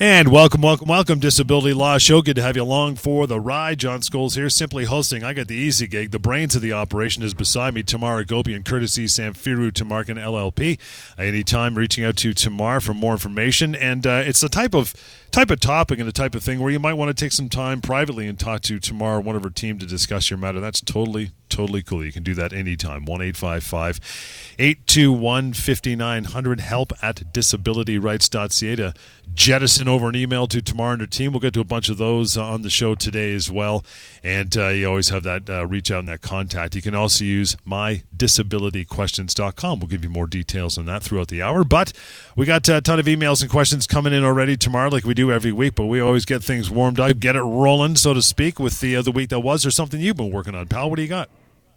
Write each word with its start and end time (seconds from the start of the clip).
And 0.00 0.28
welcome, 0.28 0.62
welcome, 0.62 0.88
welcome, 0.88 1.18
Disability 1.18 1.74
Law 1.74 1.98
Show. 1.98 2.22
Good 2.22 2.36
to 2.36 2.42
have 2.42 2.56
you 2.56 2.62
along 2.62 2.96
for 2.96 3.26
the 3.26 3.38
ride. 3.38 3.78
John 3.78 4.00
Scholes 4.00 4.36
here, 4.36 4.48
simply 4.48 4.86
hosting. 4.86 5.22
I 5.22 5.34
got 5.34 5.48
the 5.48 5.54
easy 5.54 5.86
gig. 5.86 6.12
The 6.12 6.18
brains 6.18 6.56
of 6.56 6.62
the 6.62 6.72
operation 6.72 7.22
is 7.22 7.34
beside 7.34 7.74
me, 7.74 7.82
Tamar 7.82 8.24
Agopian, 8.24 8.64
courtesy 8.64 9.04
Samfiru 9.04 9.70
Tamarkin 9.70 10.16
LLP. 10.16 10.78
Anytime 11.18 11.76
reaching 11.76 12.06
out 12.06 12.16
to 12.16 12.32
Tamar 12.32 12.80
for 12.80 12.94
more 12.94 13.12
information. 13.12 13.74
And 13.74 14.06
uh, 14.06 14.22
it's 14.24 14.40
the 14.40 14.48
type 14.48 14.74
of 14.74 14.94
type 15.30 15.50
of 15.50 15.60
topic 15.60 15.98
and 15.98 16.06
the 16.06 16.12
type 16.12 16.34
of 16.34 16.42
thing 16.42 16.60
where 16.60 16.70
you 16.70 16.78
might 16.78 16.92
want 16.94 17.08
to 17.08 17.14
take 17.24 17.32
some 17.32 17.48
time 17.48 17.80
privately 17.80 18.26
and 18.26 18.38
talk 18.38 18.60
to 18.60 18.78
Tamar, 18.78 19.18
one 19.20 19.34
of 19.34 19.42
her 19.42 19.48
team, 19.50 19.78
to 19.78 19.86
discuss 19.86 20.28
your 20.30 20.38
matter. 20.38 20.60
That's 20.60 20.82
totally, 20.82 21.30
totally 21.48 21.82
cool. 21.82 22.04
You 22.04 22.12
can 22.12 22.22
do 22.22 22.34
that 22.34 22.52
anytime. 22.52 23.06
1 23.06 23.22
821 23.22 25.52
5900. 25.52 26.60
Help 26.60 26.92
at 27.02 27.32
disabilityrights.ca 27.32 28.76
to 28.76 28.92
jettison 29.34 29.81
over 29.88 30.08
an 30.08 30.16
email 30.16 30.46
to 30.46 30.62
Tamar 30.62 30.92
and 30.92 31.00
her 31.00 31.06
team. 31.06 31.32
We'll 31.32 31.40
get 31.40 31.54
to 31.54 31.60
a 31.60 31.64
bunch 31.64 31.88
of 31.88 31.98
those 31.98 32.36
uh, 32.36 32.44
on 32.44 32.62
the 32.62 32.70
show 32.70 32.94
today 32.94 33.34
as 33.34 33.50
well. 33.50 33.84
And 34.22 34.56
uh, 34.56 34.68
you 34.68 34.88
always 34.88 35.08
have 35.10 35.24
that 35.24 35.48
uh, 35.48 35.66
reach 35.66 35.90
out 35.90 36.00
and 36.00 36.08
that 36.08 36.20
contact. 36.20 36.74
You 36.74 36.82
can 36.82 36.94
also 36.94 37.24
use 37.24 37.56
mydisabilityquestions.com. 37.66 39.80
We'll 39.80 39.88
give 39.88 40.04
you 40.04 40.10
more 40.10 40.26
details 40.26 40.78
on 40.78 40.86
that 40.86 41.02
throughout 41.02 41.28
the 41.28 41.42
hour. 41.42 41.64
But 41.64 41.92
we 42.36 42.46
got 42.46 42.68
a 42.68 42.80
ton 42.80 42.98
of 42.98 43.06
emails 43.06 43.42
and 43.42 43.50
questions 43.50 43.86
coming 43.86 44.12
in 44.12 44.24
already 44.24 44.56
Tamar, 44.56 44.90
like 44.90 45.04
we 45.04 45.14
do 45.14 45.32
every 45.32 45.52
week. 45.52 45.74
But 45.74 45.86
we 45.86 46.00
always 46.00 46.24
get 46.24 46.42
things 46.42 46.70
warmed 46.70 47.00
up, 47.00 47.18
get 47.18 47.36
it 47.36 47.42
rolling, 47.42 47.96
so 47.96 48.14
to 48.14 48.22
speak, 48.22 48.58
with 48.58 48.80
the, 48.80 48.96
uh, 48.96 49.02
the 49.02 49.12
week 49.12 49.28
that 49.30 49.40
was. 49.40 49.66
Or 49.66 49.70
something 49.70 50.00
you've 50.00 50.16
been 50.16 50.32
working 50.32 50.54
on, 50.54 50.66
pal. 50.68 50.90
What 50.90 50.96
do 50.96 51.02
you 51.02 51.08
got? 51.08 51.28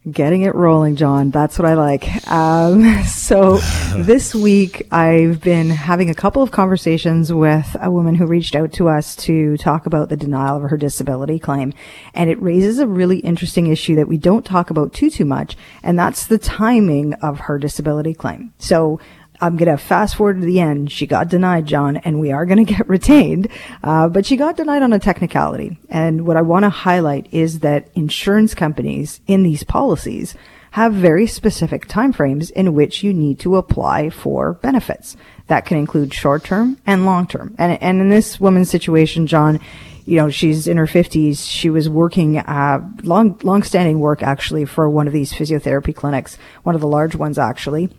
Getting 0.09 0.44
it 0.44 0.53
rolling, 0.53 0.98
John. 0.98 1.31
That's 1.31 1.58
what 1.58 1.67
I 1.67 1.73
like. 1.73 2.28
Um, 2.30 3.03
so 3.06 3.58
this 3.95 4.36
week 4.36 4.88
I've 4.92 5.42
been 5.42 5.72
having 5.72 6.11
a 6.11 6.14
couple 6.14 6.44
of 6.44 6.52
conversations 6.52 7.34
with 7.34 7.75
a 7.81 7.89
woman 7.89 8.14
who 8.14 8.28
reached 8.28 8.56
out 8.56 8.72
to 8.73 8.88
us 8.88 9.16
to 9.17 9.58
talk 9.58 9.88
about 9.88 10.09
the 10.09 10.17
denial 10.17 10.58
of 10.58 10.70
her 10.70 10.78
disability 10.78 11.39
claim. 11.39 11.73
And 12.14 12.30
it 12.30 12.39
raises 12.39 12.78
a 12.78 12.86
really 12.86 13.17
interesting 13.20 13.66
issue 13.66 13.95
that 13.95 14.08
we 14.08 14.20
don't 14.20 14.45
talk 14.45 14.70
about 14.70 14.94
too, 14.94 15.09
too 15.09 15.26
much. 15.26 15.58
And 15.81 15.98
that's 15.98 16.28
the 16.28 16.38
timing 16.38 17.16
of 17.16 17.39
her 17.39 17.58
disability 17.58 18.14
claim. 18.14 18.53
So 18.59 19.00
I'm 19.41 19.58
going 19.58 19.69
to 19.69 19.78
fast 19.78 20.16
forward 20.16 20.39
to 20.39 20.45
the 20.45 20.59
end. 20.59 20.91
She 20.91 21.08
got 21.08 21.30
denied, 21.30 21.66
John, 21.66 21.97
and 21.97 22.19
we 22.19 22.31
are 22.31 22.45
going 22.45 22.66
to 22.66 22.73
get 22.73 22.88
retained. 22.89 23.47
Uh, 23.83 24.08
but 24.08 24.25
she 24.25 24.38
got 24.38 24.58
denied 24.58 24.83
on 24.83 24.94
a 24.94 25.00
technicality. 25.00 25.77
And 25.89 26.25
what 26.25 26.38
I 26.38 26.42
want 26.42 26.64
to 26.64 26.69
highlight 26.69 27.27
is 27.31 27.59
that 27.59 27.89
insurance 27.95 28.53
companies 28.53 29.22
in 29.27 29.44
these 29.44 29.64
policies 29.64 30.36
have 30.72 30.94
very 30.94 31.25
specific 31.25 31.88
timeframes 31.88 32.52
in 32.52 32.73
which 32.73 33.02
you 33.02 33.14
need 33.14 33.39
to 33.39 33.55
apply 33.55 34.09
for 34.09 34.55
benefits. 34.55 35.16
That 35.47 35.66
can 35.66 35.77
include 35.77 36.14
short 36.14 36.44
term 36.44 36.77
and 36.86 37.05
long 37.05 37.27
term. 37.27 37.55
And, 37.58 37.81
and 37.81 38.02
in 38.02 38.09
this 38.09 38.39
woman's 38.39 38.70
situation, 38.70 39.25
John, 39.25 39.61
you 40.05 40.17
know, 40.17 40.30
she's 40.30 40.67
in 40.67 40.77
her 40.77 40.86
50s. 40.86 41.49
She 41.49 41.70
was 41.70 41.88
working, 41.88 42.38
uh, 42.38 42.88
long, 43.03 43.39
long 43.44 43.64
standing 43.64 43.99
work 43.99 44.22
actually 44.22 44.66
for 44.66 44.89
one 44.89 45.08
of 45.08 45.14
these 45.14 45.31
physiotherapy 45.31 45.95
clinics, 45.95 46.38
one 46.64 46.75
of 46.75 46.81
the 46.81 46.88
large 46.88 47.16
ones 47.16 47.39
actually 47.39 47.89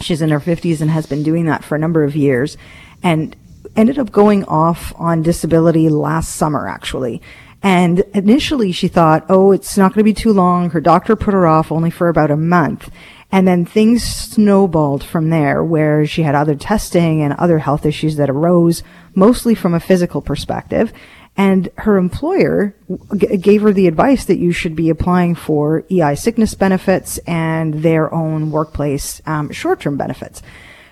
She's 0.00 0.22
in 0.22 0.30
her 0.30 0.40
50s 0.40 0.80
and 0.80 0.90
has 0.90 1.06
been 1.06 1.22
doing 1.22 1.46
that 1.46 1.64
for 1.64 1.76
a 1.76 1.78
number 1.78 2.04
of 2.04 2.16
years 2.16 2.56
and 3.02 3.36
ended 3.76 3.98
up 3.98 4.12
going 4.12 4.44
off 4.44 4.92
on 4.96 5.22
disability 5.22 5.88
last 5.88 6.34
summer, 6.34 6.68
actually. 6.68 7.22
And 7.62 8.00
initially 8.14 8.72
she 8.72 8.88
thought, 8.88 9.26
oh, 9.28 9.52
it's 9.52 9.76
not 9.76 9.92
going 9.92 10.00
to 10.00 10.04
be 10.04 10.14
too 10.14 10.32
long. 10.32 10.70
Her 10.70 10.80
doctor 10.80 11.16
put 11.16 11.34
her 11.34 11.46
off 11.46 11.72
only 11.72 11.90
for 11.90 12.08
about 12.08 12.30
a 12.30 12.36
month. 12.36 12.90
And 13.32 13.46
then 13.46 13.64
things 13.64 14.04
snowballed 14.04 15.02
from 15.02 15.30
there 15.30 15.64
where 15.64 16.06
she 16.06 16.22
had 16.22 16.34
other 16.34 16.54
testing 16.54 17.22
and 17.22 17.32
other 17.34 17.58
health 17.58 17.84
issues 17.84 18.16
that 18.16 18.30
arose, 18.30 18.82
mostly 19.14 19.54
from 19.54 19.74
a 19.74 19.80
physical 19.80 20.22
perspective. 20.22 20.92
And 21.36 21.68
her 21.78 21.98
employer 21.98 22.74
g- 23.14 23.36
gave 23.36 23.62
her 23.62 23.72
the 23.72 23.88
advice 23.88 24.24
that 24.24 24.38
you 24.38 24.52
should 24.52 24.74
be 24.74 24.88
applying 24.88 25.34
for 25.34 25.84
EI 25.90 26.14
sickness 26.14 26.54
benefits 26.54 27.18
and 27.26 27.82
their 27.82 28.12
own 28.12 28.50
workplace 28.50 29.20
um, 29.26 29.50
short-term 29.50 29.96
benefits. 29.98 30.40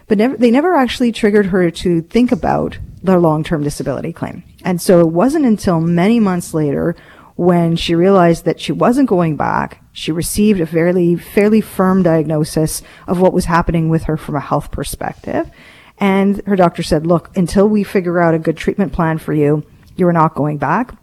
But 0.06 0.18
never, 0.18 0.36
they 0.36 0.50
never 0.50 0.74
actually 0.74 1.12
triggered 1.12 1.46
her 1.46 1.70
to 1.70 2.02
think 2.02 2.30
about 2.30 2.78
their 3.02 3.18
long-term 3.18 3.62
disability 3.62 4.12
claim. 4.12 4.42
And 4.64 4.80
so 4.80 5.00
it 5.00 5.08
wasn't 5.08 5.46
until 5.46 5.80
many 5.80 6.20
months 6.20 6.52
later 6.52 6.94
when 7.36 7.76
she 7.76 7.94
realized 7.94 8.44
that 8.44 8.60
she 8.60 8.72
wasn't 8.72 9.08
going 9.08 9.36
back. 9.36 9.82
She 9.92 10.12
received 10.12 10.60
a 10.60 10.66
fairly, 10.66 11.16
fairly 11.16 11.60
firm 11.60 12.02
diagnosis 12.02 12.82
of 13.06 13.20
what 13.20 13.32
was 13.32 13.46
happening 13.46 13.88
with 13.88 14.04
her 14.04 14.16
from 14.16 14.36
a 14.36 14.40
health 14.40 14.70
perspective. 14.70 15.50
And 15.98 16.42
her 16.46 16.56
doctor 16.56 16.82
said, 16.82 17.06
look, 17.06 17.36
until 17.36 17.68
we 17.68 17.84
figure 17.84 18.20
out 18.20 18.34
a 18.34 18.38
good 18.38 18.56
treatment 18.56 18.92
plan 18.92 19.18
for 19.18 19.32
you, 19.32 19.64
you 19.96 20.06
were 20.06 20.12
not 20.12 20.34
going 20.34 20.58
back. 20.58 20.94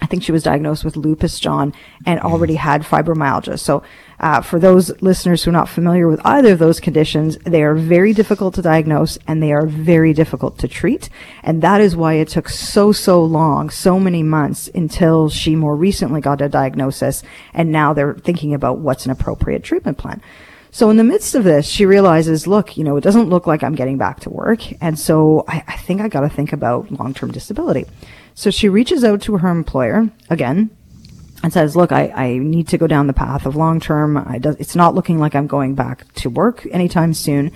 I 0.00 0.06
think 0.06 0.22
she 0.22 0.32
was 0.32 0.44
diagnosed 0.44 0.84
with 0.84 0.96
lupus, 0.96 1.40
John, 1.40 1.74
and 2.06 2.20
already 2.20 2.54
had 2.54 2.82
fibromyalgia. 2.82 3.58
So, 3.58 3.82
uh, 4.20 4.40
for 4.40 4.58
those 4.58 4.90
listeners 5.02 5.42
who 5.42 5.50
are 5.50 5.52
not 5.52 5.68
familiar 5.68 6.08
with 6.08 6.20
either 6.24 6.52
of 6.52 6.58
those 6.58 6.80
conditions, 6.80 7.36
they 7.38 7.62
are 7.62 7.74
very 7.74 8.12
difficult 8.12 8.54
to 8.54 8.62
diagnose 8.62 9.18
and 9.26 9.42
they 9.42 9.52
are 9.52 9.66
very 9.66 10.12
difficult 10.12 10.58
to 10.58 10.68
treat. 10.68 11.08
And 11.42 11.62
that 11.62 11.80
is 11.80 11.96
why 11.96 12.14
it 12.14 12.28
took 12.28 12.48
so, 12.48 12.92
so 12.92 13.24
long, 13.24 13.70
so 13.70 13.98
many 13.98 14.22
months 14.22 14.68
until 14.74 15.28
she 15.28 15.56
more 15.56 15.76
recently 15.76 16.20
got 16.20 16.40
a 16.40 16.48
diagnosis. 16.48 17.22
And 17.52 17.72
now 17.72 17.92
they're 17.92 18.14
thinking 18.14 18.54
about 18.54 18.78
what's 18.78 19.04
an 19.04 19.12
appropriate 19.12 19.62
treatment 19.62 19.98
plan. 19.98 20.20
So 20.70 20.90
in 20.90 20.96
the 20.96 21.04
midst 21.04 21.34
of 21.34 21.44
this, 21.44 21.66
she 21.66 21.86
realizes, 21.86 22.46
look, 22.46 22.76
you 22.76 22.84
know, 22.84 22.96
it 22.96 23.02
doesn't 23.02 23.30
look 23.30 23.46
like 23.46 23.62
I'm 23.62 23.74
getting 23.74 23.98
back 23.98 24.20
to 24.20 24.30
work. 24.30 24.60
And 24.82 24.98
so 24.98 25.44
I, 25.48 25.64
I 25.66 25.76
think 25.76 26.00
I 26.00 26.08
got 26.08 26.20
to 26.20 26.28
think 26.28 26.52
about 26.52 26.90
long-term 26.90 27.32
disability. 27.32 27.86
So 28.38 28.52
she 28.52 28.68
reaches 28.68 29.02
out 29.02 29.20
to 29.22 29.38
her 29.38 29.48
employer 29.48 30.08
again 30.30 30.70
and 31.42 31.52
says, 31.52 31.74
look, 31.74 31.90
I, 31.90 32.06
I 32.14 32.38
need 32.38 32.68
to 32.68 32.78
go 32.78 32.86
down 32.86 33.08
the 33.08 33.12
path 33.12 33.46
of 33.46 33.56
long-term. 33.56 34.16
it's 34.60 34.76
not 34.76 34.94
looking 34.94 35.18
like 35.18 35.34
I'm 35.34 35.48
going 35.48 35.74
back 35.74 36.12
to 36.14 36.30
work 36.30 36.64
anytime 36.70 37.14
soon. 37.14 37.50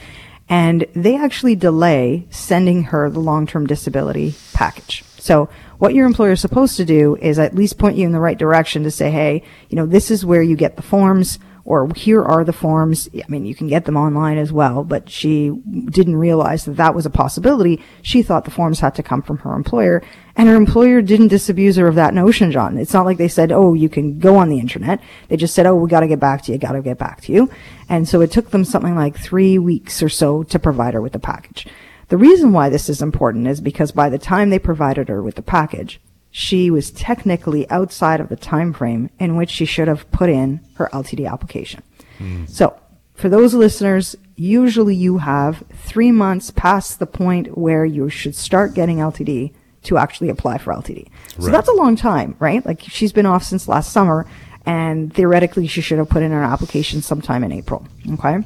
And 0.48 0.84
they 0.92 1.16
actually 1.16 1.54
delay 1.54 2.26
sending 2.30 2.82
her 2.82 3.08
the 3.08 3.20
long-term 3.20 3.68
disability 3.68 4.34
package. 4.54 5.04
So 5.18 5.48
what 5.78 5.94
your 5.94 6.04
employer 6.04 6.32
is 6.32 6.40
supposed 6.40 6.76
to 6.78 6.84
do 6.84 7.14
is 7.14 7.38
at 7.38 7.54
least 7.54 7.78
point 7.78 7.96
you 7.96 8.04
in 8.04 8.10
the 8.10 8.18
right 8.18 8.36
direction 8.36 8.82
to 8.82 8.90
say, 8.90 9.08
hey, 9.08 9.44
you 9.68 9.76
know, 9.76 9.86
this 9.86 10.10
is 10.10 10.26
where 10.26 10.42
you 10.42 10.56
get 10.56 10.74
the 10.74 10.82
forms 10.82 11.38
or 11.64 11.92
here 11.94 12.22
are 12.22 12.44
the 12.44 12.52
forms. 12.52 13.08
I 13.14 13.24
mean, 13.28 13.46
you 13.46 13.54
can 13.54 13.68
get 13.68 13.84
them 13.84 13.96
online 13.96 14.38
as 14.38 14.52
well, 14.52 14.84
but 14.84 15.08
she 15.08 15.50
didn't 15.50 16.16
realize 16.16 16.64
that 16.64 16.76
that 16.76 16.94
was 16.94 17.06
a 17.06 17.10
possibility. 17.10 17.80
She 18.02 18.22
thought 18.22 18.44
the 18.44 18.50
forms 18.50 18.80
had 18.80 18.94
to 18.96 19.02
come 19.02 19.22
from 19.22 19.38
her 19.38 19.54
employer 19.54 20.02
and 20.34 20.48
her 20.48 20.56
employer 20.56 21.02
didn't 21.02 21.28
disabuse 21.28 21.76
her 21.76 21.86
of 21.86 21.94
that 21.96 22.14
notion, 22.14 22.50
John. 22.50 22.78
It's 22.78 22.94
not 22.94 23.04
like 23.04 23.18
they 23.18 23.28
said, 23.28 23.52
oh, 23.52 23.74
you 23.74 23.88
can 23.88 24.18
go 24.18 24.36
on 24.36 24.48
the 24.48 24.58
internet. 24.58 25.00
They 25.28 25.36
just 25.36 25.54
said, 25.54 25.66
oh, 25.66 25.76
we 25.76 25.88
gotta 25.88 26.08
get 26.08 26.20
back 26.20 26.42
to 26.42 26.52
you, 26.52 26.58
gotta 26.58 26.82
get 26.82 26.98
back 26.98 27.20
to 27.22 27.32
you. 27.32 27.50
And 27.88 28.08
so 28.08 28.20
it 28.20 28.30
took 28.30 28.50
them 28.50 28.64
something 28.64 28.94
like 28.94 29.16
three 29.16 29.58
weeks 29.58 30.02
or 30.02 30.08
so 30.08 30.42
to 30.44 30.58
provide 30.58 30.94
her 30.94 31.02
with 31.02 31.12
the 31.12 31.18
package. 31.18 31.66
The 32.08 32.16
reason 32.16 32.52
why 32.52 32.68
this 32.68 32.88
is 32.88 33.02
important 33.02 33.46
is 33.46 33.60
because 33.60 33.92
by 33.92 34.08
the 34.08 34.18
time 34.18 34.50
they 34.50 34.58
provided 34.58 35.08
her 35.08 35.22
with 35.22 35.36
the 35.36 35.42
package, 35.42 36.00
she 36.32 36.70
was 36.70 36.90
technically 36.90 37.68
outside 37.70 38.18
of 38.20 38.30
the 38.30 38.36
time 38.36 38.72
frame 38.72 39.10
in 39.20 39.36
which 39.36 39.50
she 39.50 39.66
should 39.66 39.86
have 39.86 40.10
put 40.10 40.30
in 40.30 40.60
her 40.74 40.88
LTD 40.92 41.30
application. 41.30 41.82
Mm. 42.18 42.48
So, 42.48 42.76
for 43.14 43.28
those 43.28 43.54
listeners, 43.54 44.16
usually 44.34 44.96
you 44.96 45.18
have 45.18 45.62
three 45.70 46.10
months 46.10 46.50
past 46.50 46.98
the 46.98 47.06
point 47.06 47.56
where 47.56 47.84
you 47.84 48.08
should 48.08 48.34
start 48.34 48.74
getting 48.74 48.96
LTD 48.96 49.52
to 49.84 49.98
actually 49.98 50.30
apply 50.30 50.58
for 50.58 50.72
LTD. 50.72 51.08
So 51.38 51.50
that's 51.50 51.68
a 51.68 51.74
long 51.74 51.96
time, 51.96 52.36
right? 52.38 52.64
Like 52.64 52.80
she's 52.80 53.12
been 53.12 53.26
off 53.26 53.44
since 53.44 53.68
last 53.68 53.92
summer 53.92 54.26
and 54.64 55.12
theoretically 55.12 55.66
she 55.66 55.80
should 55.80 55.98
have 55.98 56.08
put 56.08 56.22
in 56.22 56.30
her 56.30 56.42
application 56.42 57.02
sometime 57.02 57.44
in 57.44 57.52
April. 57.52 57.86
Okay. 58.12 58.38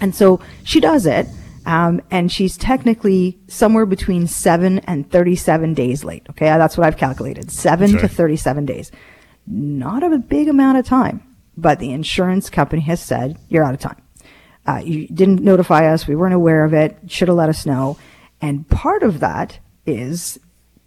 And 0.00 0.14
so 0.14 0.40
she 0.64 0.80
does 0.80 1.04
it 1.04 1.26
um, 1.66 2.00
and 2.10 2.30
she's 2.30 2.56
technically 2.56 3.38
somewhere 3.48 3.86
between 3.86 4.26
seven 4.26 4.80
and 4.80 5.10
37 5.10 5.74
days 5.74 6.04
late. 6.04 6.26
Okay. 6.30 6.46
That's 6.46 6.76
what 6.76 6.86
I've 6.86 6.96
calculated. 6.96 7.50
Seven 7.50 7.98
to 7.98 8.08
37 8.08 8.66
days. 8.66 8.90
Not 9.46 10.02
a 10.02 10.18
big 10.18 10.48
amount 10.48 10.78
of 10.78 10.86
time, 10.86 11.22
but 11.56 11.78
the 11.78 11.92
insurance 11.92 12.50
company 12.50 12.82
has 12.82 13.00
said 13.00 13.38
you're 13.48 13.64
out 13.64 13.74
of 13.74 13.80
time. 13.80 14.00
Uh, 14.66 14.80
you 14.84 15.08
didn't 15.08 15.42
notify 15.42 15.92
us. 15.92 16.06
We 16.06 16.14
weren't 16.14 16.34
aware 16.34 16.64
of 16.64 16.72
it. 16.72 16.98
Should 17.08 17.28
have 17.28 17.36
let 17.36 17.48
us 17.48 17.66
know. 17.66 17.98
And 18.40 18.68
part 18.68 19.02
of 19.02 19.20
that 19.20 19.58
is, 19.86 20.38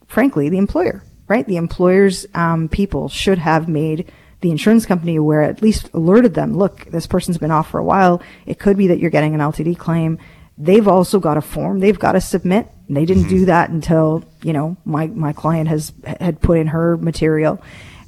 frankly, 0.07 0.49
the 0.49 0.57
employer, 0.57 1.03
right? 1.27 1.45
The 1.45 1.57
employer's 1.57 2.25
um, 2.33 2.69
people 2.69 3.09
should 3.09 3.37
have 3.37 3.67
made 3.67 4.11
the 4.41 4.51
insurance 4.51 4.85
company 4.85 5.15
aware, 5.15 5.41
at 5.41 5.61
least 5.61 5.89
alerted 5.93 6.35
them, 6.35 6.53
look, 6.53 6.85
this 6.85 7.07
person's 7.07 7.37
been 7.37 7.49
off 7.49 7.69
for 7.69 7.79
a 7.79 7.83
while. 7.83 8.21
It 8.45 8.59
could 8.59 8.77
be 8.77 8.87
that 8.87 8.99
you're 8.99 9.09
getting 9.09 9.33
an 9.33 9.39
LTD 9.39 9.77
claim. 9.77 10.19
They've 10.57 10.87
also 10.87 11.19
got 11.19 11.37
a 11.37 11.41
form 11.41 11.79
they've 11.79 11.99
got 11.99 12.13
to 12.13 12.21
submit 12.21 12.69
And 12.87 12.95
they 12.95 13.05
didn't 13.05 13.27
do 13.27 13.37
mm-hmm. 13.37 13.45
that 13.45 13.69
until, 13.69 14.23
you 14.41 14.53
know, 14.53 14.77
my, 14.85 15.07
my 15.07 15.33
client 15.33 15.67
has, 15.67 15.91
had 16.05 16.39
put 16.41 16.57
in 16.57 16.67
her 16.67 16.97
material. 16.97 17.61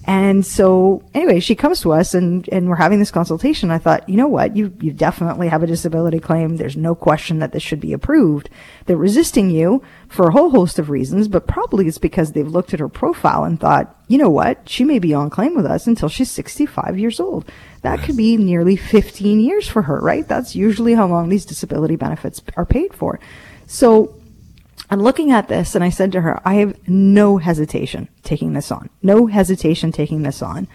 And 0.08 0.46
so 0.46 1.04
anyway, 1.14 1.42
she 1.42 1.54
comes 1.54 1.82
to 1.82 1.92
us 1.92 2.14
and, 2.14 2.48
and 2.50 2.70
we're 2.70 2.78
having 2.78 3.00
this 3.00 3.12
consultation. 3.12 3.70
I 3.72 3.78
thought, 3.78 4.08
you 4.08 4.16
know 4.16 4.30
what? 4.30 4.56
You, 4.56 4.74
you 4.80 4.94
definitely 4.94 5.50
have 5.50 5.64
a 5.64 5.68
disability 5.68 6.22
claim. 6.22 6.56
There's 6.56 6.78
no 6.78 6.96
question 6.96 7.40
that 7.40 7.52
this 7.52 7.62
should 7.62 7.82
be 7.82 7.92
approved. 7.92 8.50
They're 8.86 8.96
resisting 8.96 9.50
you 9.50 9.84
for 10.08 10.30
a 10.30 10.32
whole 10.32 10.50
host 10.50 10.80
of 10.80 10.90
reasons, 10.90 11.28
but 11.28 11.46
probably 11.46 11.88
it's 11.88 11.98
because 11.98 12.32
they've 12.32 12.48
looked 12.48 12.74
at 12.74 12.80
her 12.80 12.88
profile 12.88 13.44
and 13.44 13.60
thought, 13.60 13.94
you 14.08 14.18
know 14.18 14.30
what? 14.30 14.70
She 14.70 14.86
may 14.86 15.00
be 15.00 15.14
on 15.14 15.30
claim 15.30 15.58
with 15.58 15.66
us 15.66 15.88
until 15.88 16.08
she's 16.08 16.32
65 16.32 16.98
years 16.98 17.20
old. 17.20 17.44
That 17.96 18.06
could 18.06 18.18
be 18.18 18.38
nearly 18.38 18.76
15 18.76 19.40
years 19.40 19.68
for 19.68 19.84
her, 19.84 20.00
right? 20.00 20.28
That's 20.28 20.56
usually 20.56 20.94
how 20.94 21.08
long 21.08 21.30
these 21.30 21.46
disability 21.46 21.96
benefits 21.96 22.42
are 22.56 22.66
paid 22.66 22.94
for. 22.94 23.20
So 23.66 24.16
I'm 24.90 25.02
looking 25.02 25.32
at 25.32 25.48
this 25.48 25.76
and 25.76 25.84
I 25.84 25.90
said 25.90 26.12
to 26.14 26.22
her, 26.22 26.42
I 26.48 26.56
have 26.56 26.88
no 26.88 27.38
hesitation 27.38 28.08
taking 28.24 28.54
this 28.54 28.72
on. 28.72 28.90
No 29.02 29.28
hesitation 29.28 29.92
taking 29.92 30.24
this 30.24 30.42
on. 30.42 30.68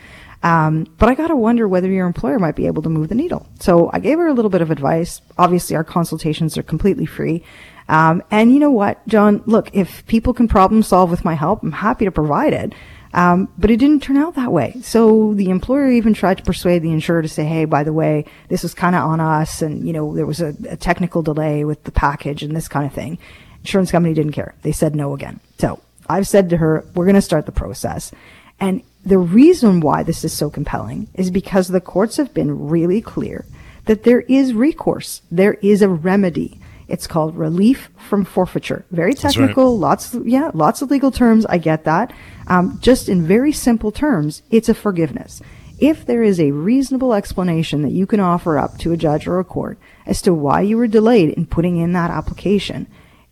Um, 0.43 0.87
but 0.99 1.09
I 1.09 1.15
got 1.15 1.29
to 1.29 1.37
wonder 1.37 1.69
whether 1.69 1.89
your 1.89 2.07
employer 2.07 2.39
might 2.39 2.57
be 2.57 2.67
able 2.67 2.83
to 2.83 2.89
move 2.89 3.09
the 3.09 3.15
needle. 3.15 3.47
So 3.61 3.91
I 3.93 4.01
gave 4.01 4.19
her 4.19 4.27
a 4.27 4.33
little 4.33 4.51
bit 4.51 4.61
of 4.61 4.71
advice. 4.71 5.21
Obviously, 5.39 5.77
our 5.77 5.85
consultations 5.85 6.59
are 6.59 6.63
completely 6.63 7.07
free. 7.07 7.45
Um, 7.89 8.23
and 8.31 8.53
you 8.53 8.59
know 8.59 8.71
what, 8.71 9.07
John? 9.07 9.43
Look, 9.47 9.71
if 9.73 10.05
people 10.07 10.35
can 10.35 10.49
problem 10.49 10.83
solve 10.83 11.11
with 11.11 11.25
my 11.25 11.35
help, 11.35 11.63
I'm 11.63 11.73
happy 11.73 12.05
to 12.05 12.11
provide 12.11 12.53
it. 12.53 12.75
Um, 13.15 13.49
but 13.59 13.71
it 13.71 13.77
didn't 13.77 14.03
turn 14.03 14.17
out 14.17 14.37
that 14.37 14.53
way. 14.53 14.77
So 14.83 15.35
the 15.35 15.51
employer 15.51 15.91
even 15.91 16.15
tried 16.15 16.39
to 16.39 16.45
persuade 16.45 16.83
the 16.83 16.93
insurer 16.93 17.21
to 17.21 17.29
say, 17.29 17.45
"Hey, 17.45 17.67
by 17.67 17.85
the 17.85 17.93
way, 17.93 18.25
this 18.49 18.63
was 18.63 18.73
kind 18.75 18.97
of 18.97 19.03
on 19.03 19.21
us, 19.21 19.61
and 19.61 19.87
you 19.87 19.93
know 19.93 20.15
there 20.15 20.27
was 20.27 20.41
a, 20.41 20.55
a 20.69 20.77
technical 20.77 21.23
delay 21.23 21.65
with 21.65 21.85
the 21.85 21.93
package 21.93 22.43
and 22.43 22.57
this 22.57 22.69
kind 22.69 22.87
of 22.87 22.93
thing." 22.93 23.19
Insurance 23.61 23.93
company 23.93 24.15
didn't 24.15 24.33
care. 24.33 24.55
They 24.63 24.73
said 24.73 24.97
no 24.97 25.15
again. 25.15 25.41
So 25.59 25.81
I've 26.09 26.27
said 26.27 26.51
to 26.51 26.57
her, 26.57 26.85
we're 26.95 27.05
going 27.05 27.15
to 27.15 27.23
start 27.23 27.47
the 27.47 27.53
process. 27.53 28.13
And 28.61 28.83
the 29.05 29.19
reason 29.19 29.81
why 29.81 30.03
this 30.03 30.25
is 30.25 30.33
so 30.33 30.51
compelling 30.51 31.09
is 31.15 31.31
because 31.31 31.69
the 31.69 31.81
courts 31.81 32.17
have 32.17 32.35
been 32.35 32.69
really 32.69 33.01
clear 33.01 33.45
that 33.87 34.05
there 34.05 34.21
is 34.23 34.55
recourse. 34.55 35.23
There 35.31 35.55
is 35.55 35.83
a 35.83 35.89
remedy. 35.89 36.61
It's 36.89 37.07
called 37.07 37.37
relief 37.37 37.89
from 38.09 38.25
forfeiture. 38.25 38.85
Very 38.91 39.15
technical, 39.15 39.73
right. 39.73 39.89
lots, 39.89 40.15
yeah, 40.25 40.51
lots 40.55 40.83
of 40.83 40.91
legal 40.91 41.11
terms. 41.11 41.47
I 41.47 41.59
get 41.59 41.85
that. 41.85 42.13
Um, 42.53 42.79
just 42.83 43.09
in 43.09 43.27
very 43.27 43.51
simple 43.51 43.91
terms, 43.91 44.43
it's 44.51 44.69
a 44.69 44.75
forgiveness. 44.75 45.41
If 45.81 46.05
there 46.05 46.23
is 46.23 46.39
a 46.39 46.51
reasonable 46.51 47.15
explanation 47.15 47.81
that 47.81 47.93
you 47.93 48.07
can 48.07 48.21
offer 48.21 48.59
up 48.59 48.77
to 48.81 48.93
a 48.93 48.97
judge 48.99 49.27
or 49.27 49.39
a 49.39 49.45
court 49.45 49.79
as 50.05 50.21
to 50.21 50.35
why 50.35 50.61
you 50.61 50.77
were 50.77 50.87
delayed 50.87 51.31
in 51.31 51.47
putting 51.47 51.79
in 51.79 51.95
that 51.95 52.11
application, 52.11 52.89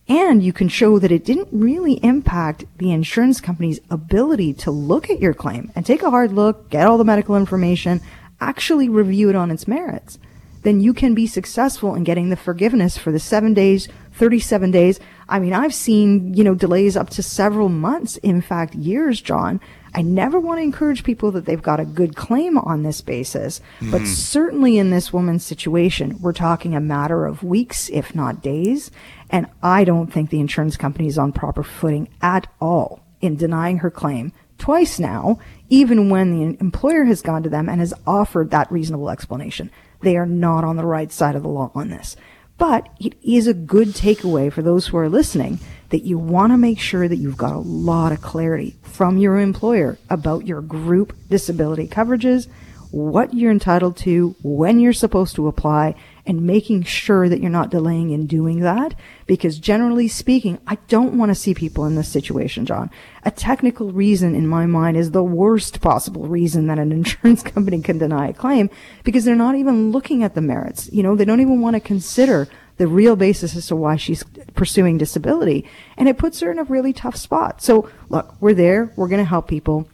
and 0.09 0.43
you 0.43 0.55
can 0.55 0.69
show 0.69 0.99
that 0.99 1.13
it 1.13 1.27
didn't 1.27 1.49
really 1.53 2.03
impact 2.03 2.65
the 2.79 2.93
insurance 2.93 3.43
company's 3.43 3.79
ability 3.91 4.55
to 4.55 4.71
look 4.71 5.11
at 5.11 5.21
your 5.21 5.35
claim 5.35 5.71
and 5.75 5.85
take 5.85 6.03
a 6.03 6.09
hard 6.09 6.33
look, 6.33 6.71
get 6.71 6.87
all 6.87 6.97
the 6.97 7.05
medical 7.05 7.37
information, 7.37 8.01
actually 8.41 8.89
review 8.89 9.29
it 9.29 9.37
on 9.37 9.51
its 9.51 9.69
merits. 9.69 10.19
Then 10.63 10.81
you 10.81 10.95
can 10.95 11.15
be 11.15 11.27
successful 11.27 11.95
in 11.95 12.05
getting 12.05 12.31
the 12.31 12.37
forgiveness 12.37 12.97
for 12.97 13.13
the 13.13 13.19
seven 13.21 13.53
days, 13.53 13.87
37 14.13 14.71
days. 14.71 14.99
I 15.31 15.39
mean, 15.39 15.53
I've 15.53 15.73
seen, 15.73 16.35
you 16.35 16.43
know, 16.43 16.55
delays 16.55 16.97
up 16.97 17.11
to 17.11 17.23
several 17.23 17.69
months, 17.69 18.17
in 18.19 18.41
fact, 18.41 18.75
years, 18.75 19.21
John, 19.21 19.61
I 19.95 20.03
never 20.03 20.39
want 20.39 20.59
to 20.59 20.63
encourage 20.63 21.05
people 21.05 21.31
that 21.33 21.47
they've 21.47 21.63
got 21.63 21.81
a 21.81 21.85
good 21.85 22.17
claim 22.17 22.59
on 22.59 22.83
this 22.83 23.01
basis, 23.01 23.61
mm. 23.81 23.91
but 23.91 24.07
certainly 24.07 24.77
in 24.77 24.91
this 24.91 25.13
woman's 25.13 25.45
situation, 25.45 26.21
we're 26.21 26.33
talking 26.33 26.75
a 26.75 26.81
matter 26.81 27.27
of 27.27 27.43
weeks, 27.43 27.89
if 27.91 28.15
not 28.15 28.43
days. 28.43 28.91
And 29.31 29.47
I 29.63 29.85
don't 29.85 30.13
think 30.13 30.31
the 30.31 30.41
insurance 30.41 30.77
company 30.77 31.07
is 31.09 31.19
on 31.19 31.33
proper 31.33 31.63
footing 31.63 32.09
at 32.21 32.47
all 32.61 33.01
in 33.21 33.37
denying 33.37 33.79
her 33.79 33.91
claim 33.91 34.33
twice 34.59 34.99
now, 34.99 35.39
even 35.71 36.11
when 36.11 36.31
the 36.31 36.61
employer 36.61 37.05
has 37.05 37.23
gone 37.23 37.43
to 37.43 37.49
them 37.49 37.69
and 37.69 37.81
has 37.81 37.95
offered 38.07 38.51
that 38.51 38.71
reasonable 38.71 39.11
explanation. 39.11 39.71
They 40.03 40.17
are 40.17 40.27
not 40.27 40.65
on 40.65 40.77
the 40.77 40.87
right 40.87 41.11
side 41.11 41.35
of 41.35 41.43
the 41.43 41.49
law 41.49 41.71
on 41.75 41.89
this. 41.89 42.17
But 42.61 42.91
it 43.01 43.15
is 43.23 43.47
a 43.47 43.55
good 43.55 43.89
takeaway 43.89 44.53
for 44.53 44.61
those 44.61 44.87
who 44.87 44.99
are 44.99 45.09
listening 45.09 45.61
that 45.89 46.05
you 46.05 46.19
want 46.19 46.53
to 46.53 46.59
make 46.59 46.79
sure 46.79 47.09
that 47.09 47.17
you've 47.17 47.39
got 47.39 47.55
a 47.55 47.59
lot 47.59 48.13
of 48.13 48.21
clarity 48.21 48.77
from 48.83 49.17
your 49.17 49.39
employer 49.39 49.97
about 50.11 50.47
your 50.47 50.61
group 50.61 51.17
disability 51.31 51.89
coverages, 51.89 52.49
what 52.91 53.33
you're 53.33 53.51
entitled 53.51 53.97
to, 53.97 54.37
when 54.43 54.79
you're 54.79 54.93
supposed 54.93 55.37
to 55.37 55.49
apply, 55.49 55.95
and 56.31 56.43
making 56.43 56.85
sure 56.85 57.29
that 57.29 57.41
you're 57.41 57.51
not 57.51 57.73
delaying 57.73 58.11
in 58.11 58.25
doing 58.25 58.61
that. 58.61 58.95
Because 59.27 59.59
generally 59.59 60.07
speaking, 60.07 60.61
I 60.65 60.77
don't 60.87 61.19
want 61.19 61.31
to 61.31 61.35
see 61.35 61.55
people 61.55 61.87
in 61.87 61.97
this 61.97 62.09
situation, 62.09 62.67
John. 62.67 62.89
A 63.25 63.33
technical 63.33 63.91
reason 63.91 64.37
in 64.37 64.47
my 64.47 64.65
mind 64.65 64.97
is 64.97 65.11
the 65.11 65.25
worst 65.25 65.81
possible 65.81 66.29
reason 66.29 66.69
that 66.69 66.79
an 66.79 66.93
insurance 67.01 67.43
company 67.43 67.83
can 67.83 67.99
deny 67.99 68.29
a 68.29 68.33
claim 68.33 68.71
because 69.03 69.25
they're 69.25 69.35
not 69.35 69.57
even 69.57 69.91
looking 69.91 70.23
at 70.23 70.37
the 70.37 70.41
merits. 70.41 70.89
You 70.93 71.03
know, 71.03 71.17
they 71.17 71.25
don't 71.25 71.41
even 71.41 71.61
want 71.61 71.75
to 71.75 71.81
consider 71.81 72.47
the 72.77 72.87
real 72.87 73.17
basis 73.17 73.57
as 73.57 73.67
to 73.67 73.75
why 73.75 73.97
she's 73.97 74.23
pursuing 74.55 74.99
disability. 74.99 75.69
And 75.97 76.09
it 76.09 76.17
puts 76.17 76.39
her 76.39 76.53
in 76.53 76.61
a 76.61 76.65
really 76.65 76.93
tough 76.93 77.17
spot. 77.17 77.61
So 77.61 77.91
look, 78.09 78.37
we're 78.41 78.55
there. 78.55 78.93
We're 78.95 79.09
going 79.09 79.19
to 79.19 79.29
help 79.29 79.49
people. 79.49 79.89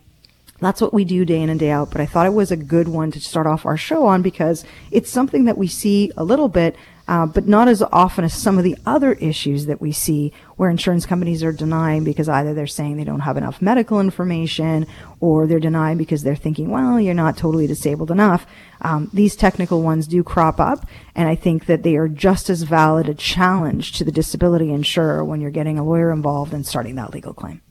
That's 0.60 0.80
what 0.80 0.94
we 0.94 1.04
do 1.04 1.24
day 1.24 1.40
in 1.42 1.50
and 1.50 1.60
day 1.60 1.70
out. 1.70 1.90
But 1.90 2.00
I 2.00 2.06
thought 2.06 2.26
it 2.26 2.32
was 2.32 2.50
a 2.50 2.56
good 2.56 2.88
one 2.88 3.10
to 3.12 3.20
start 3.20 3.46
off 3.46 3.66
our 3.66 3.76
show 3.76 4.06
on 4.06 4.22
because 4.22 4.64
it's 4.90 5.10
something 5.10 5.44
that 5.44 5.58
we 5.58 5.66
see 5.66 6.10
a 6.16 6.24
little 6.24 6.48
bit 6.48 6.76
uh, 7.08 7.26
but 7.26 7.46
not 7.46 7.68
as 7.68 7.82
often 7.92 8.24
as 8.24 8.34
some 8.34 8.58
of 8.58 8.64
the 8.64 8.76
other 8.84 9.12
issues 9.14 9.66
that 9.66 9.80
we 9.80 9.92
see 9.92 10.32
where 10.56 10.70
insurance 10.70 11.06
companies 11.06 11.42
are 11.42 11.52
denying 11.52 12.02
because 12.02 12.28
either 12.28 12.52
they're 12.52 12.66
saying 12.66 12.96
they 12.96 13.04
don't 13.04 13.20
have 13.20 13.36
enough 13.36 13.62
medical 13.62 14.00
information 14.00 14.86
or 15.20 15.46
they're 15.46 15.60
denying 15.60 15.96
because 15.96 16.22
they're 16.22 16.34
thinking, 16.34 16.68
well, 16.68 17.00
you're 17.00 17.14
not 17.14 17.36
totally 17.36 17.66
disabled 17.66 18.10
enough. 18.10 18.44
Um, 18.80 19.08
these 19.12 19.36
technical 19.36 19.82
ones 19.82 20.08
do 20.08 20.22
crop 20.24 20.58
up, 20.58 20.86
and 21.14 21.28
I 21.28 21.36
think 21.36 21.66
that 21.66 21.82
they 21.82 21.96
are 21.96 22.08
just 22.08 22.50
as 22.50 22.62
valid 22.62 23.08
a 23.08 23.14
challenge 23.14 23.92
to 23.92 24.04
the 24.04 24.12
disability 24.12 24.72
insurer 24.72 25.24
when 25.24 25.40
you're 25.40 25.50
getting 25.50 25.78
a 25.78 25.84
lawyer 25.84 26.10
involved 26.10 26.52
and 26.52 26.66
starting 26.66 26.96
that 26.96 27.14
legal 27.14 27.32
claim. 27.32 27.62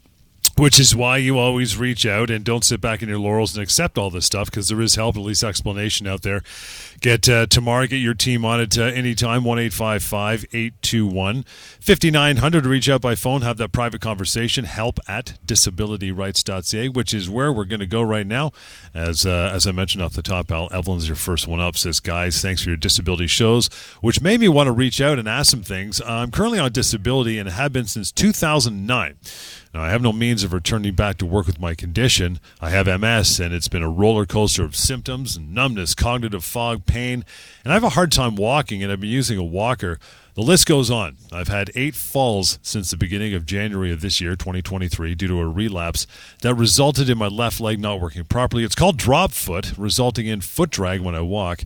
Which 0.58 0.80
is 0.80 0.96
why 0.96 1.18
you 1.18 1.38
always 1.38 1.78
reach 1.78 2.06
out 2.06 2.30
and 2.30 2.46
don't 2.46 2.64
sit 2.64 2.80
back 2.80 3.02
in 3.02 3.10
your 3.10 3.20
laurels 3.20 3.56
and 3.56 3.62
accept 3.62 3.98
all 3.98 4.10
this 4.10 4.26
stuff 4.26 4.50
because 4.50 4.70
there 4.70 4.82
is 4.82 4.96
help, 4.96 5.18
at 5.18 5.22
least 5.22 5.44
explanation 5.44 6.08
out 6.08 6.22
there. 6.22 6.44
Get 7.02 7.28
uh, 7.28 7.46
Tamar, 7.48 7.88
get 7.88 7.98
your 7.98 8.14
team 8.14 8.46
on 8.46 8.62
it 8.62 8.78
uh, 8.78 8.84
anytime, 8.84 9.44
1 9.44 9.60
821 9.60 11.44
5900 11.44 12.66
reach 12.66 12.90
out 12.90 13.02
by 13.02 13.16
phone, 13.16 13.42
have 13.42 13.58
that 13.58 13.72
private 13.72 14.00
conversation. 14.02 14.66
Help 14.66 15.00
at 15.08 15.38
disabilityrights.ca, 15.46 16.90
which 16.90 17.14
is 17.14 17.30
where 17.30 17.52
we're 17.52 17.66
going 17.66 17.80
to 17.82 17.86
go 17.86 18.02
right 18.02 18.26
now. 18.26 18.52
As 18.94 19.26
uh, 19.26 19.52
as 19.54 19.68
I 19.68 19.72
mentioned 19.72 20.04
off 20.04 20.14
the 20.14 20.24
top, 20.24 20.52
Al 20.52 20.70
Evelyn's 20.72 21.08
your 21.08 21.18
first 21.18 21.48
one 21.48 21.60
up. 21.60 21.76
Says, 21.78 22.00
guys, 22.00 22.42
thanks 22.42 22.64
for 22.64 22.70
your 22.70 22.78
disability 22.78 23.28
shows, 23.28 23.68
which 24.02 24.22
made 24.22 24.40
me 24.40 24.48
want 24.48 24.68
to 24.68 24.72
reach 24.72 25.02
out 25.02 25.20
and 25.20 25.28
ask 25.28 25.52
some 25.52 25.64
things. 25.64 26.02
I'm 26.02 26.32
currently 26.32 26.60
on 26.60 26.72
disability 26.72 27.38
and 27.38 27.50
have 27.50 27.74
been 27.74 27.88
since 27.88 28.12
2009. 28.12 29.16
Now, 29.76 29.82
I 29.82 29.90
have 29.90 30.02
no 30.02 30.14
means 30.14 30.46
of 30.46 30.54
returning 30.54 30.94
back 30.94 31.18
to 31.18 31.26
work 31.26 31.48
with 31.48 31.60
my 31.60 31.76
condition. 31.76 32.40
I 32.62 32.70
have 32.70 32.88
MS, 32.88 33.42
and 33.42 33.54
it's 33.54 33.68
been 33.68 33.84
a 33.84 33.90
roller 33.90 34.26
coaster 34.26 34.64
of 34.64 34.74
symptoms, 34.74 35.38
numbness, 35.38 35.94
cognitive 35.94 36.46
fog, 36.46 36.86
pain, 36.86 37.26
and 37.62 37.74
I 37.74 37.76
have 37.76 37.84
a 37.84 37.90
hard 37.90 38.14
time 38.14 38.38
walking, 38.38 38.82
and 38.82 38.90
I've 38.90 39.02
been 39.02 39.10
using 39.10 39.38
a 39.38 39.44
walker. 39.44 40.00
The 40.36 40.44
list 40.44 40.66
goes 40.66 40.90
on. 40.90 41.18
I've 41.30 41.50
had 41.50 41.72
eight 41.76 41.94
falls 41.94 42.58
since 42.62 42.90
the 42.90 42.96
beginning 42.96 43.34
of 43.34 43.46
January 43.46 43.92
of 43.92 44.00
this 44.00 44.22
year, 44.22 44.38
2023, 44.38 45.14
due 45.14 45.28
to 45.28 45.42
a 45.42 45.48
relapse 45.50 46.08
that 46.42 46.54
resulted 46.54 47.10
in 47.10 47.18
my 47.18 47.28
left 47.28 47.60
leg 47.60 47.78
not 47.78 48.00
working 48.00 48.24
properly. 48.24 48.64
It's 48.64 48.76
called 48.76 48.96
drop 48.96 49.34
foot, 49.34 49.78
resulting 49.78 50.26
in 50.26 50.40
foot 50.40 50.70
drag 50.70 51.02
when 51.02 51.16
I 51.16 51.22
walk. 51.22 51.64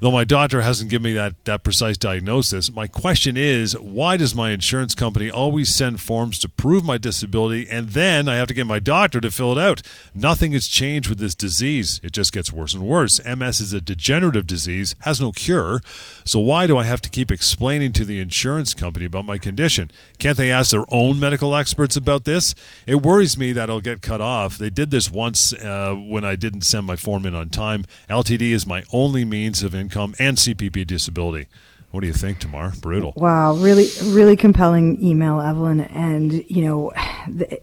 Though 0.00 0.10
my 0.10 0.24
doctor 0.24 0.62
hasn't 0.62 0.88
given 0.88 1.04
me 1.04 1.12
that, 1.12 1.44
that 1.44 1.62
precise 1.62 1.98
diagnosis, 1.98 2.72
my 2.72 2.86
question 2.86 3.36
is 3.36 3.78
why 3.78 4.16
does 4.16 4.34
my 4.34 4.50
insurance 4.50 4.94
company 4.94 5.30
always 5.30 5.74
send 5.74 6.00
forms 6.00 6.38
to 6.38 6.48
prove 6.48 6.82
my 6.82 6.96
disability 6.96 7.68
and 7.68 7.90
then 7.90 8.26
I 8.26 8.36
have 8.36 8.48
to 8.48 8.54
get 8.54 8.66
my 8.66 8.78
doctor 8.78 9.20
to 9.20 9.30
fill 9.30 9.52
it 9.52 9.58
out? 9.58 9.82
Nothing 10.14 10.52
has 10.52 10.68
changed 10.68 11.10
with 11.10 11.18
this 11.18 11.34
disease. 11.34 12.00
It 12.02 12.12
just 12.12 12.32
gets 12.32 12.50
worse 12.50 12.72
and 12.72 12.82
worse. 12.82 13.22
MS 13.26 13.60
is 13.60 13.74
a 13.74 13.80
degenerative 13.82 14.46
disease, 14.46 14.94
has 15.00 15.20
no 15.20 15.32
cure. 15.32 15.82
So 16.24 16.40
why 16.40 16.66
do 16.66 16.78
I 16.78 16.84
have 16.84 17.02
to 17.02 17.10
keep 17.10 17.30
explaining 17.30 17.92
to 17.92 18.06
the 18.06 18.20
insurance 18.20 18.72
company 18.72 19.04
about 19.04 19.26
my 19.26 19.36
condition? 19.36 19.90
Can't 20.18 20.38
they 20.38 20.50
ask 20.50 20.70
their 20.70 20.86
own 20.88 21.20
medical 21.20 21.54
experts 21.54 21.94
about 21.94 22.24
this? 22.24 22.54
It 22.86 23.02
worries 23.02 23.36
me 23.36 23.52
that 23.52 23.68
I'll 23.68 23.82
get 23.82 24.00
cut 24.00 24.22
off. 24.22 24.56
They 24.56 24.70
did 24.70 24.90
this 24.90 25.10
once 25.10 25.52
uh, 25.52 25.94
when 25.94 26.24
I 26.24 26.36
didn't 26.36 26.62
send 26.62 26.86
my 26.86 26.96
form 26.96 27.26
in 27.26 27.34
on 27.34 27.50
time. 27.50 27.84
LTD 28.08 28.52
is 28.52 28.66
my 28.66 28.82
only 28.94 29.26
means 29.26 29.62
of 29.62 29.74
income 29.74 29.89
income 29.90 30.14
and 30.18 30.36
CPP 30.36 30.86
disability. 30.86 31.48
What 31.90 32.02
do 32.02 32.06
you 32.06 32.12
think, 32.12 32.38
Tamar? 32.38 32.72
Brutal. 32.80 33.12
Wow, 33.16 33.54
really, 33.54 33.88
really 34.04 34.36
compelling 34.36 35.02
email, 35.04 35.40
Evelyn. 35.40 35.80
And, 35.80 36.44
you 36.48 36.64
know, 36.64 36.92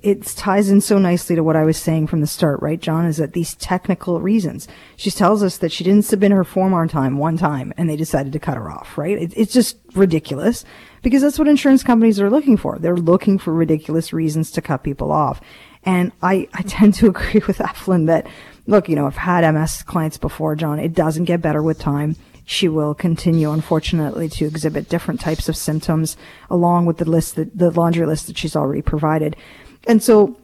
it 0.04 0.24
ties 0.24 0.70
in 0.70 0.82
so 0.82 1.00
nicely 1.00 1.38
to 1.38 1.44
what 1.44 1.56
I 1.56 1.64
was 1.64 1.78
saying 1.78 2.08
from 2.08 2.20
the 2.20 2.28
start, 2.28 2.62
right, 2.62 2.78
John? 2.78 3.06
Is 3.06 3.18
that 3.18 3.32
these 3.32 3.56
technical 3.56 4.20
reasons. 4.20 4.68
She 4.98 5.12
tells 5.12 5.42
us 5.44 5.60
that 5.60 5.72
she 5.72 5.86
didn't 5.86 6.04
submit 6.04 6.32
her 6.32 6.44
form 6.44 6.74
on 6.74 6.90
time 6.90 7.18
one 7.18 7.38
time 7.38 7.74
and 7.78 7.90
they 7.90 7.96
decided 7.96 8.34
to 8.34 8.40
cut 8.40 8.58
her 8.58 8.70
off, 8.70 8.98
right? 8.98 9.18
It, 9.18 9.32
it's 9.38 9.54
just 9.54 9.78
ridiculous 9.94 10.66
because 11.04 11.22
that's 11.22 11.40
what 11.40 11.48
insurance 11.48 11.82
companies 11.82 12.20
are 12.20 12.30
looking 12.30 12.58
for. 12.58 12.78
They're 12.80 12.98
looking 12.98 13.40
for 13.40 13.54
ridiculous 13.54 14.12
reasons 14.12 14.52
to 14.52 14.62
cut 14.62 14.84
people 14.84 15.10
off. 15.10 15.40
And 15.86 16.12
I, 16.22 16.50
I 16.54 16.64
tend 16.64 16.96
to 16.96 17.08
agree 17.08 17.42
with 17.48 17.62
Evelyn 17.62 18.08
that, 18.08 18.28
look, 18.68 18.88
you 18.88 18.96
know, 18.96 19.08
I've 19.08 19.18
had 19.18 19.50
MS 19.50 19.84
clients 19.84 20.18
before, 20.18 20.56
John. 20.56 20.80
It 20.80 20.94
doesn't 20.94 21.26
get 21.26 21.42
better 21.42 21.64
with 21.64 21.80
time. 21.80 22.16
She 22.46 22.70
will 22.70 22.94
continue, 22.94 23.52
unfortunately, 23.52 24.30
to 24.30 24.46
exhibit 24.46 24.88
different 24.88 25.20
types 25.20 25.50
of 25.50 25.58
symptoms 25.58 26.16
along 26.50 26.86
with 26.86 26.98
the 26.98 27.10
list 27.10 27.36
that, 27.36 27.58
the 27.58 27.72
laundry 27.72 28.06
list 28.06 28.28
that 28.28 28.38
she's 28.38 28.56
already 28.56 28.82
provided. 28.82 29.36
And 29.86 30.02
so, 30.04 30.38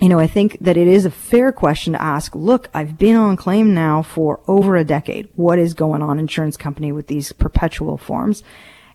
you 0.00 0.08
know, 0.08 0.18
I 0.18 0.26
think 0.26 0.58
that 0.60 0.76
it 0.76 0.88
is 0.88 1.04
a 1.04 1.10
fair 1.10 1.52
question 1.52 1.92
to 1.92 2.02
ask, 2.02 2.34
look, 2.34 2.68
I've 2.72 2.98
been 2.98 3.16
on 3.16 3.36
claim 3.36 3.74
now 3.74 4.02
for 4.02 4.40
over 4.46 4.76
a 4.76 4.84
decade. 4.84 5.28
What 5.34 5.58
is 5.58 5.74
going 5.74 6.02
on 6.02 6.18
insurance 6.18 6.56
company 6.56 6.92
with 6.92 7.08
these 7.08 7.32
perpetual 7.32 7.98
forms? 7.98 8.42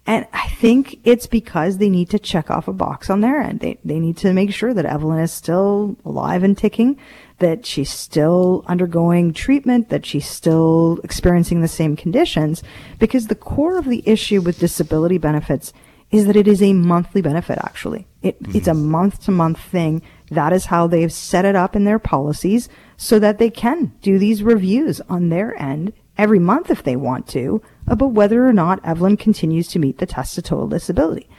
And 0.05 0.25
I 0.33 0.47
think 0.47 0.99
it's 1.03 1.27
because 1.27 1.77
they 1.77 1.89
need 1.89 2.09
to 2.09 2.19
check 2.19 2.49
off 2.49 2.67
a 2.67 2.73
box 2.73 3.11
on 3.11 3.21
their 3.21 3.39
end. 3.39 3.59
They, 3.59 3.77
they 3.85 3.99
need 3.99 4.17
to 4.17 4.33
make 4.33 4.51
sure 4.51 4.73
that 4.73 4.85
Evelyn 4.85 5.19
is 5.19 5.31
still 5.31 5.97
alive 6.03 6.41
and 6.41 6.57
ticking, 6.57 6.97
that 7.39 7.65
she's 7.65 7.89
still 7.89 8.63
undergoing 8.67 9.33
treatment, 9.33 9.89
that 9.89 10.05
she's 10.05 10.27
still 10.27 10.99
experiencing 11.03 11.61
the 11.61 11.67
same 11.67 11.95
conditions, 11.95 12.63
because 12.99 13.27
the 13.27 13.35
core 13.35 13.77
of 13.77 13.85
the 13.85 14.03
issue 14.05 14.41
with 14.41 14.59
disability 14.59 15.17
benefits 15.17 15.73
is 16.11 16.25
that 16.25 16.35
it 16.35 16.47
is 16.47 16.61
a 16.61 16.73
monthly 16.73 17.21
benefit, 17.21 17.57
actually. 17.61 18.07
It, 18.21 18.41
mm-hmm. 18.41 18.57
It's 18.57 18.67
a 18.67 18.73
month 18.73 19.23
to 19.25 19.31
month 19.31 19.59
thing. 19.59 20.01
That 20.31 20.53
is 20.53 20.65
how 20.65 20.87
they've 20.87 21.13
set 21.13 21.45
it 21.45 21.55
up 21.55 21.75
in 21.75 21.83
their 21.83 21.99
policies 21.99 22.67
so 22.97 23.19
that 23.19 23.37
they 23.37 23.49
can 23.49 23.93
do 24.01 24.17
these 24.17 24.43
reviews 24.43 25.01
on 25.01 25.29
their 25.29 25.59
end 25.61 25.93
every 26.17 26.39
month 26.39 26.69
if 26.69 26.83
they 26.83 26.95
want 26.95 27.27
to 27.29 27.61
about 27.87 28.11
whether 28.11 28.47
or 28.47 28.53
not 28.53 28.85
Evelyn 28.85 29.17
continues 29.17 29.67
to 29.69 29.79
meet 29.79 29.99
the 29.99 30.05
test 30.05 30.37
of 30.37 30.43
total 30.43 30.67
disability. 30.67 31.29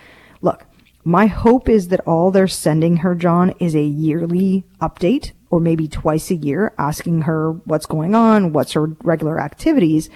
Look, 0.40 0.64
my 1.04 1.26
hope 1.26 1.68
is 1.68 1.88
that 1.88 2.00
all 2.06 2.30
they're 2.30 2.48
sending 2.48 2.98
her, 2.98 3.14
John, 3.14 3.54
is 3.58 3.74
a 3.74 3.82
yearly 3.82 4.64
update 4.80 5.32
or 5.50 5.60
maybe 5.60 5.88
twice 5.88 6.30
a 6.30 6.36
year 6.36 6.72
asking 6.78 7.22
her 7.22 7.52
what's 7.52 7.86
going 7.86 8.14
on, 8.14 8.52
what's 8.52 8.72
her 8.72 8.86
regular 9.02 9.40
activities. 9.40 10.08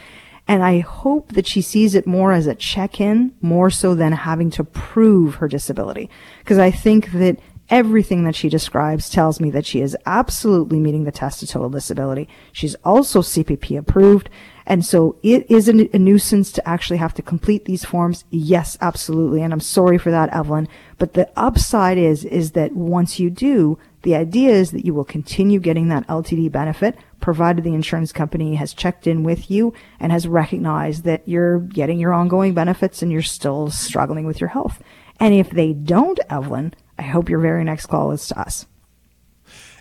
And 0.47 0.63
I 0.63 0.81
hope 0.81 1.33
that 1.33 1.47
she 1.47 1.63
sees 1.63 1.95
it 1.95 2.07
more 2.07 2.33
as 2.33 2.47
a 2.47 2.55
check-in, 2.55 3.35
more 3.41 3.71
so 3.71 3.95
than 3.95 4.13
having 4.13 4.51
to 4.51 4.65
prove 4.65 5.37
her 5.37 5.49
disability. 5.49 6.11
Because 6.39 6.59
I 6.59 6.71
think 6.71 7.13
that 7.13 7.39
everything 7.71 8.25
that 8.25 8.37
she 8.37 8.49
describes 8.49 9.09
tells 9.09 9.41
me 9.41 9.51
that 9.51 9.65
she 9.65 9.81
is 9.81 9.97
absolutely 10.05 10.79
meeting 10.79 11.05
the 11.05 11.13
test 11.13 11.43
of 11.43 11.49
total 11.49 11.71
disability. 11.71 12.29
She's 12.53 12.75
also 12.85 13.21
CPP 13.23 13.79
approved. 13.79 14.29
And 14.67 14.85
so 14.85 15.17
it 15.23 15.51
is 15.51 15.69
a, 15.69 15.95
a, 15.95 15.99
nuisance 15.99 16.51
to 16.53 16.67
actually 16.69 16.97
have 16.97 17.13
to 17.15 17.23
complete 17.23 17.67
these 17.67 17.85
forms. 17.85 18.25
Yes, 18.31 18.79
absolutely. 18.81 19.43
And 19.43 19.53
I'm 19.53 19.61
sorry 19.61 19.99
for 19.99 20.11
that, 20.11 20.33
Evelyn. 20.33 20.69
But 20.99 21.13
the 21.13 21.31
upside 21.37 21.99
is, 21.99 22.25
is 22.25 22.53
that 22.53 22.73
once 22.73 23.21
you 23.21 23.29
do, 23.29 23.79
the 24.03 24.15
idea 24.15 24.51
is 24.51 24.71
that 24.71 24.85
you 24.85 24.95
will 24.95 25.05
continue 25.05 25.61
getting 25.61 25.89
that 25.89 26.07
LTD 26.09 26.51
benefit 26.51 26.97
provided 27.21 27.65
the 27.65 27.75
insurance 27.75 28.13
company 28.13 28.55
has 28.55 28.75
checked 28.75 29.07
in 29.07 29.23
with 29.23 29.51
you 29.51 29.73
and 29.99 30.13
has 30.13 30.29
recognized 30.29 31.05
that 31.05 31.27
you're 31.27 31.61
getting 31.61 31.99
your 31.99 32.13
ongoing 32.13 32.53
benefits 32.53 33.01
and 33.03 33.11
you're 33.11 33.23
still 33.23 33.71
struggling 33.71 34.27
with 34.27 34.41
your 34.41 34.49
health. 34.49 34.83
And 35.21 35.33
if 35.33 35.51
they 35.51 35.73
don't, 35.73 36.21
Evelyn, 36.29 36.75
I 36.99 37.03
hope 37.03 37.31
your 37.31 37.41
very 37.41 37.65
next 37.65 37.87
call 37.87 38.13
is 38.13 38.27
to 38.29 38.39
us. 38.39 38.67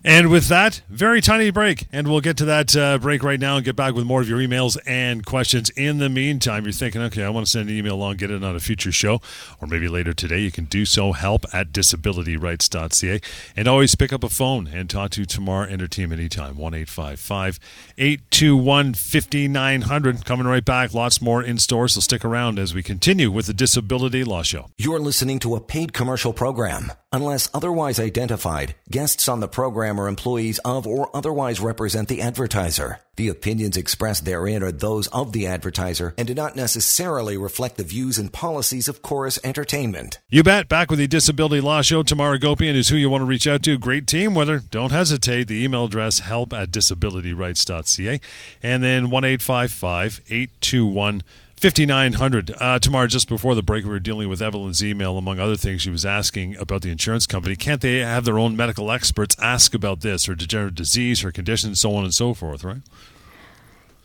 And 0.06 0.30
with 0.30 0.50
that, 0.50 0.82
very 0.90 1.22
tiny 1.22 1.50
break. 1.50 1.88
And 1.94 2.10
we'll 2.10 2.20
get 2.20 2.36
to 2.38 2.46
that 2.46 2.76
uh, 2.76 2.98
break 2.98 3.24
right 3.24 3.40
now 3.40 3.56
and 3.56 3.64
get 3.64 3.78
back 3.78 3.94
with 3.94 4.06
more 4.06 4.20
of 4.20 4.28
your 4.28 4.40
emails 4.40 4.78
and 4.86 5.26
questions. 5.26 5.70
In 5.72 6.00
the 6.00 6.10
meantime, 6.10 6.66
you're 6.66 6.74
thinking, 6.74 7.02
okay, 7.04 7.24
I 7.24 7.30
want 7.30 7.46
to 7.46 7.52
send 7.52 7.70
an 7.70 7.76
email 7.76 7.96
along, 7.96 8.18
get 8.18 8.30
it 8.30 8.44
on 8.44 8.54
a 8.54 8.60
future 8.60 8.92
show, 8.92 9.22
or 9.62 9.68
maybe 9.68 9.88
later 9.88 10.14
today. 10.14 10.40
You 10.40 10.52
can 10.52 10.66
do 10.66 10.84
so. 10.86 11.14
Help 11.14 11.46
at 11.54 11.72
disabilityrights.ca. 11.72 13.22
And 13.56 13.68
always 13.68 13.96
pick 13.96 14.12
up 14.12 14.26
a 14.26 14.30
phone 14.30 14.68
and 14.68 14.90
talk 14.90 15.12
to 15.12 15.26
Tamar 15.26 15.68
Entertainment 15.68 16.20
anytime. 16.20 16.58
1 16.58 16.74
821 16.74 18.94
5900. 18.94 20.26
Coming 20.26 20.48
right 20.48 20.66
back. 20.66 20.94
Lots 20.94 21.22
more 21.22 21.42
in 21.42 21.58
store. 21.58 21.88
So 21.88 22.02
stick 22.02 22.26
around 22.26 22.60
as 22.60 22.74
we 22.74 22.84
continue 22.84 23.32
with 23.32 23.46
the 23.46 23.54
Disability 23.54 24.26
Law 24.26 24.44
Show. 24.44 24.70
You're 24.78 25.00
listening 25.00 25.40
to 25.40 25.56
a 25.56 25.62
paid 25.62 25.94
commercial 25.94 26.34
program. 26.34 26.92
Unless 27.14 27.50
otherwise 27.54 28.00
identified, 28.00 28.76
guests 28.90 29.30
on 29.30 29.40
the 29.40 29.48
program 29.48 29.93
are 30.00 30.08
employees 30.08 30.60
of 30.60 30.86
or 30.86 31.10
otherwise 31.16 31.60
represent 31.60 32.08
the 32.08 32.22
advertiser. 32.22 33.00
The 33.16 33.28
opinions 33.28 33.78
expressed 33.78 34.26
therein 34.26 34.64
are 34.64 34.72
those 34.72 35.08
of 35.08 35.34
the 35.34 35.46
advertiser 35.46 36.16
and 36.18 36.28
do 36.28 36.34
not 36.34 36.56
necessarily 36.56 37.38
reflect 37.38 37.78
the 37.78 37.84
views 37.84 38.18
and 38.18 38.34
policies 38.34 38.88
of 38.88 39.04
Corus 39.04 39.38
Entertainment. 39.44 40.20
You 40.30 40.42
bet. 40.42 40.68
Back 40.68 40.90
with 40.90 41.00
the 41.00 41.08
Disability 41.08 41.62
Law 41.62 41.82
Show. 41.84 42.02
Tamar 42.02 42.38
Agopian 42.38 42.74
is 42.74 42.90
who 42.90 42.96
you 42.96 43.10
want 43.10 43.22
to 43.22 43.26
reach 43.26 43.46
out 43.46 43.62
to. 43.64 43.78
Great 43.78 44.08
team. 44.08 44.34
Whether 44.34 44.60
don't 44.60 44.92
hesitate. 44.92 45.48
The 45.48 45.64
email 45.64 45.86
address 45.86 46.20
help 46.20 46.54
at 46.54 46.72
disabilityrights.ca 46.72 48.20
and 48.64 48.84
then 48.84 49.10
1 49.12 49.26
821 49.26 51.24
5900. 51.64 52.54
Uh, 52.60 52.78
Tamar, 52.78 53.08
just 53.08 53.30
before 53.30 53.56
the 53.56 53.64
break, 53.64 53.86
we 53.86 53.90
were 53.90 53.98
dealing 53.98 54.28
with 54.28 54.42
Evelyn's 54.42 54.84
email. 54.84 55.18
Among 55.18 55.40
other 55.40 55.56
things, 55.56 55.82
she 55.82 55.90
was 55.90 56.06
asking 56.06 56.58
about 56.58 56.82
the 56.82 56.92
insurance 56.92 57.26
company. 57.26 57.56
Can't 57.56 57.80
they 57.80 58.00
have 58.00 58.26
their 58.26 58.38
own 58.38 58.58
medical 58.58 58.92
experts 58.92 59.38
ask 59.40 59.74
about 59.74 60.02
this 60.02 60.28
or 60.28 60.36
degenerative 60.36 60.76
disease 60.76 61.24
or 61.24 61.32
condition, 61.32 61.74
so 61.76 61.96
on 61.96 62.04
and 62.04 62.14
so 62.14 62.34
forth, 62.34 62.66
right? 62.66 62.82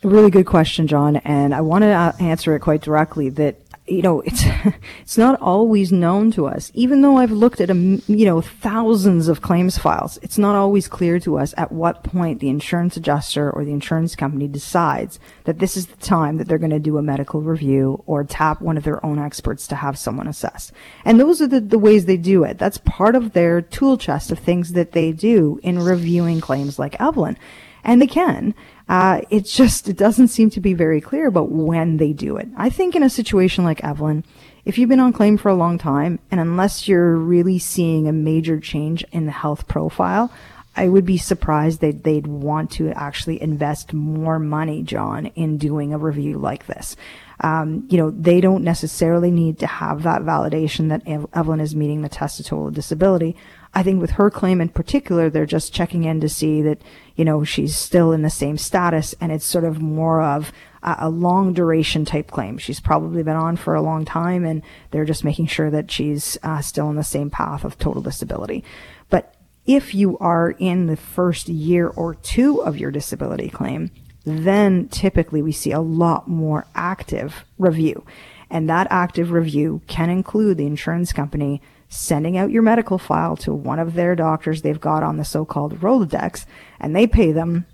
A 0.03 0.07
really 0.07 0.31
good 0.31 0.45
question, 0.45 0.87
John. 0.87 1.17
And 1.17 1.53
I 1.53 1.59
want 1.59 1.81
to 1.81 1.89
uh, 1.89 2.13
answer 2.21 2.55
it 2.55 2.61
quite 2.61 2.79
directly 2.79 3.27
that 3.27 3.57
you 3.89 4.01
know, 4.01 4.21
it's 4.21 4.43
it's 5.01 5.17
not 5.17 5.39
always 5.41 5.91
known 5.91 6.31
to 6.31 6.47
us. 6.47 6.71
Even 6.73 7.01
though 7.01 7.17
I've 7.17 7.31
looked 7.31 7.59
at 7.61 7.69
a, 7.69 7.75
you 7.75 8.25
know 8.25 8.41
thousands 8.41 9.27
of 9.27 9.41
claims 9.41 9.77
files, 9.77 10.19
it's 10.21 10.37
not 10.37 10.55
always 10.55 10.87
clear 10.87 11.19
to 11.19 11.37
us 11.37 11.53
at 11.57 11.71
what 11.71 12.03
point 12.03 12.39
the 12.39 12.49
insurance 12.49 12.97
adjuster 12.97 13.49
or 13.51 13.65
the 13.65 13.71
insurance 13.71 14.15
company 14.15 14.47
decides 14.47 15.19
that 15.45 15.59
this 15.59 15.75
is 15.75 15.87
the 15.87 15.97
time 15.97 16.37
that 16.37 16.47
they're 16.47 16.57
going 16.57 16.69
to 16.69 16.79
do 16.79 16.97
a 16.97 17.01
medical 17.01 17.41
review 17.41 18.03
or 18.05 18.23
tap 18.23 18.61
one 18.61 18.77
of 18.77 18.83
their 18.83 19.03
own 19.05 19.19
experts 19.19 19.67
to 19.67 19.75
have 19.75 19.97
someone 19.97 20.27
assess. 20.27 20.71
And 21.05 21.19
those 21.19 21.41
are 21.41 21.47
the, 21.47 21.59
the 21.59 21.79
ways 21.79 22.05
they 22.05 22.17
do 22.17 22.43
it. 22.43 22.57
That's 22.57 22.77
part 22.79 23.15
of 23.15 23.33
their 23.33 23.61
tool 23.61 23.97
chest 23.97 24.31
of 24.31 24.39
things 24.39 24.73
that 24.73 24.91
they 24.91 25.11
do 25.11 25.59
in 25.63 25.79
reviewing 25.79 26.41
claims 26.41 26.79
like 26.79 26.99
Evelyn. 26.99 27.37
And 27.83 28.01
they 28.01 28.07
can. 28.07 28.53
Uh, 28.89 29.21
it's 29.29 29.55
just, 29.55 29.87
it 29.87 29.97
doesn't 29.97 30.29
seem 30.29 30.49
to 30.49 30.59
be 30.59 30.73
very 30.73 30.99
clear 30.99 31.27
about 31.27 31.51
when 31.51 31.97
they 31.97 32.11
do 32.11 32.37
it. 32.37 32.47
I 32.57 32.69
think 32.71 32.95
in 32.95 33.03
a 33.03 33.09
situation 33.09 33.63
like 33.63 33.83
Evelyn, 33.83 34.25
if 34.65 34.77
you've 34.77 34.89
been 34.89 34.99
on 34.99 35.13
claim 35.13 35.37
for 35.37 35.49
a 35.49 35.55
long 35.55 35.77
time, 35.77 36.19
and 36.31 36.39
unless 36.39 36.87
you're 36.87 37.15
really 37.15 37.59
seeing 37.59 38.07
a 38.07 38.11
major 38.11 38.59
change 38.59 39.05
in 39.11 39.27
the 39.27 39.31
health 39.31 39.67
profile, 39.67 40.31
I 40.75 40.87
would 40.87 41.05
be 41.05 41.17
surprised 41.17 41.81
that 41.81 42.03
they'd 42.03 42.27
want 42.27 42.71
to 42.71 42.91
actually 42.91 43.41
invest 43.41 43.93
more 43.93 44.39
money, 44.39 44.81
John, 44.81 45.27
in 45.27 45.57
doing 45.57 45.93
a 45.93 45.97
review 45.97 46.37
like 46.37 46.65
this. 46.67 46.95
Um, 47.41 47.85
you 47.89 47.97
know, 47.97 48.09
they 48.11 48.41
don't 48.41 48.63
necessarily 48.63 49.29
need 49.29 49.59
to 49.59 49.67
have 49.67 50.03
that 50.03 50.21
validation 50.21 50.89
that 50.89 51.03
Evelyn 51.33 51.59
is 51.59 51.75
meeting 51.75 52.01
the 52.01 52.09
test 52.09 52.39
of 52.39 52.45
total 52.45 52.71
disability. 52.71 53.35
I 53.73 53.83
think 53.83 54.01
with 54.01 54.11
her 54.11 54.29
claim 54.29 54.61
in 54.61 54.69
particular, 54.69 55.29
they're 55.29 55.45
just 55.45 55.73
checking 55.73 56.03
in 56.03 56.21
to 56.21 56.29
see 56.29 56.61
that, 56.63 56.81
you 57.15 57.23
know, 57.23 57.43
she's 57.43 57.77
still 57.77 58.11
in 58.11 58.23
the 58.23 58.29
same 58.29 58.57
status 58.57 59.13
and 59.21 59.31
it's 59.31 59.45
sort 59.45 59.63
of 59.63 59.81
more 59.81 60.21
of 60.21 60.51
a, 60.81 60.95
a 61.01 61.09
long 61.09 61.53
duration 61.53 62.03
type 62.03 62.31
claim. 62.31 62.57
She's 62.57 62.79
probably 62.79 63.21
been 63.21 63.35
on 63.35 63.57
for 63.57 63.75
a 63.75 63.81
long 63.81 64.05
time 64.05 64.43
and 64.43 64.63
they're 64.91 65.05
just 65.05 65.23
making 65.23 65.47
sure 65.47 65.69
that 65.69 65.91
she's 65.91 66.37
uh, 66.41 66.61
still 66.61 66.87
on 66.87 66.95
the 66.95 67.03
same 67.03 67.29
path 67.29 67.63
of 67.63 67.77
total 67.77 68.01
disability. 68.01 68.63
But 69.09 69.35
if 69.65 69.93
you 69.93 70.17
are 70.17 70.55
in 70.57 70.87
the 70.87 70.97
first 70.97 71.47
year 71.47 71.89
or 71.89 72.15
two 72.15 72.63
of 72.63 72.77
your 72.77 72.89
disability 72.89 73.49
claim, 73.49 73.91
then 74.25 74.87
typically 74.87 75.43
we 75.43 75.51
see 75.51 75.71
a 75.71 75.79
lot 75.79 76.27
more 76.27 76.65
active 76.73 77.45
review. 77.59 78.03
And 78.49 78.67
that 78.67 78.87
active 78.89 79.31
review 79.31 79.81
can 79.85 80.09
include 80.09 80.57
the 80.57 80.65
insurance 80.65 81.13
company 81.13 81.61
sending 81.89 82.37
out 82.37 82.51
your 82.51 82.61
medical 82.61 82.97
file 82.97 83.35
to 83.35 83.53
one 83.53 83.79
of 83.79 83.95
their 83.95 84.15
doctors 84.15 84.61
they've 84.61 84.79
got 84.79 85.03
on 85.03 85.17
the 85.17 85.25
so-called 85.25 85.79
Rolodex, 85.81 86.45
and 86.79 86.95
they 86.95 87.07
pay 87.07 87.31
them 87.31 87.65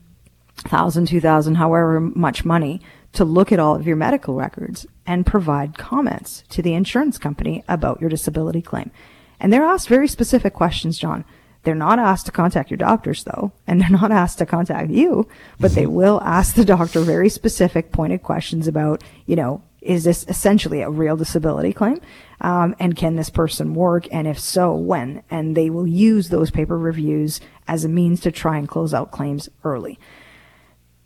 thousand, 0.57 1.07
two 1.07 1.21
thousand, 1.21 1.55
however 1.55 1.99
much 1.99 2.45
money 2.45 2.81
to 3.11 3.25
look 3.25 3.51
at 3.51 3.59
all 3.59 3.75
of 3.75 3.85
your 3.85 3.95
medical 3.95 4.35
records 4.35 4.85
and 5.05 5.25
provide 5.25 5.77
comments 5.77 6.43
to 6.49 6.61
the 6.61 6.73
insurance 6.73 7.17
company 7.17 7.63
about 7.67 7.99
your 8.01 8.09
disability 8.09 8.61
claim. 8.61 8.91
And 9.39 9.51
they're 9.51 9.63
asked 9.63 9.87
very 9.87 10.07
specific 10.07 10.53
questions, 10.53 10.97
John. 10.97 11.25
They're 11.63 11.75
not 11.75 11.97
asked 11.97 12.27
to 12.27 12.31
contact 12.31 12.69
your 12.69 12.77
doctors 12.77 13.23
though, 13.23 13.51
and 13.67 13.81
they're 13.81 13.89
not 13.89 14.11
asked 14.11 14.37
to 14.37 14.45
contact 14.45 14.91
you, 14.91 15.27
but 15.59 15.71
they 15.71 15.85
will 15.87 16.21
ask 16.21 16.55
the 16.55 16.65
doctor 16.65 17.01
very 17.01 17.29
specific 17.29 17.91
pointed 17.91 18.23
questions 18.23 18.67
about, 18.67 19.03
you 19.25 19.35
know, 19.35 19.61
is 19.85 20.03
this 20.03 20.25
essentially 20.27 20.81
a 20.81 20.89
real 20.89 21.15
disability 21.15 21.71
claim? 21.71 21.99
Um, 22.41 22.75
and 22.79 22.95
can 22.95 23.15
this 23.15 23.29
person 23.29 23.73
work? 23.73 24.07
And 24.11 24.27
if 24.27 24.39
so, 24.39 24.73
when? 24.73 25.23
And 25.29 25.55
they 25.55 25.69
will 25.69 25.87
use 25.87 26.29
those 26.29 26.51
paper 26.51 26.77
reviews 26.77 27.39
as 27.67 27.85
a 27.85 27.89
means 27.89 28.19
to 28.21 28.31
try 28.31 28.57
and 28.57 28.67
close 28.67 28.93
out 28.93 29.11
claims 29.11 29.47
early. 29.63 29.99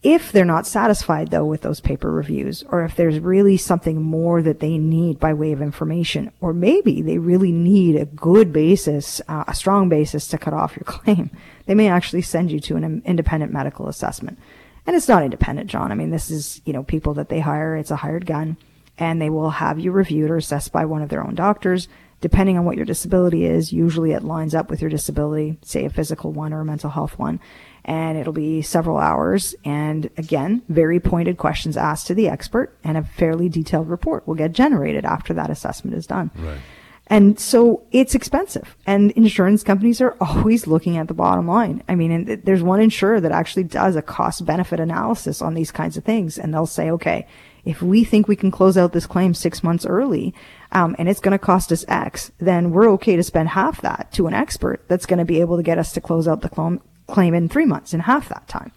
If 0.01 0.31
they're 0.31 0.45
not 0.45 0.65
satisfied 0.65 1.29
though 1.29 1.45
with 1.45 1.61
those 1.61 1.81
paper 1.81 2.09
reviews, 2.09 2.63
or 2.69 2.85
if 2.85 2.95
there's 2.95 3.19
really 3.19 3.57
something 3.57 4.01
more 4.01 4.41
that 4.41 4.61
they 4.61 4.77
need 4.77 5.19
by 5.19 5.33
way 5.33 5.51
of 5.51 5.61
information, 5.61 6.31
or 6.39 6.53
maybe 6.53 7.01
they 7.01 7.17
really 7.17 7.51
need 7.51 7.97
a 7.97 8.05
good 8.05 8.53
basis, 8.53 9.21
uh, 9.27 9.43
a 9.45 9.53
strong 9.53 9.89
basis 9.89 10.29
to 10.29 10.37
cut 10.37 10.53
off 10.53 10.77
your 10.77 10.85
claim, 10.85 11.29
they 11.65 11.75
may 11.75 11.89
actually 11.89 12.21
send 12.21 12.49
you 12.49 12.61
to 12.61 12.77
an 12.77 13.01
independent 13.05 13.51
medical 13.51 13.89
assessment. 13.89 14.39
And 14.87 14.95
it's 14.95 15.09
not 15.09 15.21
independent, 15.21 15.69
John. 15.69 15.91
I 15.91 15.95
mean, 15.95 16.11
this 16.11 16.31
is, 16.31 16.61
you 16.63 16.71
know, 16.71 16.81
people 16.81 17.13
that 17.15 17.27
they 17.27 17.41
hire. 17.41 17.75
It's 17.75 17.91
a 17.91 17.97
hired 17.97 18.25
gun 18.25 18.55
and 18.99 19.21
they 19.21 19.29
will 19.29 19.49
have 19.49 19.79
you 19.79 19.91
reviewed 19.91 20.29
or 20.29 20.37
assessed 20.37 20.71
by 20.71 20.85
one 20.85 21.01
of 21.01 21.09
their 21.09 21.25
own 21.25 21.33
doctors. 21.33 21.87
Depending 22.21 22.57
on 22.57 22.65
what 22.65 22.75
your 22.75 22.85
disability 22.85 23.45
is, 23.45 23.71
usually 23.71 24.11
it 24.11 24.23
lines 24.23 24.53
up 24.53 24.69
with 24.69 24.81
your 24.81 24.89
disability, 24.89 25.57
say 25.61 25.85
a 25.85 25.89
physical 25.89 26.33
one 26.33 26.51
or 26.51 26.59
a 26.59 26.65
mental 26.65 26.89
health 26.89 27.17
one. 27.17 27.39
And 27.85 28.17
it'll 28.17 28.33
be 28.33 28.61
several 28.61 28.97
hours. 28.97 29.55
And 29.63 30.09
again, 30.17 30.61
very 30.67 30.99
pointed 30.99 31.37
questions 31.37 31.77
asked 31.77 32.07
to 32.07 32.13
the 32.13 32.27
expert 32.27 32.77
and 32.83 32.97
a 32.97 33.03
fairly 33.03 33.47
detailed 33.47 33.89
report 33.89 34.27
will 34.27 34.35
get 34.35 34.51
generated 34.51 35.05
after 35.05 35.33
that 35.33 35.49
assessment 35.49 35.95
is 35.95 36.05
done. 36.05 36.29
Right. 36.35 36.59
And 37.07 37.39
so 37.39 37.83
it's 37.91 38.13
expensive 38.13 38.75
and 38.85 39.09
insurance 39.11 39.63
companies 39.63 39.99
are 39.99 40.15
always 40.21 40.67
looking 40.67 40.97
at 40.97 41.07
the 41.07 41.15
bottom 41.15 41.47
line. 41.47 41.81
I 41.87 41.95
mean, 41.95 42.41
there's 42.43 42.61
one 42.61 42.81
insurer 42.81 43.19
that 43.19 43.31
actually 43.31 43.63
does 43.63 43.95
a 43.95 44.01
cost 44.03 44.45
benefit 44.45 44.79
analysis 44.79 45.41
on 45.41 45.55
these 45.55 45.71
kinds 45.71 45.97
of 45.97 46.03
things 46.03 46.37
and 46.37 46.53
they'll 46.53 46.67
say, 46.67 46.91
okay, 46.91 47.25
if 47.65 47.81
we 47.81 48.03
think 48.03 48.27
we 48.27 48.35
can 48.35 48.51
close 48.51 48.77
out 48.77 48.93
this 48.93 49.07
claim 49.07 49.33
six 49.33 49.63
months 49.63 49.85
early, 49.85 50.33
um, 50.71 50.95
and 50.99 51.09
it's 51.09 51.19
going 51.19 51.31
to 51.31 51.39
cost 51.39 51.71
us 51.71 51.85
X, 51.87 52.31
then 52.39 52.71
we're 52.71 52.89
okay 52.91 53.15
to 53.15 53.23
spend 53.23 53.49
half 53.49 53.81
that 53.81 54.11
to 54.13 54.27
an 54.27 54.33
expert 54.33 54.83
that's 54.87 55.05
going 55.05 55.19
to 55.19 55.25
be 55.25 55.41
able 55.41 55.57
to 55.57 55.63
get 55.63 55.77
us 55.77 55.93
to 55.93 56.01
close 56.01 56.27
out 56.27 56.41
the 56.41 56.49
cl- 56.53 56.81
claim 57.07 57.33
in 57.33 57.49
three 57.49 57.65
months 57.65 57.93
in 57.93 58.01
half 58.01 58.29
that 58.29 58.47
time. 58.47 58.71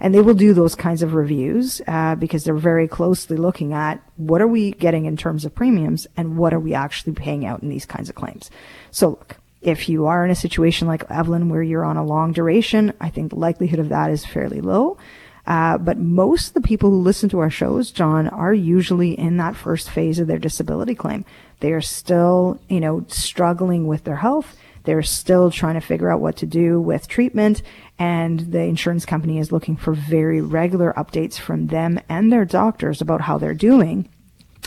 And 0.00 0.12
they 0.12 0.20
will 0.20 0.34
do 0.34 0.52
those 0.52 0.74
kinds 0.74 1.02
of 1.02 1.14
reviews 1.14 1.80
uh, 1.86 2.16
because 2.16 2.42
they're 2.42 2.54
very 2.54 2.88
closely 2.88 3.36
looking 3.36 3.72
at 3.72 4.02
what 4.16 4.42
are 4.42 4.48
we 4.48 4.72
getting 4.72 5.04
in 5.04 5.16
terms 5.16 5.44
of 5.44 5.54
premiums 5.54 6.08
and 6.16 6.36
what 6.36 6.52
are 6.52 6.58
we 6.58 6.74
actually 6.74 7.12
paying 7.12 7.46
out 7.46 7.62
in 7.62 7.68
these 7.68 7.86
kinds 7.86 8.08
of 8.08 8.16
claims. 8.16 8.50
So 8.90 9.10
look, 9.10 9.36
if 9.60 9.88
you 9.88 10.06
are 10.06 10.24
in 10.24 10.32
a 10.32 10.34
situation 10.34 10.88
like 10.88 11.08
Evelyn 11.08 11.48
where 11.48 11.62
you're 11.62 11.84
on 11.84 11.96
a 11.96 12.04
long 12.04 12.32
duration, 12.32 12.92
I 13.00 13.10
think 13.10 13.30
the 13.30 13.38
likelihood 13.38 13.78
of 13.78 13.90
that 13.90 14.10
is 14.10 14.26
fairly 14.26 14.60
low. 14.60 14.98
Uh, 15.46 15.76
but 15.78 15.98
most 15.98 16.48
of 16.48 16.54
the 16.54 16.60
people 16.60 16.90
who 16.90 17.00
listen 17.00 17.28
to 17.28 17.40
our 17.40 17.50
shows, 17.50 17.90
John, 17.90 18.28
are 18.28 18.54
usually 18.54 19.18
in 19.18 19.38
that 19.38 19.56
first 19.56 19.90
phase 19.90 20.18
of 20.18 20.28
their 20.28 20.38
disability 20.38 20.94
claim. 20.94 21.24
They 21.60 21.72
are 21.72 21.80
still, 21.80 22.60
you 22.68 22.80
know, 22.80 23.04
struggling 23.08 23.86
with 23.86 24.04
their 24.04 24.16
health. 24.16 24.56
They're 24.84 25.02
still 25.02 25.50
trying 25.50 25.74
to 25.74 25.80
figure 25.80 26.10
out 26.10 26.20
what 26.20 26.36
to 26.38 26.46
do 26.46 26.80
with 26.80 27.08
treatment. 27.08 27.62
And 27.98 28.52
the 28.52 28.62
insurance 28.62 29.04
company 29.04 29.38
is 29.38 29.52
looking 29.52 29.76
for 29.76 29.94
very 29.94 30.40
regular 30.40 30.92
updates 30.96 31.38
from 31.38 31.68
them 31.68 32.00
and 32.08 32.32
their 32.32 32.44
doctors 32.44 33.00
about 33.00 33.22
how 33.22 33.38
they're 33.38 33.54
doing 33.54 34.08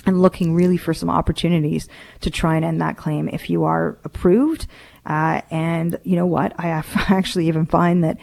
and 0.06 0.22
looking 0.22 0.54
really 0.54 0.78
for 0.78 0.94
some 0.94 1.10
opportunities 1.10 1.88
to 2.22 2.30
try 2.30 2.56
and 2.56 2.66
end 2.66 2.82
that 2.82 2.98
claim 2.98 3.30
if 3.30 3.50
you 3.50 3.64
are 3.64 3.98
approved. 4.04 4.68
Uh, 5.06 5.42
and 5.52 6.00
you 6.04 6.16
know 6.16 6.26
what? 6.26 6.54
I 6.60 6.68
actually 7.10 7.48
even 7.48 7.66
find 7.66 8.04
that 8.04 8.18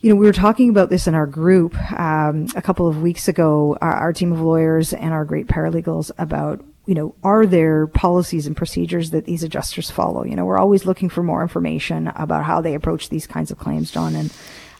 you 0.00 0.08
know, 0.08 0.16
we 0.16 0.26
were 0.26 0.32
talking 0.32 0.70
about 0.70 0.88
this 0.88 1.06
in 1.06 1.14
our 1.14 1.26
group 1.26 1.76
um, 1.92 2.46
a 2.56 2.62
couple 2.62 2.88
of 2.88 3.02
weeks 3.02 3.28
ago, 3.28 3.76
our, 3.80 3.92
our, 3.92 4.12
team 4.12 4.32
of 4.32 4.40
lawyers 4.40 4.94
and 4.94 5.12
our 5.12 5.26
great 5.26 5.46
paralegals 5.46 6.10
about, 6.16 6.64
you 6.86 6.94
know, 6.94 7.14
are 7.22 7.44
there 7.44 7.86
policies 7.86 8.46
and 8.46 8.56
procedures 8.56 9.10
that 9.10 9.26
these 9.26 9.42
adjusters 9.42 9.90
follow? 9.90 10.24
You 10.24 10.36
know, 10.36 10.46
we're 10.46 10.58
always 10.58 10.86
looking 10.86 11.10
for 11.10 11.22
more 11.22 11.42
information 11.42 12.08
about 12.08 12.44
how 12.44 12.62
they 12.62 12.74
approach 12.74 13.10
these 13.10 13.26
kinds 13.26 13.50
of 13.50 13.58
claims, 13.58 13.90
John. 13.90 14.14
And 14.16 14.32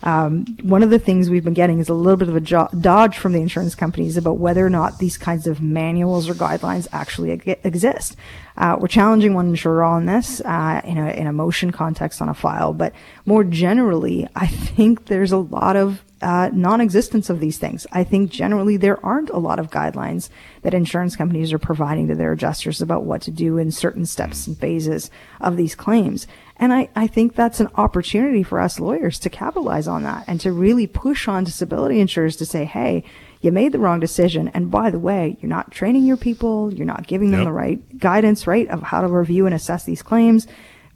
um, 0.02 0.46
one 0.62 0.82
of 0.82 0.88
the 0.88 0.98
things 0.98 1.28
we've 1.28 1.44
been 1.44 1.52
getting 1.52 1.78
is 1.78 1.90
a 1.90 1.94
little 1.94 2.16
bit 2.16 2.30
of 2.30 2.36
a 2.36 2.40
jo- 2.40 2.70
dodge 2.80 3.18
from 3.18 3.32
the 3.32 3.42
insurance 3.42 3.74
companies 3.74 4.16
about 4.16 4.38
whether 4.38 4.64
or 4.64 4.70
not 4.70 4.98
these 4.98 5.18
kinds 5.18 5.46
of 5.46 5.60
manuals 5.60 6.28
or 6.28 6.34
guidelines 6.34 6.88
actually 6.92 7.32
ag- 7.32 7.60
exist. 7.62 8.16
Uh, 8.60 8.76
we're 8.78 8.88
challenging 8.88 9.32
one 9.32 9.48
insurer 9.48 9.82
on 9.82 10.04
this 10.04 10.42
uh, 10.42 10.82
in, 10.84 10.98
a, 10.98 11.08
in 11.12 11.26
a 11.26 11.32
motion 11.32 11.72
context 11.72 12.20
on 12.20 12.28
a 12.28 12.34
file, 12.34 12.74
but 12.74 12.92
more 13.24 13.42
generally, 13.42 14.28
I 14.36 14.46
think 14.46 15.06
there's 15.06 15.32
a 15.32 15.38
lot 15.38 15.76
of 15.76 16.04
uh, 16.20 16.50
non-existence 16.52 17.30
of 17.30 17.40
these 17.40 17.56
things. 17.56 17.86
I 17.90 18.04
think 18.04 18.30
generally 18.30 18.76
there 18.76 19.02
aren't 19.02 19.30
a 19.30 19.38
lot 19.38 19.58
of 19.58 19.70
guidelines 19.70 20.28
that 20.60 20.74
insurance 20.74 21.16
companies 21.16 21.54
are 21.54 21.58
providing 21.58 22.08
to 22.08 22.14
their 22.14 22.32
adjusters 22.32 22.82
about 22.82 23.04
what 23.04 23.22
to 23.22 23.30
do 23.30 23.56
in 23.56 23.70
certain 23.70 24.04
steps 24.04 24.46
and 24.46 24.58
phases 24.58 25.10
of 25.40 25.56
these 25.56 25.74
claims. 25.74 26.26
And 26.58 26.74
I, 26.74 26.90
I 26.94 27.06
think 27.06 27.34
that's 27.34 27.60
an 27.60 27.70
opportunity 27.76 28.42
for 28.42 28.60
us 28.60 28.78
lawyers 28.78 29.18
to 29.20 29.30
capitalize 29.30 29.88
on 29.88 30.02
that 30.02 30.24
and 30.26 30.38
to 30.42 30.52
really 30.52 30.86
push 30.86 31.26
on 31.28 31.44
disability 31.44 31.98
insurers 31.98 32.36
to 32.36 32.44
say, 32.44 32.66
hey, 32.66 33.04
you 33.40 33.52
made 33.52 33.72
the 33.72 33.78
wrong 33.78 34.00
decision. 34.00 34.48
And 34.48 34.70
by 34.70 34.90
the 34.90 34.98
way, 34.98 35.36
you're 35.40 35.48
not 35.48 35.70
training 35.70 36.04
your 36.04 36.16
people. 36.16 36.72
You're 36.72 36.86
not 36.86 37.06
giving 37.06 37.30
them 37.30 37.40
yep. 37.40 37.46
the 37.46 37.52
right 37.52 37.98
guidance, 37.98 38.46
right, 38.46 38.68
of 38.68 38.82
how 38.82 39.00
to 39.00 39.08
review 39.08 39.46
and 39.46 39.54
assess 39.54 39.84
these 39.84 40.02
claims. 40.02 40.46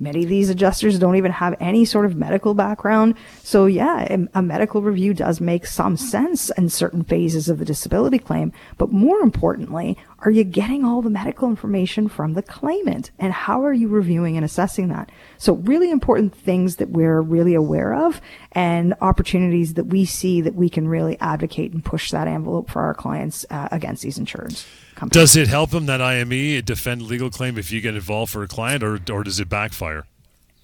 Many 0.00 0.24
of 0.24 0.28
these 0.28 0.50
adjusters 0.50 0.98
don't 0.98 1.14
even 1.14 1.30
have 1.30 1.56
any 1.60 1.84
sort 1.84 2.04
of 2.04 2.16
medical 2.16 2.52
background. 2.52 3.14
So 3.44 3.66
yeah, 3.66 4.26
a 4.34 4.42
medical 4.42 4.82
review 4.82 5.14
does 5.14 5.40
make 5.40 5.66
some 5.66 5.96
sense 5.96 6.50
in 6.50 6.68
certain 6.68 7.04
phases 7.04 7.48
of 7.48 7.58
the 7.58 7.64
disability 7.64 8.18
claim. 8.18 8.52
But 8.76 8.90
more 8.90 9.20
importantly, 9.20 9.96
are 10.20 10.32
you 10.32 10.42
getting 10.42 10.84
all 10.84 11.00
the 11.00 11.10
medical 11.10 11.48
information 11.48 12.08
from 12.08 12.34
the 12.34 12.42
claimant? 12.42 13.12
And 13.20 13.32
how 13.32 13.64
are 13.64 13.72
you 13.72 13.86
reviewing 13.86 14.36
and 14.36 14.44
assessing 14.44 14.88
that? 14.88 15.10
So 15.38 15.54
really 15.54 15.90
important 15.90 16.34
things 16.34 16.76
that 16.76 16.90
we're 16.90 17.20
really 17.20 17.54
aware 17.54 17.94
of 17.94 18.20
and 18.52 18.94
opportunities 19.00 19.74
that 19.74 19.86
we 19.86 20.06
see 20.06 20.40
that 20.40 20.56
we 20.56 20.68
can 20.68 20.88
really 20.88 21.18
advocate 21.20 21.72
and 21.72 21.84
push 21.84 22.10
that 22.10 22.26
envelope 22.26 22.68
for 22.68 22.82
our 22.82 22.94
clients 22.94 23.46
uh, 23.50 23.68
against 23.70 24.02
these 24.02 24.18
insurers. 24.18 24.66
Companies. 24.94 25.22
Does 25.22 25.36
it 25.36 25.48
help 25.48 25.70
them 25.70 25.86
that 25.86 26.00
IME 26.00 26.62
defend 26.64 27.02
legal 27.02 27.30
claim 27.30 27.58
if 27.58 27.70
you 27.70 27.80
get 27.80 27.94
involved 27.94 28.32
for 28.32 28.42
a 28.42 28.48
client, 28.48 28.82
or 28.82 29.00
or 29.10 29.24
does 29.24 29.40
it 29.40 29.48
backfire? 29.48 30.06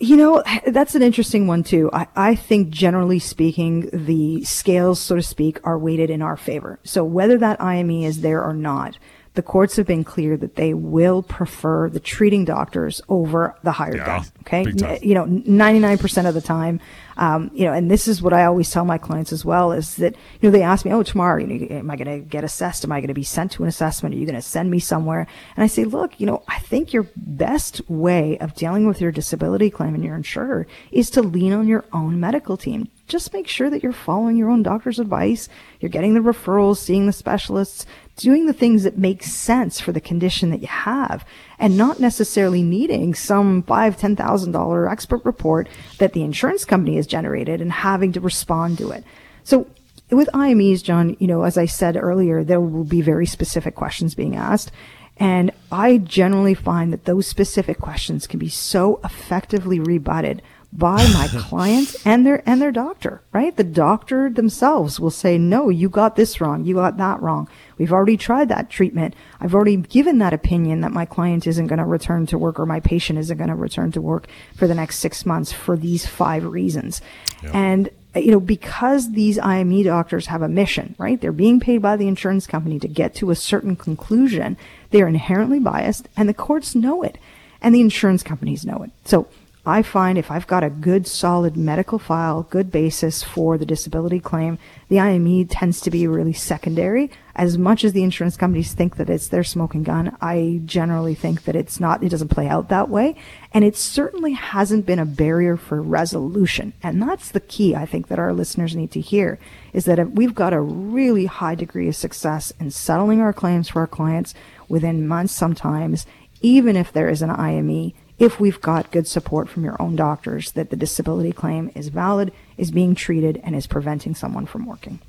You 0.02 0.16
know, 0.16 0.42
that's 0.66 0.94
an 0.94 1.02
interesting 1.02 1.46
one 1.46 1.62
too. 1.62 1.90
I, 1.92 2.06
I 2.16 2.34
think 2.34 2.70
generally 2.70 3.18
speaking, 3.18 3.90
the 3.92 4.42
scales, 4.44 4.98
so 4.98 5.16
to 5.16 5.22
speak, 5.22 5.60
are 5.62 5.78
weighted 5.78 6.08
in 6.08 6.22
our 6.22 6.38
favor. 6.38 6.78
So 6.84 7.04
whether 7.04 7.36
that 7.36 7.60
IME 7.60 8.02
is 8.04 8.22
there 8.22 8.42
or 8.42 8.54
not, 8.54 8.96
the 9.34 9.42
courts 9.42 9.76
have 9.76 9.86
been 9.86 10.02
clear 10.02 10.36
that 10.36 10.56
they 10.56 10.74
will 10.74 11.22
prefer 11.22 11.88
the 11.88 12.00
treating 12.00 12.44
doctors 12.44 13.00
over 13.08 13.54
the 13.62 13.70
hired 13.70 13.96
yeah, 13.96 14.06
guys. 14.06 14.32
Okay. 14.40 14.98
You 15.02 15.14
know, 15.14 15.24
99% 15.24 16.28
of 16.28 16.34
the 16.34 16.40
time, 16.40 16.80
um, 17.16 17.50
you 17.54 17.64
know, 17.64 17.72
and 17.72 17.88
this 17.88 18.08
is 18.08 18.20
what 18.20 18.32
I 18.32 18.44
always 18.44 18.70
tell 18.70 18.84
my 18.84 18.98
clients 18.98 19.32
as 19.32 19.44
well 19.44 19.70
is 19.70 19.96
that, 19.96 20.16
you 20.40 20.48
know, 20.48 20.50
they 20.50 20.62
ask 20.62 20.84
me, 20.84 20.92
oh, 20.92 21.04
Tamar, 21.04 21.38
you 21.38 21.46
know, 21.46 21.66
am 21.76 21.90
I 21.90 21.96
going 21.96 22.22
to 22.22 22.26
get 22.26 22.42
assessed? 22.42 22.84
Am 22.84 22.90
I 22.90 23.00
going 23.00 23.08
to 23.08 23.14
be 23.14 23.22
sent 23.22 23.52
to 23.52 23.62
an 23.62 23.68
assessment? 23.68 24.16
Are 24.16 24.18
you 24.18 24.26
going 24.26 24.34
to 24.34 24.42
send 24.42 24.68
me 24.68 24.80
somewhere? 24.80 25.28
And 25.56 25.62
I 25.62 25.68
say, 25.68 25.84
look, 25.84 26.18
you 26.18 26.26
know, 26.26 26.42
I 26.48 26.58
think 26.58 26.92
your 26.92 27.06
best 27.14 27.88
way 27.88 28.36
of 28.38 28.54
dealing 28.54 28.86
with 28.88 29.00
your 29.00 29.12
disability 29.12 29.70
claim 29.70 29.94
and 29.94 30.02
your 30.02 30.16
insurer 30.16 30.66
is 30.90 31.08
to 31.10 31.22
lean 31.22 31.52
on 31.52 31.68
your 31.68 31.84
own 31.92 32.18
medical 32.18 32.56
team 32.56 32.88
just 33.10 33.32
make 33.32 33.48
sure 33.48 33.68
that 33.68 33.82
you're 33.82 33.92
following 33.92 34.36
your 34.36 34.50
own 34.50 34.62
doctor's 34.62 35.00
advice. 35.00 35.48
You're 35.80 35.90
getting 35.90 36.14
the 36.14 36.20
referrals, 36.20 36.78
seeing 36.78 37.06
the 37.06 37.12
specialists, 37.12 37.84
doing 38.20 38.44
the 38.44 38.52
things 38.52 38.82
that 38.82 38.98
make 38.98 39.22
sense 39.22 39.80
for 39.80 39.92
the 39.92 40.00
condition 40.00 40.50
that 40.50 40.60
you 40.60 40.68
have 40.68 41.24
and 41.58 41.76
not 41.76 42.00
necessarily 42.00 42.62
needing 42.62 43.14
some 43.14 43.62
five, 43.62 43.96
ten 43.96 44.14
thousand 44.14 44.52
dollar 44.52 44.88
expert 44.88 45.24
report 45.24 45.68
that 45.98 46.12
the 46.12 46.22
insurance 46.22 46.64
company 46.64 46.96
has 46.96 47.06
generated 47.06 47.60
and 47.60 47.72
having 47.72 48.12
to 48.12 48.20
respond 48.20 48.76
to 48.78 48.90
it. 48.90 49.04
So 49.42 49.66
with 50.10 50.28
IMEs, 50.34 50.82
John, 50.82 51.16
you 51.18 51.26
know, 51.26 51.42
as 51.44 51.56
I 51.56 51.64
said 51.66 51.96
earlier, 51.96 52.44
there 52.44 52.60
will 52.60 52.84
be 52.84 53.00
very 53.00 53.26
specific 53.26 53.74
questions 53.74 54.14
being 54.14 54.36
asked. 54.36 54.70
And 55.16 55.50
I 55.72 55.98
generally 55.98 56.54
find 56.54 56.92
that 56.92 57.04
those 57.04 57.26
specific 57.26 57.78
questions 57.78 58.26
can 58.26 58.38
be 58.38 58.48
so 58.48 59.00
effectively 59.02 59.80
rebutted 59.80 60.42
by 60.72 61.04
my 61.12 61.28
client 61.32 61.96
and 62.04 62.24
their 62.24 62.42
and 62.48 62.60
their 62.60 62.72
doctor, 62.72 63.22
right? 63.32 63.56
The 63.56 63.64
doctor 63.64 64.30
themselves 64.30 65.00
will 65.00 65.10
say, 65.10 65.36
"No, 65.38 65.68
you 65.68 65.88
got 65.88 66.16
this 66.16 66.40
wrong. 66.40 66.64
You 66.64 66.74
got 66.76 66.96
that 66.98 67.20
wrong. 67.20 67.48
We've 67.76 67.92
already 67.92 68.16
tried 68.16 68.48
that 68.48 68.70
treatment. 68.70 69.14
I've 69.40 69.54
already 69.54 69.76
given 69.76 70.18
that 70.18 70.32
opinion 70.32 70.80
that 70.82 70.92
my 70.92 71.06
client 71.06 71.46
isn't 71.46 71.66
going 71.66 71.78
to 71.78 71.84
return 71.84 72.26
to 72.26 72.38
work 72.38 72.60
or 72.60 72.66
my 72.66 72.80
patient 72.80 73.18
isn't 73.18 73.36
going 73.36 73.50
to 73.50 73.56
return 73.56 73.90
to 73.92 74.00
work 74.00 74.26
for 74.54 74.66
the 74.66 74.74
next 74.74 74.98
6 74.98 75.26
months 75.26 75.52
for 75.52 75.76
these 75.76 76.06
five 76.06 76.44
reasons." 76.44 77.00
Yep. 77.42 77.54
And 77.54 77.90
you 78.14 78.32
know, 78.32 78.40
because 78.40 79.12
these 79.12 79.38
IME 79.38 79.84
doctors 79.84 80.26
have 80.26 80.42
a 80.42 80.48
mission, 80.48 80.96
right? 80.98 81.20
They're 81.20 81.30
being 81.30 81.60
paid 81.60 81.80
by 81.80 81.96
the 81.96 82.08
insurance 82.08 82.46
company 82.46 82.78
to 82.80 82.88
get 82.88 83.14
to 83.16 83.30
a 83.30 83.36
certain 83.36 83.76
conclusion. 83.76 84.56
They 84.90 85.00
are 85.02 85.08
inherently 85.08 85.60
biased 85.60 86.08
and 86.16 86.28
the 86.28 86.34
courts 86.34 86.74
know 86.74 87.02
it 87.02 87.18
and 87.62 87.74
the 87.74 87.80
insurance 87.80 88.22
companies 88.22 88.64
know 88.64 88.82
it. 88.82 88.90
So 89.04 89.28
I 89.66 89.82
find 89.82 90.16
if 90.16 90.30
I've 90.30 90.46
got 90.46 90.64
a 90.64 90.70
good 90.70 91.06
solid 91.06 91.54
medical 91.54 91.98
file, 91.98 92.44
good 92.44 92.70
basis 92.70 93.22
for 93.22 93.58
the 93.58 93.66
disability 93.66 94.18
claim, 94.18 94.58
the 94.88 94.98
IME 94.98 95.46
tends 95.48 95.82
to 95.82 95.90
be 95.90 96.06
really 96.06 96.32
secondary. 96.32 97.10
As 97.36 97.58
much 97.58 97.84
as 97.84 97.92
the 97.92 98.02
insurance 98.02 98.38
companies 98.38 98.72
think 98.72 98.96
that 98.96 99.10
it's 99.10 99.28
their 99.28 99.44
smoking 99.44 99.82
gun, 99.82 100.16
I 100.18 100.62
generally 100.64 101.14
think 101.14 101.44
that 101.44 101.56
it's 101.56 101.78
not, 101.78 102.02
it 102.02 102.08
doesn't 102.08 102.28
play 102.28 102.48
out 102.48 102.70
that 102.70 102.88
way. 102.88 103.16
And 103.52 103.62
it 103.62 103.76
certainly 103.76 104.32
hasn't 104.32 104.86
been 104.86 104.98
a 104.98 105.04
barrier 105.04 105.58
for 105.58 105.82
resolution. 105.82 106.72
And 106.82 107.02
that's 107.02 107.30
the 107.30 107.40
key 107.40 107.76
I 107.76 107.84
think 107.84 108.08
that 108.08 108.18
our 108.18 108.32
listeners 108.32 108.74
need 108.74 108.90
to 108.92 109.00
hear 109.00 109.38
is 109.74 109.84
that 109.84 110.12
we've 110.12 110.34
got 110.34 110.54
a 110.54 110.60
really 110.60 111.26
high 111.26 111.54
degree 111.54 111.88
of 111.88 111.96
success 111.96 112.50
in 112.58 112.70
settling 112.70 113.20
our 113.20 113.34
claims 113.34 113.68
for 113.68 113.80
our 113.80 113.86
clients 113.86 114.32
within 114.68 115.06
months 115.06 115.34
sometimes, 115.34 116.06
even 116.40 116.76
if 116.76 116.92
there 116.92 117.10
is 117.10 117.20
an 117.20 117.30
IME 117.30 117.92
if 118.20 118.38
we've 118.38 118.60
got 118.60 118.92
good 118.92 119.08
support 119.08 119.48
from 119.48 119.64
your 119.64 119.80
own 119.80 119.96
doctors 119.96 120.52
that 120.52 120.70
the 120.70 120.76
disability 120.76 121.32
claim 121.32 121.72
is 121.74 121.88
valid, 121.88 122.32
is 122.56 122.70
being 122.70 122.94
treated, 122.94 123.40
and 123.42 123.56
is 123.56 123.66
preventing 123.66 124.14
someone 124.14 124.46
from 124.46 124.66
working. 124.66 125.00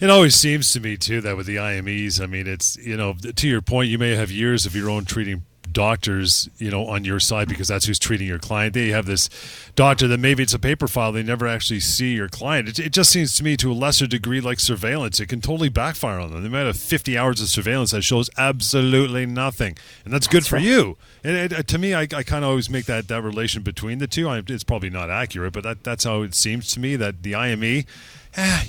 It 0.00 0.08
always 0.08 0.34
seems 0.34 0.72
to 0.72 0.80
me 0.80 0.96
too 0.96 1.20
that 1.20 1.36
with 1.36 1.44
the 1.44 1.56
IMEs, 1.56 2.20
I 2.20 2.26
mean, 2.26 2.46
it's 2.46 2.78
you 2.78 2.96
know, 2.96 3.12
to 3.12 3.46
your 3.46 3.60
point, 3.60 3.90
you 3.90 3.98
may 3.98 4.16
have 4.16 4.30
years 4.30 4.64
of 4.64 4.74
your 4.74 4.88
own 4.88 5.04
treating 5.04 5.42
doctors, 5.72 6.48
you 6.58 6.70
know, 6.70 6.86
on 6.86 7.04
your 7.04 7.20
side 7.20 7.48
because 7.48 7.68
that's 7.68 7.86
who's 7.86 7.98
treating 7.98 8.26
your 8.26 8.38
client. 8.38 8.74
They 8.74 8.88
have 8.88 9.06
this 9.06 9.28
doctor 9.74 10.08
that 10.08 10.18
maybe 10.18 10.42
it's 10.42 10.54
a 10.54 10.58
paper 10.58 10.88
file. 10.88 11.12
They 11.12 11.22
never 11.22 11.46
actually 11.46 11.80
see 11.80 12.14
your 12.14 12.28
client. 12.28 12.68
It, 12.68 12.78
it, 12.78 12.92
just 12.92 13.10
seems 13.10 13.34
to 13.36 13.44
me 13.44 13.56
to 13.56 13.70
a 13.70 13.74
lesser 13.74 14.06
degree 14.06 14.40
like 14.40 14.60
surveillance. 14.60 15.20
It 15.20 15.26
can 15.26 15.40
totally 15.40 15.68
backfire 15.68 16.18
on 16.18 16.32
them. 16.32 16.42
They 16.42 16.48
might 16.48 16.66
have 16.66 16.76
50 16.76 17.16
hours 17.16 17.40
of 17.40 17.48
surveillance 17.48 17.92
that 17.92 18.02
shows 18.02 18.28
absolutely 18.36 19.26
nothing. 19.26 19.76
And 20.04 20.12
that's 20.12 20.26
good 20.26 20.46
for 20.46 20.56
right. 20.56 20.64
you. 20.64 20.96
And 21.24 21.52
it, 21.52 21.68
to 21.68 21.78
me, 21.78 21.94
I, 21.94 22.02
I 22.02 22.22
kind 22.22 22.44
of 22.44 22.50
always 22.50 22.68
make 22.68 22.86
that, 22.86 23.08
that 23.08 23.22
relation 23.22 23.62
between 23.62 23.98
the 23.98 24.06
two. 24.06 24.28
I, 24.28 24.42
it's 24.46 24.64
probably 24.64 24.90
not 24.90 25.10
accurate, 25.10 25.52
but 25.52 25.62
that, 25.62 25.84
that's 25.84 26.04
how 26.04 26.22
it 26.22 26.34
seems 26.34 26.72
to 26.72 26.80
me 26.80 26.96
that 26.96 27.22
the 27.22 27.34
IME, 27.34 27.62
eh, 27.62 27.84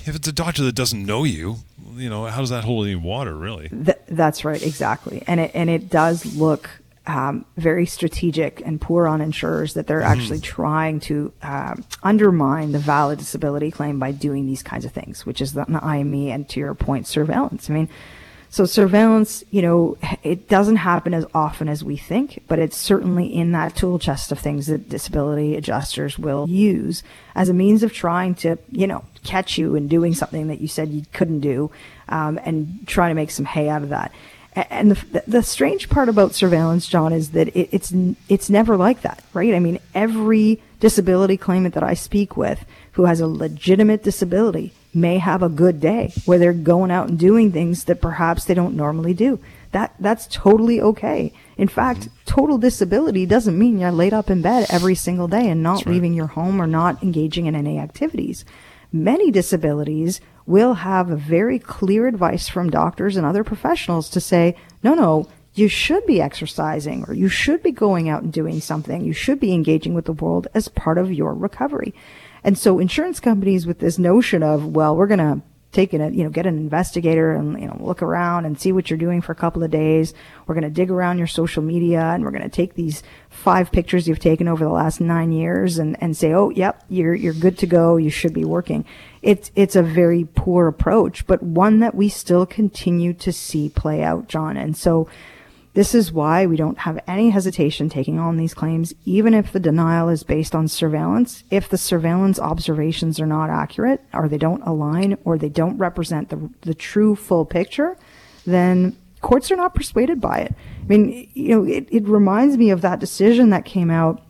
if 0.05 0.15
it's 0.15 0.27
a 0.27 0.33
doctor 0.33 0.63
that 0.63 0.75
doesn't 0.75 1.05
know 1.05 1.23
you, 1.23 1.57
you 1.95 2.09
know, 2.09 2.25
how 2.25 2.41
does 2.41 2.49
that 2.49 2.63
hold 2.63 2.85
any 2.85 2.95
water, 2.95 3.35
really? 3.35 3.69
Th- 3.69 3.97
that's 4.07 4.45
right, 4.45 4.61
exactly. 4.61 5.23
And 5.27 5.39
it, 5.39 5.51
and 5.53 5.69
it 5.69 5.89
does 5.89 6.35
look 6.35 6.69
um, 7.07 7.45
very 7.57 7.85
strategic 7.85 8.61
and 8.61 8.79
poor 8.79 9.07
on 9.07 9.21
insurers 9.21 9.73
that 9.73 9.87
they're 9.87 10.01
mm-hmm. 10.01 10.11
actually 10.11 10.39
trying 10.39 10.99
to 11.01 11.33
um, 11.41 11.83
undermine 12.03 12.71
the 12.71 12.79
valid 12.79 13.19
disability 13.19 13.71
claim 13.71 13.99
by 13.99 14.11
doing 14.11 14.45
these 14.45 14.63
kinds 14.63 14.85
of 14.85 14.91
things, 14.91 15.25
which 15.25 15.41
is 15.41 15.53
the, 15.53 15.65
the 15.65 15.83
IME 15.83 16.29
and 16.29 16.47
to 16.49 16.59
your 16.59 16.75
point, 16.75 17.07
surveillance. 17.07 17.69
I 17.69 17.73
mean, 17.73 17.89
so 18.51 18.65
surveillance, 18.65 19.45
you 19.49 19.61
know, 19.61 19.97
it 20.23 20.49
doesn't 20.49 20.75
happen 20.75 21.13
as 21.13 21.25
often 21.33 21.69
as 21.69 21.85
we 21.85 21.95
think, 21.95 22.43
but 22.49 22.59
it's 22.59 22.75
certainly 22.75 23.33
in 23.33 23.53
that 23.53 23.77
tool 23.77 23.97
chest 23.97 24.29
of 24.33 24.39
things 24.39 24.67
that 24.67 24.89
disability 24.89 25.55
adjusters 25.55 26.19
will 26.19 26.49
use 26.49 27.01
as 27.33 27.47
a 27.47 27.53
means 27.53 27.81
of 27.81 27.93
trying 27.93 28.35
to, 28.35 28.57
you 28.69 28.87
know, 28.87 29.05
catch 29.23 29.57
you 29.57 29.75
in 29.75 29.87
doing 29.87 30.13
something 30.13 30.49
that 30.49 30.59
you 30.59 30.67
said 30.67 30.89
you 30.89 31.03
couldn't 31.13 31.39
do, 31.39 31.71
um, 32.09 32.39
and 32.43 32.85
try 32.87 33.07
to 33.07 33.15
make 33.15 33.31
some 33.31 33.45
hay 33.45 33.69
out 33.69 33.83
of 33.83 33.89
that. 33.89 34.11
And 34.53 34.91
the, 34.91 35.23
the 35.27 35.43
strange 35.43 35.89
part 35.89 36.09
about 36.09 36.35
surveillance, 36.35 36.87
John, 36.87 37.13
is 37.13 37.31
that 37.31 37.47
it, 37.49 37.69
it's 37.71 37.93
it's 38.27 38.49
never 38.49 38.75
like 38.75 39.01
that, 39.01 39.23
right? 39.33 39.53
I 39.53 39.59
mean, 39.59 39.79
every 39.95 40.61
disability 40.81 41.37
claimant 41.37 41.73
that 41.75 41.83
I 41.83 41.93
speak 41.93 42.35
with 42.35 42.65
who 42.93 43.05
has 43.05 43.21
a 43.21 43.27
legitimate 43.27 44.03
disability 44.03 44.73
may 44.93 45.19
have 45.19 45.41
a 45.41 45.47
good 45.47 45.79
day 45.79 46.11
where 46.25 46.37
they're 46.37 46.51
going 46.51 46.91
out 46.91 47.07
and 47.07 47.17
doing 47.17 47.51
things 47.51 47.85
that 47.85 48.01
perhaps 48.01 48.43
they 48.43 48.53
don't 48.53 48.75
normally 48.75 49.13
do. 49.13 49.39
That 49.71 49.95
that's 49.99 50.27
totally 50.27 50.81
okay. 50.81 51.31
In 51.57 51.69
fact, 51.69 52.09
total 52.25 52.57
disability 52.57 53.25
doesn't 53.25 53.57
mean 53.57 53.79
you're 53.79 53.91
laid 53.91 54.13
up 54.13 54.29
in 54.29 54.41
bed 54.41 54.65
every 54.69 54.95
single 54.95 55.29
day 55.29 55.49
and 55.49 55.63
not 55.63 55.85
right. 55.85 55.93
leaving 55.93 56.13
your 56.13 56.27
home 56.27 56.61
or 56.61 56.67
not 56.67 57.01
engaging 57.01 57.45
in 57.45 57.55
any 57.55 57.79
activities. 57.79 58.43
Many 58.91 59.31
disabilities 59.31 60.19
will 60.45 60.75
have 60.75 61.07
very 61.07 61.59
clear 61.59 62.07
advice 62.07 62.49
from 62.49 62.69
doctors 62.69 63.15
and 63.15 63.25
other 63.25 63.43
professionals 63.43 64.09
to 64.09 64.19
say, 64.19 64.55
no, 64.83 64.93
no, 64.93 65.27
you 65.53 65.67
should 65.67 66.05
be 66.05 66.21
exercising 66.21 67.03
or 67.07 67.13
you 67.13 67.27
should 67.27 67.61
be 67.61 67.71
going 67.71 68.09
out 68.09 68.23
and 68.23 68.31
doing 68.31 68.61
something. 68.61 69.03
You 69.03 69.13
should 69.13 69.39
be 69.39 69.53
engaging 69.53 69.93
with 69.93 70.05
the 70.05 70.13
world 70.13 70.47
as 70.53 70.67
part 70.67 70.97
of 70.97 71.11
your 71.11 71.33
recovery. 71.33 71.93
And 72.43 72.57
so 72.57 72.79
insurance 72.79 73.19
companies 73.19 73.67
with 73.67 73.79
this 73.79 73.99
notion 73.99 74.43
of, 74.43 74.65
well, 74.67 74.95
we're 74.95 75.07
going 75.07 75.19
to 75.19 75.41
take 75.71 75.93
it, 75.93 76.13
you 76.13 76.23
know, 76.23 76.29
get 76.29 76.45
an 76.45 76.57
investigator 76.57 77.33
and, 77.33 77.59
you 77.59 77.67
know, 77.67 77.77
look 77.79 78.01
around 78.01 78.45
and 78.45 78.59
see 78.59 78.71
what 78.71 78.89
you're 78.89 78.97
doing 78.97 79.21
for 79.21 79.31
a 79.31 79.35
couple 79.35 79.63
of 79.63 79.71
days. 79.71 80.13
We're 80.45 80.55
going 80.55 80.65
to 80.65 80.69
dig 80.69 80.91
around 80.91 81.17
your 81.17 81.27
social 81.27 81.63
media 81.63 82.01
and 82.01 82.23
we're 82.23 82.31
going 82.31 82.43
to 82.43 82.49
take 82.49 82.73
these 82.73 83.03
five 83.29 83.71
pictures 83.71 84.07
you've 84.07 84.19
taken 84.19 84.47
over 84.47 84.65
the 84.65 84.71
last 84.71 84.99
nine 84.99 85.31
years 85.31 85.79
and, 85.79 85.95
and 86.01 86.15
say, 86.15 86.33
oh, 86.33 86.49
yep, 86.49 86.83
you're, 86.89 87.15
you're 87.15 87.33
good 87.33 87.57
to 87.59 87.67
go. 87.67 87.97
You 87.97 88.09
should 88.09 88.33
be 88.33 88.45
working. 88.45 88.85
It's, 89.21 89.51
it's 89.55 89.75
a 89.75 89.83
very 89.83 90.25
poor 90.25 90.67
approach, 90.67 91.25
but 91.25 91.41
one 91.41 91.79
that 91.79 91.95
we 91.95 92.09
still 92.09 92.45
continue 92.45 93.13
to 93.13 93.31
see 93.31 93.69
play 93.69 94.03
out, 94.03 94.27
John. 94.27 94.57
And 94.57 94.75
so, 94.75 95.07
this 95.73 95.95
is 95.95 96.11
why 96.11 96.45
we 96.45 96.57
don't 96.57 96.79
have 96.79 97.01
any 97.07 97.29
hesitation 97.29 97.87
taking 97.87 98.19
on 98.19 98.35
these 98.35 98.53
claims, 98.53 98.93
even 99.05 99.33
if 99.33 99.53
the 99.53 99.59
denial 99.59 100.09
is 100.09 100.23
based 100.23 100.53
on 100.53 100.67
surveillance. 100.67 101.45
If 101.49 101.69
the 101.69 101.77
surveillance 101.77 102.39
observations 102.39 103.19
are 103.21 103.25
not 103.25 103.49
accurate, 103.49 104.01
or 104.13 104.27
they 104.27 104.37
don't 104.37 104.63
align, 104.63 105.17
or 105.23 105.37
they 105.37 105.49
don't 105.49 105.77
represent 105.77 106.29
the, 106.29 106.49
the 106.61 106.73
true 106.73 107.15
full 107.15 107.45
picture, 107.45 107.97
then 108.45 108.97
courts 109.21 109.49
are 109.49 109.55
not 109.55 109.73
persuaded 109.73 110.19
by 110.19 110.39
it. 110.39 110.53
I 110.83 110.87
mean, 110.87 111.29
you 111.33 111.55
know, 111.55 111.63
it, 111.63 111.87
it 111.89 112.03
reminds 112.05 112.57
me 112.57 112.71
of 112.71 112.81
that 112.81 112.99
decision 112.99 113.51
that 113.51 113.63
came 113.63 113.89
out 113.89 114.21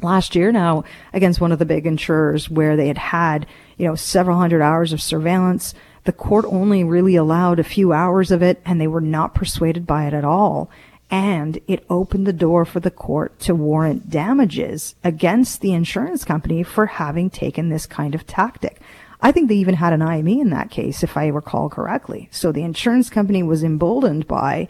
last 0.00 0.34
year 0.34 0.50
now 0.50 0.84
against 1.12 1.40
one 1.40 1.52
of 1.52 1.58
the 1.58 1.66
big 1.66 1.86
insurers 1.86 2.48
where 2.48 2.76
they 2.76 2.86
had 2.86 2.96
had, 2.96 3.46
you 3.76 3.86
know, 3.86 3.96
several 3.96 4.38
hundred 4.38 4.62
hours 4.62 4.92
of 4.92 5.02
surveillance 5.02 5.74
the 6.10 6.16
court 6.16 6.44
only 6.48 6.82
really 6.82 7.14
allowed 7.14 7.60
a 7.60 7.62
few 7.62 7.92
hours 7.92 8.32
of 8.32 8.42
it 8.42 8.60
and 8.64 8.80
they 8.80 8.88
were 8.88 9.00
not 9.00 9.32
persuaded 9.32 9.86
by 9.86 10.06
it 10.08 10.12
at 10.12 10.24
all. 10.24 10.68
And 11.08 11.60
it 11.68 11.86
opened 11.88 12.26
the 12.26 12.32
door 12.32 12.64
for 12.64 12.80
the 12.80 12.90
court 12.90 13.38
to 13.42 13.54
warrant 13.54 14.10
damages 14.10 14.96
against 15.04 15.60
the 15.60 15.72
insurance 15.72 16.24
company 16.24 16.64
for 16.64 16.86
having 16.86 17.30
taken 17.30 17.68
this 17.68 17.86
kind 17.86 18.16
of 18.16 18.26
tactic. 18.26 18.80
I 19.20 19.30
think 19.30 19.48
they 19.48 19.54
even 19.54 19.74
had 19.74 19.92
an 19.92 20.02
IME 20.02 20.26
in 20.26 20.50
that 20.50 20.72
case, 20.72 21.04
if 21.04 21.16
I 21.16 21.28
recall 21.28 21.68
correctly. 21.68 22.28
So 22.32 22.50
the 22.50 22.64
insurance 22.64 23.08
company 23.08 23.44
was 23.44 23.62
emboldened 23.62 24.26
by 24.26 24.66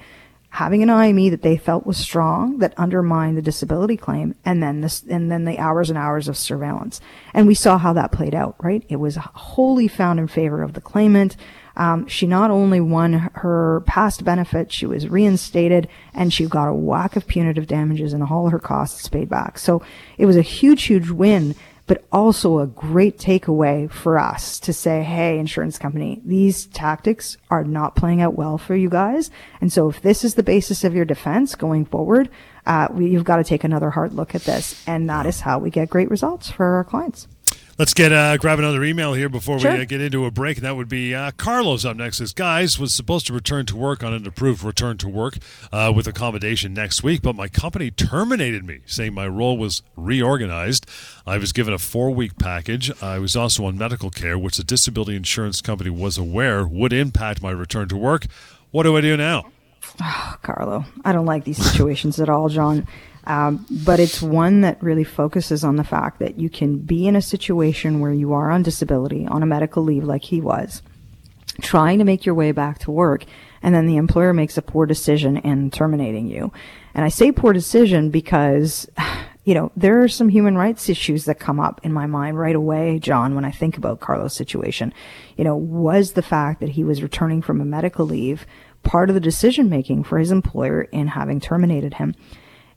having 0.50 0.82
an 0.82 0.90
IME 0.90 1.30
that 1.30 1.42
they 1.42 1.56
felt 1.56 1.86
was 1.86 1.96
strong 1.96 2.58
that 2.58 2.74
undermined 2.76 3.36
the 3.36 3.42
disability 3.42 3.96
claim 3.96 4.34
and 4.44 4.62
then 4.62 4.80
this 4.80 5.02
and 5.08 5.30
then 5.30 5.44
the 5.44 5.58
hours 5.58 5.88
and 5.88 5.98
hours 5.98 6.26
of 6.28 6.36
surveillance. 6.36 7.00
And 7.32 7.46
we 7.46 7.54
saw 7.54 7.78
how 7.78 7.92
that 7.92 8.12
played 8.12 8.34
out 8.34 8.56
right? 8.60 8.84
It 8.88 8.96
was 8.96 9.16
wholly 9.16 9.88
found 9.88 10.18
in 10.18 10.26
favor 10.26 10.62
of 10.62 10.74
the 10.74 10.80
claimant. 10.80 11.36
Um, 11.76 12.08
she 12.08 12.26
not 12.26 12.50
only 12.50 12.80
won 12.80 13.30
her 13.34 13.82
past 13.86 14.24
benefit 14.24 14.72
she 14.72 14.86
was 14.86 15.08
reinstated 15.08 15.88
and 16.12 16.32
she 16.32 16.46
got 16.46 16.68
a 16.68 16.74
whack 16.74 17.14
of 17.14 17.28
punitive 17.28 17.68
damages 17.68 18.12
and 18.12 18.24
all 18.24 18.48
her 18.48 18.58
costs 18.58 19.08
paid 19.08 19.28
back. 19.28 19.56
So 19.56 19.82
it 20.18 20.26
was 20.26 20.36
a 20.36 20.42
huge 20.42 20.82
huge 20.82 21.10
win 21.10 21.54
but 21.90 22.04
also 22.12 22.60
a 22.60 22.68
great 22.68 23.18
takeaway 23.18 23.90
for 23.90 24.16
us 24.16 24.60
to 24.60 24.72
say, 24.72 25.02
hey, 25.02 25.40
insurance 25.40 25.76
company, 25.76 26.22
these 26.24 26.66
tactics 26.66 27.36
are 27.50 27.64
not 27.64 27.96
playing 27.96 28.20
out 28.20 28.36
well 28.36 28.58
for 28.58 28.76
you 28.76 28.88
guys. 28.88 29.28
And 29.60 29.72
so 29.72 29.88
if 29.88 30.00
this 30.00 30.22
is 30.22 30.36
the 30.36 30.44
basis 30.44 30.84
of 30.84 30.94
your 30.94 31.04
defense 31.04 31.56
going 31.56 31.84
forward, 31.84 32.30
uh, 32.64 32.86
we, 32.92 33.08
you've 33.08 33.24
got 33.24 33.38
to 33.38 33.44
take 33.44 33.64
another 33.64 33.90
hard 33.90 34.12
look 34.12 34.36
at 34.36 34.42
this. 34.42 34.84
And 34.86 35.10
that 35.10 35.26
is 35.26 35.40
how 35.40 35.58
we 35.58 35.68
get 35.70 35.90
great 35.90 36.10
results 36.10 36.48
for 36.48 36.76
our 36.76 36.84
clients. 36.84 37.26
Let's 37.80 37.94
get 37.94 38.12
uh, 38.12 38.36
grab 38.36 38.58
another 38.58 38.84
email 38.84 39.14
here 39.14 39.30
before 39.30 39.58
sure. 39.58 39.72
we 39.72 39.80
uh, 39.80 39.84
get 39.86 40.02
into 40.02 40.26
a 40.26 40.30
break. 40.30 40.58
And 40.58 40.66
that 40.66 40.76
would 40.76 40.90
be 40.90 41.14
uh, 41.14 41.30
Carlos 41.38 41.86
up 41.86 41.96
next. 41.96 42.18
This 42.18 42.34
guys 42.34 42.78
was 42.78 42.92
supposed 42.92 43.26
to 43.28 43.32
return 43.32 43.64
to 43.64 43.74
work 43.74 44.04
on 44.04 44.12
an 44.12 44.26
approved 44.26 44.62
return 44.62 44.98
to 44.98 45.08
work 45.08 45.38
uh, 45.72 45.90
with 45.96 46.06
accommodation 46.06 46.74
next 46.74 47.02
week, 47.02 47.22
but 47.22 47.34
my 47.34 47.48
company 47.48 47.90
terminated 47.90 48.66
me, 48.66 48.80
saying 48.84 49.14
my 49.14 49.26
role 49.26 49.56
was 49.56 49.80
reorganized. 49.96 50.84
I 51.26 51.38
was 51.38 51.54
given 51.54 51.72
a 51.72 51.78
four 51.78 52.10
week 52.10 52.38
package. 52.38 52.92
I 53.02 53.18
was 53.18 53.34
also 53.34 53.64
on 53.64 53.78
medical 53.78 54.10
care, 54.10 54.38
which 54.38 54.58
the 54.58 54.64
disability 54.64 55.16
insurance 55.16 55.62
company 55.62 55.88
was 55.88 56.18
aware 56.18 56.66
would 56.66 56.92
impact 56.92 57.40
my 57.40 57.50
return 57.50 57.88
to 57.88 57.96
work. 57.96 58.26
What 58.72 58.82
do 58.82 58.94
I 58.94 59.00
do 59.00 59.16
now? 59.16 59.52
Oh, 60.02 60.36
Carlo, 60.42 60.84
I 61.02 61.12
don't 61.12 61.24
like 61.24 61.44
these 61.44 61.56
situations 61.56 62.20
at 62.20 62.28
all, 62.28 62.50
John. 62.50 62.86
Um, 63.24 63.66
but 63.84 64.00
it's 64.00 64.22
one 64.22 64.62
that 64.62 64.82
really 64.82 65.04
focuses 65.04 65.62
on 65.62 65.76
the 65.76 65.84
fact 65.84 66.18
that 66.20 66.38
you 66.38 66.48
can 66.48 66.78
be 66.78 67.06
in 67.06 67.16
a 67.16 67.22
situation 67.22 68.00
where 68.00 68.12
you 68.12 68.32
are 68.32 68.50
on 68.50 68.62
disability, 68.62 69.26
on 69.26 69.42
a 69.42 69.46
medical 69.46 69.82
leave 69.82 70.04
like 70.04 70.24
he 70.24 70.40
was, 70.40 70.82
trying 71.60 71.98
to 71.98 72.04
make 72.04 72.24
your 72.24 72.34
way 72.34 72.52
back 72.52 72.78
to 72.80 72.90
work, 72.90 73.24
and 73.62 73.74
then 73.74 73.86
the 73.86 73.96
employer 73.96 74.32
makes 74.32 74.56
a 74.56 74.62
poor 74.62 74.86
decision 74.86 75.36
in 75.36 75.70
terminating 75.70 76.28
you. 76.28 76.52
And 76.94 77.04
I 77.04 77.08
say 77.08 77.30
poor 77.30 77.52
decision 77.52 78.10
because, 78.10 78.88
you 79.44 79.54
know, 79.54 79.70
there 79.76 80.02
are 80.02 80.08
some 80.08 80.28
human 80.28 80.56
rights 80.56 80.88
issues 80.88 81.26
that 81.26 81.38
come 81.38 81.60
up 81.60 81.80
in 81.82 81.92
my 81.92 82.06
mind 82.06 82.38
right 82.38 82.56
away, 82.56 82.98
John, 82.98 83.34
when 83.34 83.44
I 83.44 83.50
think 83.50 83.76
about 83.76 84.00
Carlos' 84.00 84.34
situation. 84.34 84.94
You 85.36 85.44
know, 85.44 85.56
was 85.56 86.12
the 86.12 86.22
fact 86.22 86.60
that 86.60 86.70
he 86.70 86.84
was 86.84 87.02
returning 87.02 87.42
from 87.42 87.60
a 87.60 87.66
medical 87.66 88.06
leave 88.06 88.46
part 88.82 89.10
of 89.10 89.14
the 89.14 89.20
decision 89.20 89.68
making 89.68 90.04
for 90.04 90.18
his 90.18 90.30
employer 90.30 90.82
in 90.82 91.08
having 91.08 91.38
terminated 91.38 91.94
him? 91.94 92.14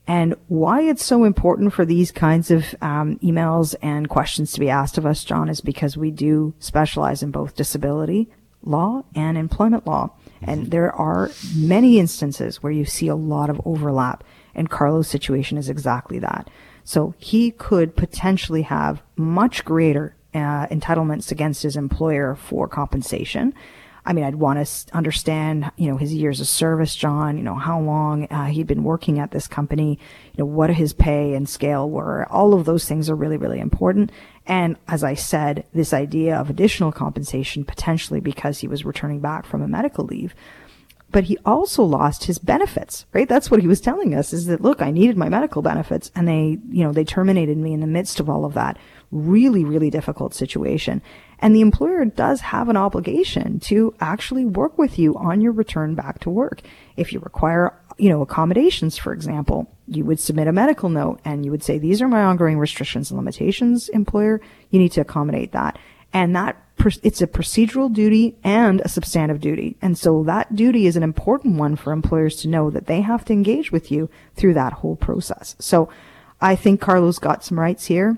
And 0.05 0.35
why 0.47 0.81
it's 0.81 1.03
so 1.03 1.23
important 1.23 1.73
for 1.73 1.85
these 1.85 2.11
kinds 2.11 2.51
of 2.51 2.75
um, 2.81 3.17
emails 3.19 3.73
and 3.81 4.09
questions 4.09 4.51
to 4.51 4.59
be 4.59 4.69
asked 4.69 4.97
of 4.97 5.05
us, 5.05 5.23
John, 5.23 5.47
is 5.47 5.61
because 5.61 5.95
we 5.95 6.11
do 6.11 6.53
specialize 6.59 7.23
in 7.23 7.31
both 7.31 7.55
disability 7.55 8.29
law 8.65 9.03
and 9.15 9.37
employment 9.37 9.85
law. 9.85 10.11
And 10.41 10.71
there 10.71 10.93
are 10.93 11.31
many 11.55 11.99
instances 11.99 12.61
where 12.61 12.71
you 12.71 12.85
see 12.85 13.07
a 13.07 13.15
lot 13.15 13.49
of 13.49 13.61
overlap. 13.65 14.23
And 14.55 14.69
Carlo's 14.69 15.07
situation 15.07 15.57
is 15.57 15.69
exactly 15.69 16.19
that. 16.19 16.49
So 16.83 17.15
he 17.17 17.51
could 17.51 17.95
potentially 17.95 18.63
have 18.63 19.01
much 19.15 19.63
greater 19.63 20.15
uh, 20.33 20.67
entitlements 20.67 21.31
against 21.31 21.63
his 21.63 21.75
employer 21.75 22.35
for 22.35 22.67
compensation. 22.67 23.53
I 24.05 24.13
mean, 24.13 24.25
I'd 24.25 24.35
want 24.35 24.65
to 24.65 24.95
understand, 24.95 25.71
you 25.77 25.87
know, 25.87 25.97
his 25.97 26.13
years 26.13 26.41
of 26.41 26.47
service, 26.47 26.95
John, 26.95 27.37
you 27.37 27.43
know, 27.43 27.55
how 27.55 27.79
long 27.79 28.25
uh, 28.25 28.45
he'd 28.45 28.67
been 28.67 28.83
working 28.83 29.19
at 29.19 29.31
this 29.31 29.47
company, 29.47 29.97
you 30.33 30.43
know, 30.43 30.45
what 30.45 30.69
his 30.71 30.91
pay 30.91 31.33
and 31.33 31.47
scale 31.47 31.89
were. 31.89 32.27
All 32.29 32.53
of 32.53 32.65
those 32.65 32.85
things 32.85 33.09
are 33.09 33.15
really, 33.15 33.37
really 33.37 33.59
important. 33.59 34.11
And 34.45 34.75
as 34.87 35.03
I 35.03 35.13
said, 35.13 35.65
this 35.73 35.93
idea 35.93 36.37
of 36.37 36.49
additional 36.49 36.91
compensation 36.91 37.63
potentially 37.63 38.19
because 38.19 38.59
he 38.59 38.67
was 38.67 38.83
returning 38.83 39.21
back 39.21 39.45
from 39.45 39.61
a 39.61 39.67
medical 39.67 40.03
leave. 40.03 40.35
But 41.09 41.25
he 41.25 41.37
also 41.45 41.83
lost 41.83 42.25
his 42.25 42.39
benefits, 42.39 43.05
right? 43.13 43.29
That's 43.29 43.51
what 43.51 43.61
he 43.61 43.67
was 43.67 43.79
telling 43.79 44.15
us 44.15 44.33
is 44.33 44.47
that, 44.47 44.61
look, 44.61 44.81
I 44.81 44.89
needed 44.89 45.15
my 45.15 45.29
medical 45.29 45.61
benefits 45.61 46.11
and 46.15 46.27
they, 46.27 46.57
you 46.69 46.83
know, 46.83 46.91
they 46.91 47.05
terminated 47.05 47.57
me 47.57 47.71
in 47.71 47.81
the 47.81 47.87
midst 47.87 48.19
of 48.19 48.29
all 48.29 48.45
of 48.45 48.55
that 48.55 48.77
really, 49.11 49.63
really 49.63 49.91
difficult 49.91 50.33
situation. 50.33 51.01
And 51.43 51.53
the 51.53 51.59
employer 51.59 52.05
does 52.05 52.39
have 52.39 52.69
an 52.69 52.77
obligation 52.77 53.59
to 53.61 53.93
actually 53.99 54.45
work 54.45 54.77
with 54.77 54.97
you 54.97 55.13
on 55.17 55.41
your 55.41 55.51
return 55.51 55.93
back 55.93 56.21
to 56.21 56.29
work. 56.29 56.61
If 56.95 57.11
you 57.11 57.19
require, 57.19 57.77
you 57.97 58.07
know, 58.07 58.21
accommodations, 58.21 58.97
for 58.97 59.11
example, 59.11 59.69
you 59.85 60.05
would 60.05 60.21
submit 60.21 60.47
a 60.47 60.53
medical 60.53 60.87
note 60.87 61.19
and 61.25 61.43
you 61.43 61.51
would 61.51 61.61
say, 61.61 61.77
these 61.77 62.01
are 62.01 62.07
my 62.07 62.23
ongoing 62.23 62.59
restrictions 62.59 63.11
and 63.11 63.17
limitations, 63.17 63.89
employer. 63.89 64.39
You 64.69 64.79
need 64.79 64.93
to 64.93 65.01
accommodate 65.01 65.51
that. 65.51 65.77
And 66.13 66.33
that 66.33 66.55
it's 67.03 67.21
a 67.21 67.27
procedural 67.27 67.91
duty 67.91 68.37
and 68.45 68.79
a 68.79 68.87
substantive 68.87 69.41
duty. 69.41 69.75
And 69.81 69.97
so 69.97 70.23
that 70.23 70.55
duty 70.55 70.87
is 70.87 70.95
an 70.95 71.03
important 71.03 71.57
one 71.57 71.75
for 71.75 71.91
employers 71.91 72.37
to 72.37 72.47
know 72.47 72.69
that 72.69 72.87
they 72.87 73.01
have 73.01 73.25
to 73.25 73.33
engage 73.33 73.69
with 73.69 73.91
you 73.91 74.09
through 74.37 74.53
that 74.53 74.71
whole 74.71 74.95
process. 74.95 75.57
So 75.59 75.89
I 76.39 76.55
think 76.55 76.79
Carlos 76.79 77.19
got 77.19 77.43
some 77.43 77.59
rights 77.59 77.87
here. 77.87 78.17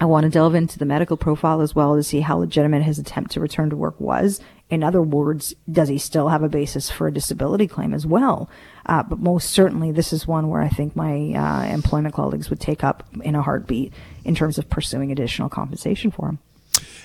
I 0.00 0.06
want 0.06 0.24
to 0.24 0.30
delve 0.30 0.54
into 0.54 0.78
the 0.78 0.84
medical 0.84 1.16
profile 1.16 1.60
as 1.60 1.74
well 1.74 1.96
to 1.96 2.02
see 2.02 2.20
how 2.20 2.38
legitimate 2.38 2.82
his 2.82 2.98
attempt 2.98 3.32
to 3.32 3.40
return 3.40 3.70
to 3.70 3.76
work 3.76 3.98
was. 4.00 4.40
In 4.70 4.82
other 4.82 5.02
words, 5.02 5.54
does 5.70 5.88
he 5.88 5.98
still 5.98 6.28
have 6.28 6.42
a 6.42 6.48
basis 6.48 6.90
for 6.90 7.06
a 7.06 7.12
disability 7.12 7.68
claim 7.68 7.94
as 7.94 8.06
well? 8.06 8.48
Uh, 8.86 9.02
but 9.02 9.20
most 9.20 9.50
certainly, 9.50 9.92
this 9.92 10.12
is 10.12 10.26
one 10.26 10.48
where 10.48 10.62
I 10.62 10.68
think 10.68 10.96
my 10.96 11.32
uh, 11.34 11.72
employment 11.72 12.14
colleagues 12.14 12.50
would 12.50 12.60
take 12.60 12.82
up 12.82 13.06
in 13.22 13.34
a 13.34 13.42
heartbeat 13.42 13.92
in 14.24 14.34
terms 14.34 14.58
of 14.58 14.68
pursuing 14.68 15.12
additional 15.12 15.48
compensation 15.48 16.10
for 16.10 16.28
him. 16.28 16.38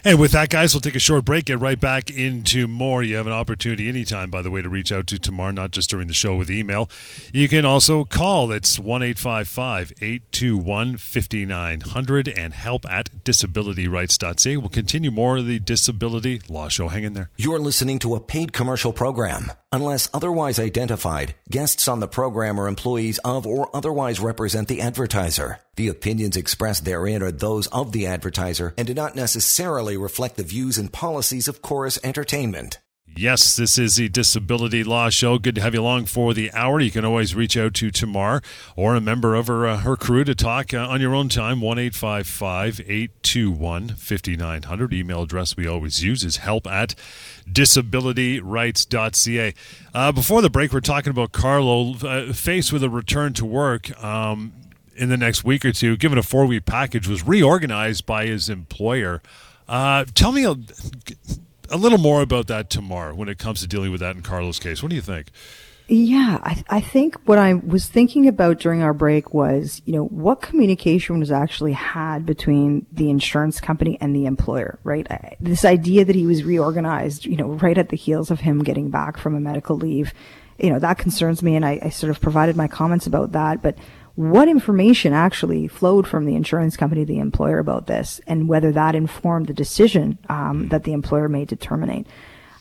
And 0.04 0.20
with 0.20 0.32
that, 0.32 0.50
guys, 0.50 0.74
we'll 0.74 0.82
take 0.82 0.96
a 0.96 1.00
short 1.00 1.26
break, 1.26 1.46
get 1.46 1.60
right 1.60 1.80
back 1.80 2.10
into 2.10 2.68
more. 2.68 3.04
You 3.04 3.18
have 3.18 3.28
an 3.28 3.34
opportunity 3.34 3.90
anytime, 3.90 4.30
by 4.30 4.42
the 4.42 4.50
way, 4.52 4.62
to 4.62 4.70
reach 4.70 4.92
out 4.92 5.08
to 5.08 5.20
Tamar, 5.20 5.52
not 5.52 5.72
just 5.72 5.90
during 5.90 6.08
the 6.08 6.14
show 6.14 6.36
with 6.36 6.50
email. 6.50 6.90
You 7.34 7.50
can 7.50 7.66
also 7.66 8.06
call. 8.06 8.52
It's 8.52 8.80
1 8.80 9.04
821 9.04 10.98
5900 10.98 12.28
and 12.30 12.54
help 12.54 12.90
at 12.90 13.10
disabilityrights.ca. 13.24 14.58
We'll 14.58 14.70
continue 14.70 15.12
more 15.12 15.38
of 15.38 15.48
the 15.48 15.60
Disability 15.60 16.42
Law 16.48 16.70
Show. 16.70 16.88
Hang 16.88 17.04
in 17.04 17.14
there. 17.14 17.30
You're 17.38 17.60
listening 17.60 18.00
to 18.00 18.16
a 18.16 18.20
paid 18.20 18.54
commercial 18.54 18.94
program. 18.94 19.52
Unless 19.71 20.10
otherwise 20.15 20.60
identified, 20.60 21.36
guests 21.47 21.88
on 21.88 21.99
the 21.99 22.08
program 22.08 22.60
are 22.60 22.67
employees 22.67 23.19
of 23.19 23.45
or 23.45 23.69
otherwise 23.75 24.19
represent 24.19 24.67
the 24.67 24.82
advertiser. 24.82 25.60
The 25.75 25.89
opinions 25.89 26.36
expressed 26.36 26.86
therein 26.86 27.21
are 27.21 27.32
those 27.32 27.67
of 27.67 27.91
the 27.91 28.08
advertiser 28.08 28.73
and 28.77 28.88
do 28.88 28.95
not 28.95 29.15
necessarily 29.15 29.95
reflect 29.95 30.38
the 30.38 30.43
views 30.43 30.79
and 30.79 30.91
policies 30.91 31.47
of 31.47 31.62
Corus 31.62 31.99
Entertainment. 32.03 32.79
Yes, 33.15 33.55
this 33.58 33.77
is 33.77 33.97
the 33.97 34.08
Disability 34.08 34.84
Law 34.84 35.10
Show. 35.10 35.39
Good 35.39 35.55
to 35.55 35.62
have 35.62 35.73
you 35.73 35.82
along 35.82 36.05
for 36.05 36.34
the 36.34 36.53
hour. 36.53 36.79
You 36.79 36.89
can 36.89 37.03
always 37.03 37.36
reach 37.36 37.58
out 37.58 37.73
to 37.73 37.91
Tamar 37.91 38.41
or 38.77 38.95
a 38.95 39.01
member 39.01 39.36
of 39.36 39.47
her, 39.47 39.67
uh, 39.67 39.79
her 39.79 39.97
crew 39.97 40.23
to 40.23 40.34
talk 40.34 40.73
uh, 40.73 40.88
on 40.88 41.01
your 41.01 41.13
own 41.13 41.27
time. 41.27 41.60
1 41.60 41.77
821 41.77 43.89
5900. 43.89 44.93
Email 44.93 45.23
address 45.23 45.58
we 45.58 45.67
always 45.67 46.01
use 46.01 46.23
is 46.23 46.38
help 46.38 46.65
at 46.65 46.95
disabilityrights.ca. 47.52 49.54
Uh, 49.94 50.12
before 50.12 50.42
the 50.42 50.50
break, 50.50 50.74
we're 50.74 50.80
talking 50.80 51.12
about 51.12 51.32
Carlo 51.32 51.94
uh, 51.96 52.34
faced 52.34 52.74
with 52.74 52.84
a 52.84 52.90
return 52.90 53.34
to 53.34 53.46
work. 53.46 54.04
Um, 54.04 54.54
in 54.96 55.08
the 55.08 55.18
next 55.18 55.46
week 55.46 55.64
or 55.64 55.72
two, 55.72 55.96
given 55.96 56.18
a 56.18 56.24
four 56.24 56.46
week 56.46 56.66
package, 56.66 57.08
was 57.08 57.26
reorganized 57.26 58.06
by 58.06 58.26
his 58.26 58.50
employer. 58.50 59.22
Uh, 59.68 60.04
tell 60.14 60.34
me 60.34 60.44
a, 60.44 60.56
a 61.70 61.78
little 61.78 61.98
more 61.98 62.22
about 62.22 62.48
that 62.48 62.70
Tamar 62.70 63.14
when 63.14 63.30
it 63.30 63.38
comes 63.38 63.62
to 63.62 63.68
dealing 63.68 63.92
with 63.92 64.02
that 64.02 64.16
in 64.16 64.22
Carlos' 64.22 64.60
case. 64.60 64.84
What 64.84 64.90
do 64.90 64.96
you 64.96 65.02
think? 65.02 65.28
Yeah, 65.91 66.38
I, 66.43 66.63
I 66.69 66.82
think 66.82 67.19
what 67.25 67.39
I 67.39 67.56
was 67.56 67.88
thinking 67.88 68.28
about 68.28 68.60
during 68.60 68.84
our 68.84 68.93
break 68.93 69.34
was, 69.34 69.82
you 69.86 69.93
know, 69.93 70.06
what 70.06 70.39
communication 70.39 71.19
was 71.19 71.32
actually 71.32 71.73
had 71.73 72.28
between 72.28 72.86
the 72.91 73.10
insurance 73.10 73.60
company 73.60 73.97
and 73.99 74.15
the 74.15 74.28
employer, 74.28 74.78
right? 74.84 75.10
I, 75.10 75.36
this 75.39 75.65
idea 75.65 76.06
that 76.06 76.15
he 76.15 76.28
was 76.28 76.43
reorganized, 76.43 77.25
you 77.25 77.36
know, 77.36 77.54
right 77.54 77.75
at 77.75 77.89
the 77.89 77.97
heels 77.97 78.30
of 78.30 78.41
him 78.41 78.63
getting 78.63 78.91
back 78.91 79.17
from 79.17 79.34
a 79.34 79.39
medical 79.39 79.78
leave, 79.78 80.13
you 80.60 80.69
know, 80.69 80.78
that 80.78 80.99
concerns 80.99 81.41
me. 81.41 81.56
And 81.56 81.65
I, 81.65 81.80
I 81.82 81.89
sort 81.89 82.12
of 82.12 82.21
provided 82.21 82.56
my 82.56 82.67
comments 82.67 83.08
about 83.08 83.32
that. 83.32 83.63
But 83.63 83.75
what 84.13 84.47
information 84.47 85.13
actually 85.13 85.67
flowed 85.67 86.08
from 86.08 86.25
the 86.25 86.36
insurance 86.36 86.78
company 86.78 87.02
to 87.02 87.12
the 87.12 87.19
employer 87.19 87.58
about 87.58 87.88
this 87.88 88.21
and 88.28 88.47
whether 88.47 88.71
that 88.73 88.93
informed 88.93 89.47
the 89.47 89.54
decision 89.56 90.19
um, 90.30 90.67
that 90.69 90.84
the 90.84 90.93
employer 90.93 91.28
made 91.28 91.49
to 91.49 91.56
terminate? 91.56 92.06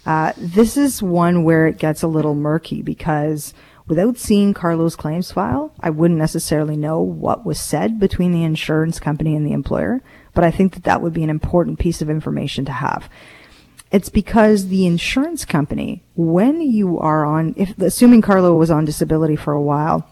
Uh, 0.08 0.32
this 0.38 0.78
is 0.78 1.02
one 1.02 1.44
where 1.44 1.66
it 1.66 1.76
gets 1.76 2.02
a 2.02 2.08
little 2.08 2.34
murky 2.34 2.80
because 2.80 3.52
without 3.88 4.16
seeing 4.16 4.54
Carlos' 4.54 4.96
claims 4.96 5.30
file, 5.30 5.70
I 5.80 5.90
wouldn't 5.90 6.18
necessarily 6.18 6.78
know 6.78 6.98
what 6.98 7.44
was 7.44 7.60
said 7.60 8.00
between 8.00 8.32
the 8.32 8.42
insurance 8.42 8.98
company 8.98 9.36
and 9.36 9.46
the 9.46 9.52
employer, 9.52 10.00
but 10.32 10.44
I 10.44 10.50
think 10.50 10.72
that 10.72 10.84
that 10.84 11.02
would 11.02 11.12
be 11.12 11.24
an 11.24 11.28
important 11.28 11.78
piece 11.78 12.00
of 12.00 12.08
information 12.08 12.64
to 12.64 12.72
have. 12.72 13.10
It's 13.92 14.08
because 14.08 14.68
the 14.68 14.86
insurance 14.86 15.44
company, 15.44 16.02
when 16.16 16.62
you 16.62 16.98
are 16.98 17.26
on, 17.26 17.52
if 17.58 17.76
assuming 17.76 18.22
Carlo 18.22 18.54
was 18.54 18.70
on 18.70 18.86
disability 18.86 19.36
for 19.36 19.52
a 19.52 19.60
while, 19.60 20.08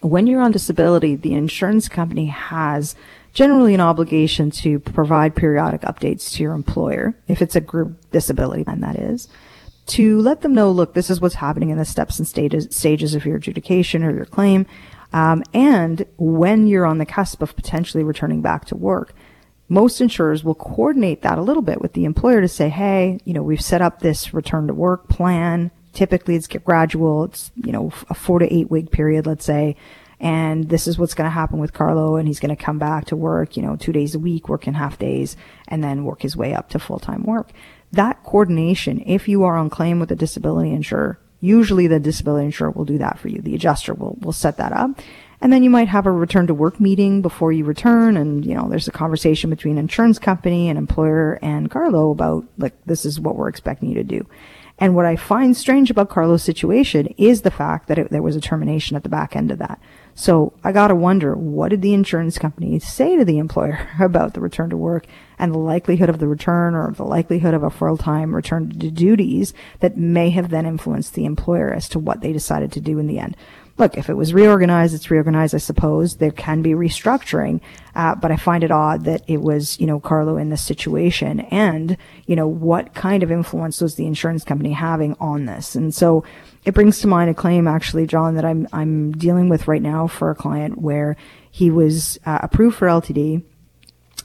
when 0.00 0.26
you're 0.26 0.40
on 0.40 0.52
disability, 0.52 1.14
the 1.14 1.34
insurance 1.34 1.90
company 1.90 2.26
has 2.26 2.96
generally 3.32 3.74
an 3.74 3.80
obligation 3.80 4.50
to 4.50 4.78
provide 4.78 5.36
periodic 5.36 5.82
updates 5.82 6.32
to 6.32 6.42
your 6.42 6.52
employer, 6.52 7.16
if 7.28 7.42
it's 7.42 7.56
a 7.56 7.60
group 7.60 8.10
disability, 8.10 8.64
plan, 8.64 8.80
that 8.80 8.96
is, 8.96 9.28
to 9.86 10.20
let 10.20 10.42
them 10.42 10.54
know, 10.54 10.70
look, 10.70 10.94
this 10.94 11.10
is 11.10 11.20
what's 11.20 11.36
happening 11.36 11.70
in 11.70 11.78
the 11.78 11.84
steps 11.84 12.18
and 12.18 12.26
stages, 12.26 12.68
stages 12.70 13.14
of 13.14 13.24
your 13.24 13.36
adjudication 13.36 14.04
or 14.04 14.14
your 14.14 14.24
claim, 14.24 14.66
um, 15.12 15.42
and 15.52 16.06
when 16.16 16.66
you're 16.66 16.86
on 16.86 16.98
the 16.98 17.06
cusp 17.06 17.42
of 17.42 17.56
potentially 17.56 18.04
returning 18.04 18.42
back 18.42 18.64
to 18.66 18.76
work. 18.76 19.14
Most 19.68 20.00
insurers 20.00 20.42
will 20.42 20.54
coordinate 20.54 21.22
that 21.22 21.38
a 21.38 21.42
little 21.42 21.62
bit 21.62 21.80
with 21.80 21.92
the 21.92 22.04
employer 22.04 22.40
to 22.40 22.48
say, 22.48 22.68
hey, 22.68 23.20
you 23.24 23.32
know, 23.32 23.42
we've 23.42 23.60
set 23.60 23.80
up 23.80 24.00
this 24.00 24.34
return 24.34 24.66
to 24.66 24.74
work 24.74 25.08
plan. 25.08 25.70
Typically 25.92 26.34
it's 26.34 26.48
gradual. 26.48 27.24
It's, 27.24 27.52
you 27.54 27.70
know, 27.70 27.92
a 28.08 28.14
four 28.14 28.40
to 28.40 28.52
eight 28.52 28.70
week 28.70 28.90
period, 28.90 29.26
let's 29.26 29.44
say 29.44 29.76
and 30.20 30.68
this 30.68 30.86
is 30.86 30.98
what's 30.98 31.14
going 31.14 31.26
to 31.26 31.34
happen 31.34 31.58
with 31.58 31.72
Carlo 31.72 32.16
and 32.16 32.28
he's 32.28 32.40
going 32.40 32.54
to 32.54 32.62
come 32.62 32.78
back 32.78 33.06
to 33.06 33.16
work, 33.16 33.56
you 33.56 33.62
know, 33.62 33.74
two 33.76 33.92
days 33.92 34.14
a 34.14 34.18
week, 34.18 34.48
working 34.48 34.74
half 34.74 34.98
days 34.98 35.36
and 35.66 35.82
then 35.82 36.04
work 36.04 36.20
his 36.22 36.36
way 36.36 36.54
up 36.54 36.68
to 36.70 36.78
full-time 36.78 37.22
work. 37.22 37.50
That 37.90 38.22
coordination, 38.22 39.02
if 39.06 39.28
you 39.28 39.44
are 39.44 39.56
on 39.56 39.70
claim 39.70 39.98
with 39.98 40.12
a 40.12 40.16
disability 40.16 40.72
insurer, 40.72 41.18
usually 41.40 41.86
the 41.86 41.98
disability 41.98 42.44
insurer 42.46 42.70
will 42.70 42.84
do 42.84 42.98
that 42.98 43.18
for 43.18 43.28
you. 43.28 43.40
The 43.40 43.54
adjuster 43.54 43.94
will, 43.94 44.18
will 44.20 44.32
set 44.32 44.58
that 44.58 44.72
up. 44.72 45.00
And 45.40 45.50
then 45.50 45.62
you 45.62 45.70
might 45.70 45.88
have 45.88 46.04
a 46.04 46.12
return 46.12 46.46
to 46.48 46.54
work 46.54 46.78
meeting 46.78 47.22
before 47.22 47.50
you 47.50 47.64
return. 47.64 48.18
And, 48.18 48.44
you 48.44 48.54
know, 48.54 48.68
there's 48.68 48.88
a 48.88 48.92
conversation 48.92 49.48
between 49.48 49.78
insurance 49.78 50.18
company 50.18 50.68
and 50.68 50.76
employer 50.76 51.38
and 51.40 51.70
Carlo 51.70 52.10
about, 52.10 52.44
like, 52.58 52.74
this 52.84 53.06
is 53.06 53.18
what 53.18 53.36
we're 53.36 53.48
expecting 53.48 53.88
you 53.88 53.94
to 53.94 54.04
do. 54.04 54.26
And 54.78 54.94
what 54.94 55.06
I 55.06 55.16
find 55.16 55.56
strange 55.56 55.90
about 55.90 56.10
Carlo's 56.10 56.42
situation 56.42 57.06
is 57.16 57.40
the 57.40 57.50
fact 57.50 57.88
that 57.88 57.98
it, 57.98 58.10
there 58.10 58.22
was 58.22 58.36
a 58.36 58.40
termination 58.40 58.96
at 58.96 59.02
the 59.02 59.08
back 59.08 59.34
end 59.34 59.50
of 59.50 59.58
that. 59.58 59.80
So 60.14 60.52
I 60.62 60.72
gotta 60.72 60.94
wonder, 60.94 61.34
what 61.34 61.70
did 61.70 61.82
the 61.82 61.94
insurance 61.94 62.38
company 62.38 62.78
say 62.78 63.16
to 63.16 63.24
the 63.24 63.38
employer 63.38 63.88
about 64.00 64.34
the 64.34 64.40
return 64.40 64.70
to 64.70 64.76
work 64.76 65.06
and 65.38 65.52
the 65.52 65.58
likelihood 65.58 66.08
of 66.08 66.18
the 66.18 66.28
return 66.28 66.74
or 66.74 66.92
the 66.92 67.04
likelihood 67.04 67.54
of 67.54 67.62
a 67.62 67.70
full-time 67.70 68.34
return 68.34 68.70
to 68.70 68.90
duties 68.90 69.54
that 69.80 69.96
may 69.96 70.30
have 70.30 70.50
then 70.50 70.66
influenced 70.66 71.14
the 71.14 71.24
employer 71.24 71.72
as 71.72 71.88
to 71.88 71.98
what 71.98 72.20
they 72.20 72.32
decided 72.32 72.70
to 72.72 72.80
do 72.80 72.98
in 72.98 73.06
the 73.06 73.18
end? 73.18 73.36
look, 73.80 73.96
if 73.96 74.08
it 74.08 74.14
was 74.14 74.32
reorganized, 74.32 74.94
it's 74.94 75.10
reorganized, 75.10 75.54
I 75.54 75.58
suppose. 75.58 76.16
There 76.16 76.30
can 76.30 76.62
be 76.62 76.70
restructuring. 76.70 77.60
Uh, 77.94 78.14
but 78.14 78.30
I 78.30 78.36
find 78.36 78.62
it 78.62 78.70
odd 78.70 79.04
that 79.06 79.24
it 79.26 79.40
was, 79.40 79.80
you 79.80 79.86
know, 79.86 79.98
Carlo 79.98 80.36
in 80.36 80.50
this 80.50 80.64
situation 80.64 81.40
and, 81.40 81.96
you 82.26 82.36
know, 82.36 82.46
what 82.46 82.94
kind 82.94 83.24
of 83.24 83.32
influence 83.32 83.80
was 83.80 83.96
the 83.96 84.06
insurance 84.06 84.44
company 84.44 84.72
having 84.72 85.16
on 85.18 85.46
this? 85.46 85.74
And 85.74 85.92
so 85.92 86.22
it 86.64 86.74
brings 86.74 87.00
to 87.00 87.08
mind 87.08 87.30
a 87.30 87.34
claim 87.34 87.66
actually, 87.66 88.06
John, 88.06 88.34
that 88.34 88.44
I'm, 88.44 88.68
I'm 88.72 89.12
dealing 89.12 89.48
with 89.48 89.68
right 89.68 89.82
now 89.82 90.06
for 90.06 90.30
a 90.30 90.34
client 90.34 90.78
where 90.78 91.16
he 91.50 91.70
was 91.70 92.18
uh, 92.26 92.40
approved 92.42 92.76
for 92.76 92.86
LTD, 92.86 93.42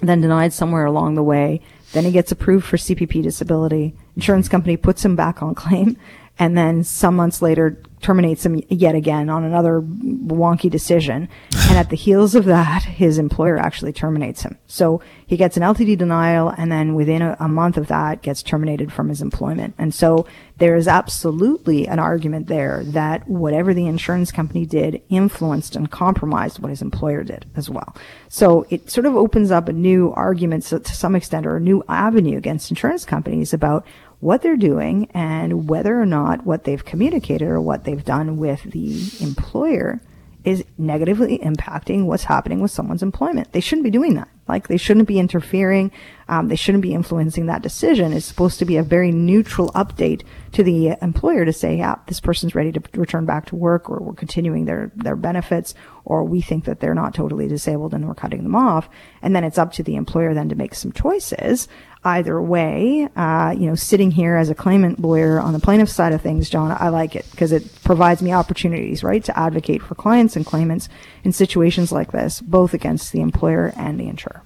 then 0.01 0.21
denied 0.21 0.53
somewhere 0.53 0.85
along 0.85 1.15
the 1.15 1.23
way. 1.23 1.61
Then 1.93 2.03
he 2.03 2.11
gets 2.11 2.31
approved 2.31 2.65
for 2.65 2.77
CPP 2.77 3.23
disability. 3.23 3.95
Insurance 4.15 4.49
company 4.49 4.75
puts 4.75 5.05
him 5.05 5.15
back 5.15 5.41
on 5.41 5.55
claim 5.55 5.97
and 6.37 6.57
then 6.57 6.83
some 6.83 7.15
months 7.15 7.41
later 7.41 7.81
terminates 8.05 8.45
him 8.45 8.61
yet 8.69 8.93
again 8.93 9.29
on 9.31 9.43
another 9.43 9.81
wonky 9.81 10.69
decision. 10.69 11.27
and 11.69 11.77
at 11.77 11.89
the 11.89 11.95
heels 11.95 12.35
of 12.35 12.45
that, 12.45 12.83
his 12.83 13.17
employer 13.17 13.57
actually 13.57 13.91
terminates 13.91 14.43
him. 14.43 14.59
So 14.67 15.01
he 15.25 15.35
gets 15.37 15.57
an 15.57 15.63
LTD 15.63 15.97
denial 15.97 16.53
and 16.55 16.71
then 16.71 16.93
within 16.93 17.23
a, 17.23 17.35
a 17.39 17.47
month 17.47 17.77
of 17.77 17.87
that 17.87 18.21
gets 18.21 18.43
terminated 18.43 18.93
from 18.93 19.09
his 19.09 19.23
employment. 19.23 19.73
And 19.79 19.91
so 19.91 20.27
there 20.57 20.75
is 20.75 20.87
absolutely 20.87 21.87
an 21.87 21.97
argument 21.97 22.45
there 22.45 22.83
that 22.85 23.27
whatever 23.27 23.73
the 23.73 23.87
insurance 23.87 24.31
company 24.31 24.67
did 24.67 25.01
influenced 25.09 25.75
and 25.75 25.89
compromised 25.89 26.59
what 26.59 26.69
his 26.69 26.83
employer 26.83 27.23
did 27.23 27.47
as 27.55 27.71
well. 27.71 27.95
So 28.29 28.67
it 28.69 28.91
sort 28.91 29.07
of 29.07 29.15
opens 29.15 29.49
up 29.49 29.67
a 29.67 29.73
new 29.73 30.11
argument 30.11 30.63
so 30.63 30.77
to 30.77 30.95
some 30.95 31.15
extent 31.15 31.47
or 31.47 31.57
a 31.57 31.59
new 31.59 31.83
avenue 31.89 32.37
against 32.37 32.69
insurance 32.69 33.03
companies 33.03 33.51
about 33.51 33.83
what 34.19 34.41
they're 34.41 34.57
doing 34.57 35.09
and 35.13 35.69
whether 35.69 35.99
or 35.99 36.05
not 36.05 36.45
what 36.45 36.63
they've 36.63 36.83
communicated 36.83 37.47
or 37.47 37.61
what 37.61 37.83
they've 37.83 38.05
done 38.05 38.37
with 38.37 38.63
the 38.63 39.11
employer 39.21 40.01
is 40.45 40.63
negatively 40.77 41.39
impacting 41.39 42.05
what's 42.05 42.23
happening 42.23 42.61
with 42.61 42.69
someone's 42.69 43.01
employment. 43.01 43.51
They 43.51 43.59
shouldn't 43.59 43.83
be 43.83 43.89
doing 43.89 44.13
that. 44.13 44.29
Like 44.47 44.67
they 44.67 44.77
shouldn't 44.77 45.07
be 45.07 45.17
interfering. 45.17 45.91
Um, 46.27 46.49
they 46.49 46.55
shouldn't 46.55 46.83
be 46.83 46.93
influencing 46.93 47.47
that 47.47 47.63
decision. 47.63 48.13
It's 48.13 48.27
supposed 48.27 48.59
to 48.59 48.65
be 48.65 48.77
a 48.77 48.83
very 48.83 49.11
neutral 49.11 49.69
update 49.69 50.23
to 50.51 50.61
the 50.61 50.95
employer 51.01 51.45
to 51.45 51.53
say, 51.53 51.77
yeah, 51.77 51.95
this 52.05 52.19
person's 52.19 52.53
ready 52.53 52.71
to 52.71 52.81
return 52.93 53.25
back 53.25 53.47
to 53.47 53.55
work 53.55 53.89
or 53.89 53.99
we're 53.99 54.13
continuing 54.13 54.65
their, 54.65 54.91
their 54.95 55.15
benefits 55.15 55.73
or 56.03 56.23
we 56.23 56.41
think 56.41 56.65
that 56.65 56.79
they're 56.79 56.93
not 56.93 57.15
totally 57.15 57.47
disabled 57.47 57.95
and 57.95 58.07
we're 58.07 58.13
cutting 58.13 58.43
them 58.43 58.55
off. 58.55 58.87
And 59.23 59.35
then 59.35 59.43
it's 59.43 59.57
up 59.57 59.73
to 59.73 59.83
the 59.83 59.95
employer 59.95 60.35
then 60.35 60.49
to 60.49 60.55
make 60.55 60.75
some 60.75 60.91
choices 60.91 61.67
either 62.05 62.41
way. 62.41 63.09
Uh, 63.15 63.53
you 63.57 63.67
know, 63.67 63.75
sitting 63.75 64.11
here 64.11 64.35
as 64.35 64.49
a 64.49 64.55
claimant 64.55 64.99
lawyer 64.99 65.39
on 65.39 65.53
the 65.53 65.59
plaintiff 65.59 65.89
side 65.89 66.13
of 66.13 66.21
things, 66.21 66.49
John, 66.49 66.75
I 66.79 66.89
like 66.89 67.15
it 67.15 67.25
because 67.31 67.51
it 67.51 67.67
provides 67.83 68.21
me 68.21 68.31
opportunities, 68.31 69.03
right, 69.03 69.23
to 69.23 69.37
advocate 69.37 69.81
for 69.81 69.95
clients 69.95 70.35
and 70.35 70.45
claimants 70.45 70.87
in 71.23 71.33
situations 71.33 71.91
like 71.91 72.11
this, 72.11 72.41
both 72.41 72.73
against 72.73 73.11
the 73.11 73.21
employer 73.21 73.73
and 73.75 73.99
the 73.99 74.07
insurer. 74.07 74.43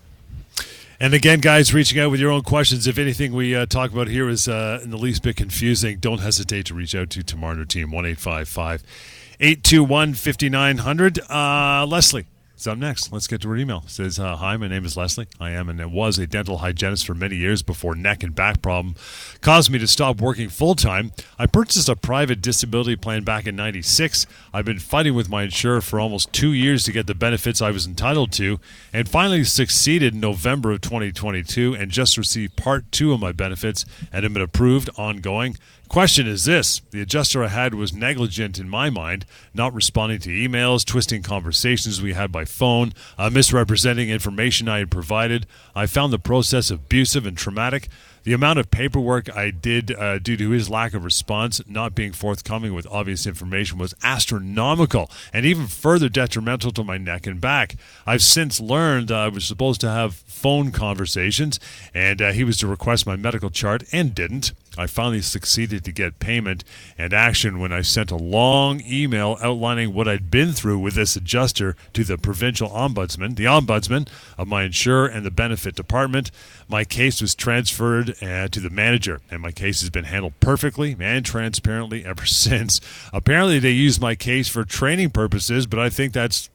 And 1.02 1.14
again, 1.14 1.40
guys, 1.40 1.74
reaching 1.74 1.98
out 2.00 2.12
with 2.12 2.20
your 2.20 2.32
own 2.32 2.42
questions. 2.42 2.86
If 2.86 2.98
anything 2.98 3.34
we 3.34 3.56
uh, 3.56 3.66
talk 3.66 3.92
about 3.92 4.10
here 4.10 4.28
is 4.28 4.50
uh, 4.50 4.82
in 4.84 4.90
the 4.90 4.98
least 4.98 5.24
bit 5.24 5.38
confusing, 5.38 6.00
don't 6.00 6.20
hesitate 6.20 6.66
to 6.66 6.74
reach 6.74 6.94
out 6.94 7.10
to 7.12 7.38
her 7.38 7.66
team, 7.66 7.92
1 7.92 8.06
821 8.06 10.14
5900. 10.14 11.20
Uh, 11.30 11.86
Leslie, 11.88 12.26
so 12.60 12.74
up 12.74 12.78
next. 12.78 13.14
Let's 13.14 13.28
get 13.28 13.42
to 13.42 13.50
her 13.50 13.56
email. 13.56 13.84
It 13.86 13.90
says, 13.90 14.20
uh, 14.20 14.36
Hi, 14.36 14.58
my 14.58 14.68
name 14.68 14.84
is 14.84 14.98
Leslie. 14.98 15.28
I 15.40 15.52
am 15.52 15.70
and 15.70 15.94
was 15.94 16.20
a 16.20 16.28
dental 16.28 16.58
hygienist 16.58 17.06
for 17.08 17.14
many 17.14 17.38
years 17.38 17.64
before 17.64 17.96
neck 17.96 18.22
and 18.22 18.36
back 18.36 18.62
problem 18.62 18.96
caused 19.40 19.72
me 19.72 19.80
to 19.80 19.88
stop 19.88 20.20
working 20.20 20.50
full 20.50 20.76
time. 20.76 21.14
I 21.38 21.46
purchased 21.46 21.88
a 21.88 21.96
private 21.96 22.42
disability 22.42 22.98
plan 22.98 23.24
back 23.24 23.48
in 23.48 23.56
96. 23.56 24.26
I've 24.54 24.66
been 24.66 24.80
fighting 24.80 25.14
with 25.14 25.30
my 25.30 25.44
insurer 25.44 25.80
for 25.80 26.02
almost 26.02 26.34
two 26.34 26.52
years 26.52 26.84
to 26.84 26.92
get 26.92 27.08
the 27.08 27.16
benefits 27.16 27.62
I 27.62 27.72
was 27.72 27.88
entitled 27.88 28.34
to 28.34 28.60
and 28.92 29.08
finally 29.08 29.46
succeeded 29.46 30.14
in 30.14 30.20
November 30.20 30.72
of 30.72 30.82
2022 30.82 31.76
and 31.76 31.92
just 31.92 32.18
received 32.18 32.58
part 32.58 32.92
two 32.92 33.14
of 33.14 33.22
my 33.22 33.32
benefits 33.32 33.86
and 34.12 34.24
have 34.24 34.34
been 34.34 34.42
approved 34.42 34.90
ongoing. 34.98 35.56
Question 35.90 36.28
is 36.28 36.46
this 36.46 36.82
The 36.92 37.02
adjuster 37.02 37.44
I 37.44 37.48
had 37.48 37.74
was 37.74 37.92
negligent 37.92 38.60
in 38.60 38.70
my 38.70 38.92
mind, 38.92 39.26
not 39.56 39.74
responding 39.74 40.20
to 40.20 40.30
emails, 40.30 40.86
twisting 40.86 41.24
conversations 41.24 42.00
we 42.00 42.14
had 42.14 42.32
by 42.32 42.46
phone, 42.46 42.94
uh, 43.18 43.32
misrepresenting 43.32 44.08
information 44.08 44.70
I 44.70 44.78
had 44.78 44.92
provided. 44.92 45.48
I 45.76 45.88
found 45.88 46.14
the 46.14 46.20
process 46.20 46.70
abusive 46.70 47.26
and 47.26 47.36
traumatic. 47.36 47.88
The 48.22 48.34
amount 48.34 48.60
of 48.60 48.70
paperwork 48.70 49.36
I 49.36 49.50
did 49.50 49.92
uh, 49.92 50.20
due 50.20 50.38
to 50.38 50.52
his 50.52 50.70
lack 50.70 50.94
of 50.94 51.04
response, 51.04 51.60
not 51.68 51.96
being 51.96 52.12
forthcoming 52.12 52.76
with 52.76 52.86
obvious 52.92 53.26
information, 53.26 53.80
was 53.80 53.96
astronomical 54.04 55.10
and 55.34 55.44
even 55.44 55.66
further 55.66 56.10
detrimental 56.10 56.70
to 56.72 56.84
my 56.84 57.00
neck 57.00 57.26
and 57.26 57.42
back. 57.42 57.78
I've 58.06 58.22
since 58.22 58.60
learned 58.60 59.12
I 59.12 59.30
was 59.30 59.46
supposed 59.46 59.82
to 59.82 59.90
have 59.90 60.14
phone 60.14 60.72
conversations, 60.72 61.60
and 61.96 62.22
uh, 62.22 62.32
he 62.32 62.44
was 62.44 62.58
to 62.60 62.68
request 62.68 63.08
my 63.08 63.16
medical 63.16 63.50
chart 63.50 63.84
and 63.92 64.14
didn't. 64.14 64.52
I 64.80 64.88
finally 64.88 65.22
succeeded 65.22 65.84
to 65.84 65.92
get 65.92 66.20
payment 66.20 66.64
and 66.98 67.14
action 67.14 67.60
when 67.60 67.74
I 67.74 67.82
sent 67.82 68.12
a 68.12 68.16
long 68.16 68.82
email 68.88 69.38
outlining 69.42 69.94
what 69.94 70.08
I'd 70.08 70.32
been 70.32 70.54
through 70.54 70.80
with 70.80 70.94
this 70.94 71.18
adjuster 71.18 71.76
to 71.94 72.06
the 72.06 72.18
provincial 72.18 72.70
ombudsman, 72.70 73.36
the 73.36 73.44
ombudsman 73.44 74.08
of 74.38 74.48
my 74.48 74.64
insurer 74.64 75.06
and 75.06 75.26
the 75.26 75.32
benefit 75.32 75.76
department. 75.76 76.32
My 76.70 76.86
case 76.86 77.22
was 77.22 77.36
transferred 77.36 78.16
uh, 78.24 78.48
to 78.48 78.60
the 78.62 78.70
manager, 78.70 79.20
and 79.30 79.42
my 79.42 79.52
case 79.52 79.82
has 79.82 79.90
been 79.90 80.06
handled 80.06 80.40
perfectly 80.40 80.96
and 80.98 81.26
transparently 81.26 82.06
ever 82.06 82.26
since. 82.26 82.80
Apparently, 83.12 83.60
they 83.60 83.72
use 83.72 84.00
my 84.00 84.16
case 84.16 84.48
for 84.48 84.64
training 84.64 85.10
purposes, 85.10 85.68
but 85.68 85.80
I 85.80 85.90
think 85.90 86.14
that's 86.14 86.50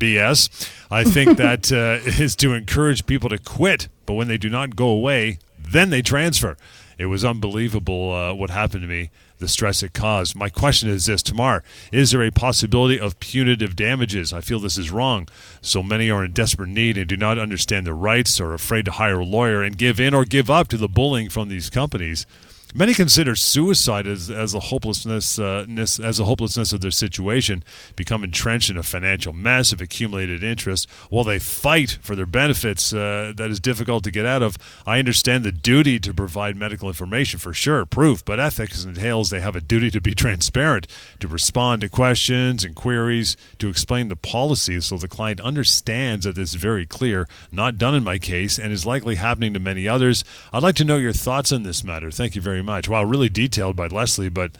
BS. 0.00 0.68
I 0.90 1.04
think 1.04 1.38
that 1.38 1.70
uh, 1.70 2.00
is 2.20 2.34
to 2.36 2.54
encourage 2.54 3.06
people 3.06 3.28
to 3.28 3.38
quit, 3.38 3.86
but 4.04 4.14
when 4.14 4.26
they 4.26 4.38
do 4.38 4.50
not 4.50 4.74
go 4.74 4.88
away, 4.88 5.38
then 5.70 5.90
they 5.90 6.02
transfer. 6.02 6.56
It 6.98 7.06
was 7.06 7.24
unbelievable 7.24 8.12
uh, 8.12 8.34
what 8.34 8.50
happened 8.50 8.82
to 8.82 8.88
me, 8.88 9.10
the 9.38 9.46
stress 9.46 9.84
it 9.84 9.94
caused. 9.94 10.34
My 10.34 10.48
question 10.48 10.88
is 10.88 11.06
this, 11.06 11.22
Tamar, 11.22 11.62
is 11.92 12.10
there 12.10 12.24
a 12.24 12.32
possibility 12.32 12.98
of 12.98 13.20
punitive 13.20 13.76
damages? 13.76 14.32
I 14.32 14.40
feel 14.40 14.58
this 14.58 14.76
is 14.76 14.90
wrong. 14.90 15.28
So 15.60 15.80
many 15.80 16.10
are 16.10 16.24
in 16.24 16.32
desperate 16.32 16.70
need 16.70 16.98
and 16.98 17.08
do 17.08 17.16
not 17.16 17.38
understand 17.38 17.86
their 17.86 17.94
rights, 17.94 18.40
or 18.40 18.52
afraid 18.52 18.84
to 18.86 18.90
hire 18.90 19.20
a 19.20 19.24
lawyer 19.24 19.62
and 19.62 19.78
give 19.78 20.00
in 20.00 20.12
or 20.12 20.24
give 20.24 20.50
up 20.50 20.66
to 20.68 20.76
the 20.76 20.88
bullying 20.88 21.28
from 21.28 21.48
these 21.48 21.70
companies. 21.70 22.26
Many 22.74 22.92
consider 22.92 23.34
suicide 23.34 24.06
as, 24.06 24.28
as 24.28 24.52
a 24.52 24.60
hopelessness 24.60 25.38
uh, 25.38 25.64
as 25.68 26.20
a 26.20 26.24
hopelessness 26.24 26.74
of 26.74 26.82
their 26.82 26.90
situation, 26.90 27.64
become 27.96 28.22
entrenched 28.22 28.68
in 28.68 28.76
a 28.76 28.82
financial 28.82 29.32
mess 29.32 29.72
of 29.72 29.80
accumulated 29.80 30.44
interest, 30.44 30.86
while 31.08 31.24
they 31.24 31.38
fight 31.38 31.98
for 32.02 32.14
their 32.14 32.26
benefits 32.26 32.92
uh, 32.92 33.32
that 33.34 33.50
is 33.50 33.58
difficult 33.58 34.04
to 34.04 34.10
get 34.10 34.26
out 34.26 34.42
of. 34.42 34.58
I 34.86 34.98
understand 34.98 35.44
the 35.44 35.52
duty 35.52 35.98
to 36.00 36.12
provide 36.12 36.56
medical 36.56 36.88
information 36.88 37.38
for 37.38 37.54
sure, 37.54 37.86
proof, 37.86 38.22
but 38.22 38.38
ethics 38.38 38.84
entails 38.84 39.30
they 39.30 39.40
have 39.40 39.56
a 39.56 39.62
duty 39.62 39.90
to 39.90 40.00
be 40.02 40.14
transparent, 40.14 40.86
to 41.20 41.28
respond 41.28 41.80
to 41.80 41.88
questions 41.88 42.64
and 42.64 42.74
queries, 42.74 43.34
to 43.60 43.70
explain 43.70 44.08
the 44.08 44.16
policy 44.16 44.78
so 44.82 44.98
the 44.98 45.08
client 45.08 45.40
understands 45.40 46.26
that 46.26 46.36
is 46.36 46.52
very 46.52 46.84
clear, 46.84 47.26
not 47.50 47.78
done 47.78 47.94
in 47.94 48.04
my 48.04 48.18
case, 48.18 48.58
and 48.58 48.72
is 48.72 48.84
likely 48.84 49.14
happening 49.14 49.54
to 49.54 49.60
many 49.60 49.88
others. 49.88 50.22
I'd 50.52 50.62
like 50.62 50.76
to 50.76 50.84
know 50.84 50.98
your 50.98 51.14
thoughts 51.14 51.50
on 51.50 51.62
this 51.62 51.82
matter. 51.82 52.10
Thank 52.10 52.34
you 52.36 52.42
very 52.42 52.57
very 52.58 52.66
much. 52.66 52.88
Wow, 52.88 53.04
really 53.04 53.28
detailed 53.28 53.76
by 53.76 53.86
Leslie, 53.86 54.28
but 54.28 54.52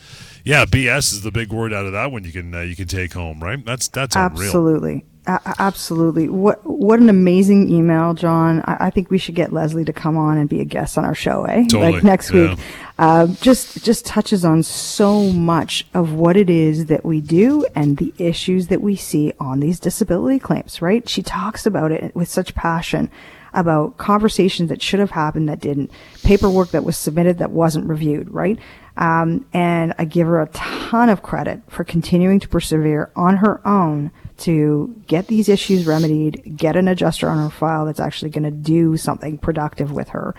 yeah, 0.45 0.65
BS 0.65 1.13
is 1.13 1.23
the 1.23 1.33
big 1.33 1.53
word 1.53 1.73
out 1.73 1.87
of 1.87 1.93
that 1.93 2.13
one. 2.13 2.25
You 2.25 2.33
can 2.33 2.55
uh, 2.55 2.61
you 2.61 2.77
can 2.77 2.87
take 2.87 3.13
home, 3.13 3.41
right? 3.41 3.65
That's 3.65 3.89
that's 3.89 4.17
absolutely. 4.17 5.05
absolutely. 5.27 6.29
What 6.29 6.61
what 6.65 7.01
an 7.01 7.09
amazing 7.09 7.69
email, 7.71 8.15
John. 8.15 8.63
I, 8.67 8.87
I, 8.87 8.91
think 8.91 9.11
we 9.11 9.19
should 9.19 9.35
get 9.35 9.53
Leslie 9.53 9.85
to 9.85 9.93
come 9.93 10.17
on 10.17 10.39
and 10.39 10.49
be 10.49 10.61
a 10.61 10.65
guest 10.65 10.97
on 10.97 11.05
our 11.05 11.15
show, 11.15 11.45
eh? 11.45 11.65
Totally. 11.65 11.93
Like 11.93 12.05
next 12.05 12.31
yeah. 12.31 12.51
week. 12.51 12.59
Uh, 12.99 13.27
just 13.27 13.85
just 13.85 14.07
touches 14.07 14.45
on 14.45 14.63
so 14.63 15.33
much 15.33 15.87
of 15.95 16.15
what 16.15 16.37
it 16.37 16.51
is 16.51 16.87
that 16.87 17.05
we 17.05 17.21
do 17.21 17.67
and 17.75 17.97
the 17.97 18.13
issues 18.19 18.69
that 18.69 18.81
we 18.81 18.97
see 18.97 19.33
on 19.41 19.61
these 19.61 19.81
disability 19.81 20.39
claims, 20.39 20.81
right? 20.81 21.09
She 21.09 21.23
talks 21.23 21.67
about 21.67 21.93
it 21.93 22.15
with 22.15 22.29
such 22.29 22.55
passion 22.55 23.11
about 23.53 23.97
conversations 23.97 24.69
that 24.69 24.83
should 24.83 25.01
have 25.01 25.11
happened 25.11 25.49
that 25.49 25.61
didn't, 25.61 25.91
paperwork 26.23 26.71
that 26.71 26.85
was 26.85 26.97
submitted 26.97 27.39
that 27.39 27.51
wasn't 27.51 27.87
reviewed, 27.87 28.31
right? 28.31 28.59
Um, 28.97 29.47
and 29.53 29.95
I 29.99 30.05
give 30.05 30.27
her 30.27 30.41
a 30.41 30.49
ton 30.49 31.09
of 31.09 31.23
credit 31.23 31.63
for 31.69 31.85
continuing 31.85 32.41
to 32.41 32.49
persevere 32.49 33.11
on 33.15 33.37
her 33.37 33.67
own 33.67 34.11
to 34.39 34.95
get 35.07 35.29
these 35.29 35.49
issues 35.49 35.87
remedied, 35.87 36.57
get 36.57 36.77
an 36.77 36.89
adjuster 36.89 37.29
on 37.29 37.39
her 37.39 37.51
file 37.51 37.87
that's 37.87 38.01
actually 38.01 38.31
going 38.31 38.45
to 38.45 38.51
do 38.51 38.97
something 38.97 39.39
productive 39.39 39.93
with 39.93 40.09
her. 40.11 40.35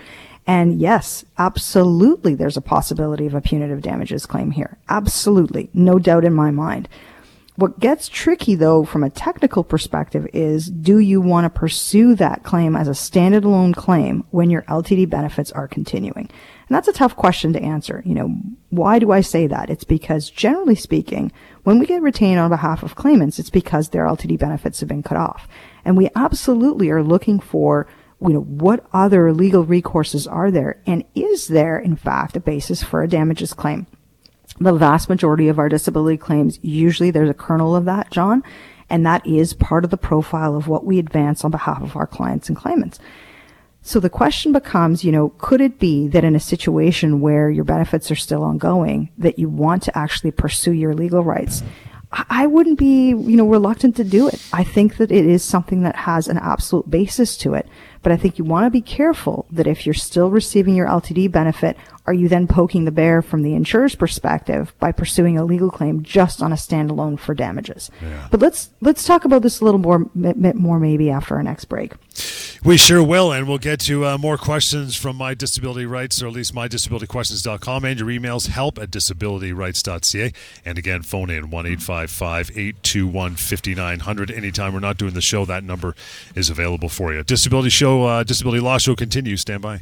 And 0.48 0.80
yes, 0.80 1.26
absolutely, 1.38 2.34
there's 2.34 2.58
a 2.58 2.62
possibility 2.62 3.28
of 3.28 3.34
a 3.34 3.42
punitive 3.42 3.82
damages 3.82 4.26
claim 4.26 4.52
here. 4.52 4.78
Absolutely. 4.90 5.70
No 5.74 6.00
doubt 6.00 6.26
in 6.26 6.34
my 6.34 6.50
mind. 6.50 6.90
What 7.60 7.78
gets 7.78 8.08
tricky 8.08 8.56
though 8.56 8.86
from 8.86 9.04
a 9.04 9.10
technical 9.10 9.66
perspective 9.66 10.26
is 10.32 10.68
do 10.68 11.00
you 11.00 11.20
want 11.20 11.44
to 11.44 11.60
pursue 11.60 12.16
that 12.16 12.44
claim 12.44 12.74
as 12.74 12.88
a 12.88 12.92
standalone 12.92 13.76
claim 13.76 14.24
when 14.32 14.50
your 14.50 14.62
LTD 14.62 15.10
benefits 15.10 15.52
are 15.52 15.68
continuing? 15.68 16.30
And 16.30 16.70
that's 16.70 16.88
a 16.88 16.94
tough 16.94 17.18
question 17.18 17.52
to 17.52 17.62
answer. 17.62 18.02
You 18.06 18.16
know, 18.16 18.34
why 18.70 18.98
do 18.98 19.12
I 19.12 19.20
say 19.20 19.46
that? 19.48 19.70
It's 19.70 19.84
because 19.84 20.30
generally 20.30 20.76
speaking, 20.76 21.34
when 21.64 21.80
we 21.80 21.86
get 21.86 22.02
retained 22.02 22.40
on 22.40 22.50
behalf 22.50 22.82
of 22.82 22.96
claimants, 22.96 23.40
it's 23.40 23.50
because 23.50 23.90
their 23.90 24.06
LTD 24.06 24.40
benefits 24.40 24.80
have 24.80 24.88
been 24.88 25.04
cut 25.04 25.18
off. 25.18 25.46
And 25.84 25.98
we 25.98 26.10
absolutely 26.16 26.90
are 26.92 27.04
looking 27.04 27.42
for 27.42 27.88
you 28.22 28.30
know, 28.30 28.42
what 28.42 28.86
other 28.94 29.34
legal 29.34 29.66
recourses 29.66 30.32
are 30.32 30.50
there? 30.50 30.82
And 30.86 31.04
is 31.14 31.50
there, 31.50 31.78
in 31.78 31.98
fact, 31.98 32.38
a 32.38 32.40
basis 32.40 32.82
for 32.84 33.04
a 33.04 33.08
damages 33.10 33.54
claim? 33.54 33.86
The 34.60 34.74
vast 34.74 35.10
majority 35.10 35.48
of 35.48 35.58
our 35.58 35.70
disability 35.70 36.18
claims, 36.18 36.60
usually 36.62 37.12
there's 37.12 37.30
a 37.30 37.34
kernel 37.34 37.76
of 37.76 37.86
that, 37.86 38.12
John, 38.12 38.44
and 38.90 39.06
that 39.06 39.26
is 39.26 39.54
part 39.54 39.86
of 39.86 39.92
the 39.92 39.98
profile 39.98 40.56
of 40.56 40.68
what 40.68 40.86
we 40.86 41.00
advance 41.00 41.46
on 41.46 41.52
behalf 41.52 41.82
of 41.82 41.96
our 41.96 42.08
clients 42.08 42.50
and 42.50 42.58
claimants. 42.58 43.00
So 43.82 44.00
the 44.00 44.10
question 44.10 44.52
becomes, 44.52 45.06
you 45.06 45.12
know, 45.12 45.30
could 45.38 45.62
it 45.62 45.80
be 45.80 46.10
that 46.10 46.26
in 46.26 46.36
a 46.36 46.40
situation 46.40 47.22
where 47.22 47.50
your 47.50 47.64
benefits 47.64 48.12
are 48.12 48.16
still 48.16 48.44
ongoing, 48.44 49.10
that 49.18 49.40
you 49.40 49.48
want 49.48 49.84
to 49.84 49.98
actually 49.98 50.32
pursue 50.32 50.74
your 50.74 50.94
legal 50.94 51.24
rights? 51.24 51.64
I 52.12 52.48
wouldn't 52.48 52.80
be, 52.80 53.10
you 53.10 53.38
know, 53.38 53.48
reluctant 53.48 53.96
to 53.98 54.04
do 54.04 54.28
it. 54.28 54.42
I 54.52 54.64
think 54.64 54.98
that 54.98 55.12
it 55.12 55.26
is 55.28 55.44
something 55.44 55.84
that 55.84 55.96
has 55.96 56.28
an 56.28 56.40
absolute 56.40 56.90
basis 56.90 57.38
to 57.38 57.54
it. 57.54 57.68
But 58.02 58.12
I 58.12 58.18
think 58.18 58.40
you 58.40 58.46
want 58.46 58.66
to 58.66 58.72
be 58.72 58.82
careful 58.82 59.46
that 59.52 59.68
if 59.68 59.86
you're 59.86 59.94
still 59.94 60.32
receiving 60.32 60.76
your 60.76 60.88
LTD 60.88 61.32
benefit, 61.32 61.78
are 62.08 62.14
you 62.14 62.28
then 62.28 62.48
poking 62.48 62.86
the 62.86 62.92
bear 62.92 63.22
from 63.22 63.44
the 63.44 63.54
insurer's 63.54 63.94
perspective 63.94 64.74
by 64.80 64.92
pursuing 64.92 65.38
a 65.38 65.46
legal 65.46 65.70
claim 65.70 66.02
just 66.02 66.42
on 66.42 66.52
a 66.52 66.56
standalone 66.56 67.20
for 67.20 67.36
damages? 67.36 67.92
Yeah. 68.02 68.28
But 68.32 68.40
let's 68.40 68.72
let's 68.82 69.06
talk 69.06 69.26
about 69.26 69.44
this 69.44 69.60
a 69.60 69.66
little 69.66 69.80
more 69.80 70.10
more 70.16 70.80
maybe 70.80 71.12
after 71.12 71.36
our 71.36 71.44
next 71.44 71.66
break. 71.66 71.94
We 72.64 72.76
sure 72.76 73.02
will, 73.02 73.32
and 73.32 73.48
we'll 73.48 73.58
get 73.58 73.80
to 73.82 74.06
uh, 74.06 74.18
more 74.18 74.38
questions 74.38 74.96
from 74.98 75.16
My 75.16 75.34
Disability 75.34 75.86
Rights, 75.86 76.22
or 76.22 76.28
at 76.28 76.34
least 76.34 76.54
mydisabilityquestions.com, 76.54 77.86
and 77.86 78.00
your 78.00 78.10
emails 78.10 78.48
help 78.48 78.78
at 78.78 78.92
disabilityrights.ca. 78.92 80.34
And 80.66 80.78
again, 80.78 81.02
phone 81.04 81.30
in 81.30 81.50
1 81.52 81.66
821 81.66 83.36
5900. 83.36 84.32
Anytime 84.32 84.74
we're 84.74 84.80
not 84.82 84.98
doing 84.98 85.14
the 85.14 85.22
show, 85.22 85.46
that 85.46 85.64
number 85.64 85.96
is 86.36 86.50
available 86.50 86.90
for 86.90 87.14
you. 87.14 87.24
Disability 87.24 87.70
Show, 87.70 88.04
uh, 88.04 88.24
Disability 88.24 88.60
Law 88.60 88.78
Show 88.78 88.96
continues. 88.96 89.40
Stand 89.42 89.62
by. 89.62 89.82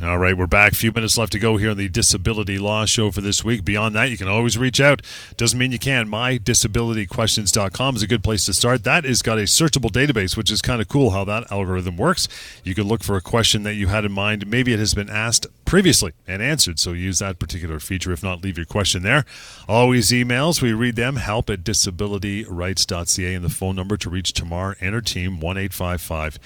All 0.00 0.18
right, 0.18 0.38
we're 0.38 0.46
back. 0.46 0.72
A 0.72 0.76
few 0.76 0.92
minutes 0.92 1.18
left 1.18 1.32
to 1.32 1.40
go 1.40 1.56
here 1.56 1.72
on 1.72 1.76
the 1.76 1.88
Disability 1.88 2.56
Law 2.56 2.84
Show 2.84 3.10
for 3.10 3.20
this 3.20 3.42
week. 3.42 3.64
Beyond 3.64 3.96
that, 3.96 4.10
you 4.10 4.16
can 4.16 4.28
always 4.28 4.56
reach 4.56 4.80
out. 4.80 5.02
Doesn't 5.36 5.58
mean 5.58 5.72
you 5.72 5.78
can. 5.80 6.08
MyDisabilityQuestions.com 6.08 7.96
is 7.96 8.02
a 8.04 8.06
good 8.06 8.22
place 8.22 8.46
to 8.46 8.54
start. 8.54 8.84
That 8.84 9.02
has 9.02 9.22
got 9.22 9.38
a 9.38 9.42
searchable 9.42 9.90
database, 9.90 10.36
which 10.36 10.52
is 10.52 10.62
kind 10.62 10.80
of 10.80 10.86
cool 10.86 11.10
how 11.10 11.24
that 11.24 11.50
algorithm 11.50 11.96
works. 11.96 12.28
You 12.62 12.76
can 12.76 12.84
look 12.84 13.02
for 13.02 13.16
a 13.16 13.20
question 13.20 13.64
that 13.64 13.74
you 13.74 13.88
had 13.88 14.04
in 14.04 14.12
mind. 14.12 14.46
Maybe 14.46 14.72
it 14.72 14.78
has 14.78 14.94
been 14.94 15.10
asked 15.10 15.48
previously 15.64 16.12
and 16.28 16.40
answered, 16.40 16.78
so 16.78 16.92
use 16.92 17.18
that 17.18 17.40
particular 17.40 17.80
feature. 17.80 18.12
If 18.12 18.22
not, 18.22 18.44
leave 18.44 18.56
your 18.56 18.66
question 18.66 19.02
there. 19.02 19.24
Always 19.66 20.10
emails. 20.10 20.62
We 20.62 20.74
read 20.74 20.94
them. 20.94 21.16
Help 21.16 21.50
at 21.50 21.64
disabilityrights.ca 21.64 23.34
and 23.34 23.44
the 23.44 23.48
phone 23.48 23.74
number 23.74 23.96
to 23.96 24.08
reach 24.08 24.32
Tamar 24.32 24.76
and 24.80 24.94
her 24.94 25.00
team, 25.00 25.40
1 25.40 25.56
855 25.56 26.38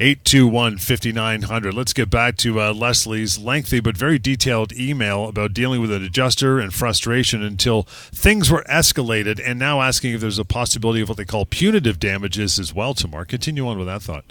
821 0.00 0.78
5900. 0.78 1.74
Let's 1.74 1.92
get 1.92 2.08
back 2.08 2.38
to 2.38 2.58
uh, 2.58 2.72
Leslie's 2.72 3.38
lengthy 3.38 3.80
but 3.80 3.98
very 3.98 4.18
detailed 4.18 4.72
email 4.72 5.26
about 5.26 5.52
dealing 5.52 5.82
with 5.82 5.92
an 5.92 6.02
adjuster 6.02 6.58
and 6.58 6.72
frustration 6.72 7.42
until 7.42 7.82
things 7.82 8.50
were 8.50 8.64
escalated, 8.66 9.38
and 9.44 9.58
now 9.58 9.82
asking 9.82 10.14
if 10.14 10.22
there's 10.22 10.38
a 10.38 10.44
possibility 10.44 11.02
of 11.02 11.10
what 11.10 11.18
they 11.18 11.26
call 11.26 11.44
punitive 11.44 11.98
damages 11.98 12.58
as 12.58 12.74
well, 12.74 12.94
Tamar. 12.94 13.26
Continue 13.26 13.68
on 13.68 13.76
with 13.76 13.88
that 13.88 14.00
thought. 14.00 14.24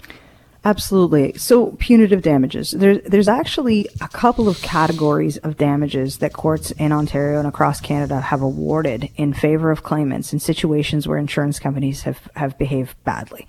Absolutely. 0.64 1.34
So 1.38 1.76
punitive 1.78 2.20
damages. 2.20 2.72
There's 2.72 2.98
there's 3.04 3.28
actually 3.28 3.88
a 4.00 4.08
couple 4.08 4.48
of 4.48 4.60
categories 4.62 5.36
of 5.38 5.56
damages 5.56 6.18
that 6.18 6.32
courts 6.32 6.72
in 6.72 6.90
Ontario 6.90 7.38
and 7.38 7.46
across 7.46 7.80
Canada 7.80 8.20
have 8.20 8.42
awarded 8.42 9.08
in 9.14 9.32
favor 9.32 9.70
of 9.70 9.84
claimants 9.84 10.32
in 10.32 10.40
situations 10.40 11.06
where 11.06 11.16
insurance 11.16 11.60
companies 11.60 12.02
have, 12.02 12.28
have 12.34 12.58
behaved 12.58 12.94
badly. 13.04 13.46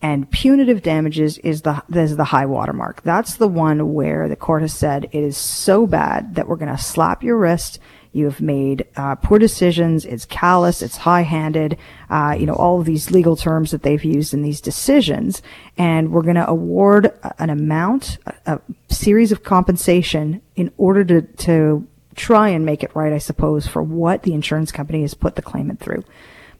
And 0.00 0.30
punitive 0.30 0.82
damages 0.82 1.38
is 1.38 1.62
the 1.62 1.82
is 1.92 2.16
the 2.16 2.24
high 2.24 2.46
watermark. 2.46 3.02
That's 3.02 3.34
the 3.36 3.48
one 3.48 3.94
where 3.94 4.28
the 4.28 4.36
court 4.36 4.62
has 4.62 4.72
said 4.72 5.08
it 5.10 5.24
is 5.24 5.36
so 5.36 5.86
bad 5.88 6.36
that 6.36 6.46
we're 6.46 6.56
going 6.56 6.74
to 6.74 6.80
slap 6.82 7.24
your 7.24 7.36
wrist. 7.36 7.80
You 8.12 8.24
have 8.26 8.40
made 8.40 8.86
uh, 8.96 9.16
poor 9.16 9.38
decisions. 9.38 10.04
It's 10.04 10.24
callous. 10.24 10.82
It's 10.82 10.96
high-handed. 10.98 11.76
Uh, 12.08 12.36
you 12.38 12.46
know 12.46 12.54
all 12.54 12.78
of 12.78 12.86
these 12.86 13.10
legal 13.10 13.36
terms 13.36 13.72
that 13.72 13.82
they've 13.82 14.04
used 14.04 14.32
in 14.32 14.42
these 14.42 14.60
decisions, 14.60 15.42
and 15.76 16.12
we're 16.12 16.22
going 16.22 16.36
to 16.36 16.48
award 16.48 17.12
an 17.38 17.50
amount, 17.50 18.18
a, 18.24 18.54
a 18.54 18.60
series 18.94 19.32
of 19.32 19.42
compensation 19.42 20.40
in 20.54 20.72
order 20.78 21.04
to 21.04 21.22
to 21.22 21.86
try 22.14 22.48
and 22.48 22.64
make 22.64 22.82
it 22.82 22.94
right, 22.94 23.12
I 23.12 23.18
suppose, 23.18 23.66
for 23.66 23.82
what 23.82 24.22
the 24.22 24.34
insurance 24.34 24.72
company 24.72 25.02
has 25.02 25.14
put 25.14 25.36
the 25.36 25.42
claimant 25.42 25.80
through. 25.80 26.04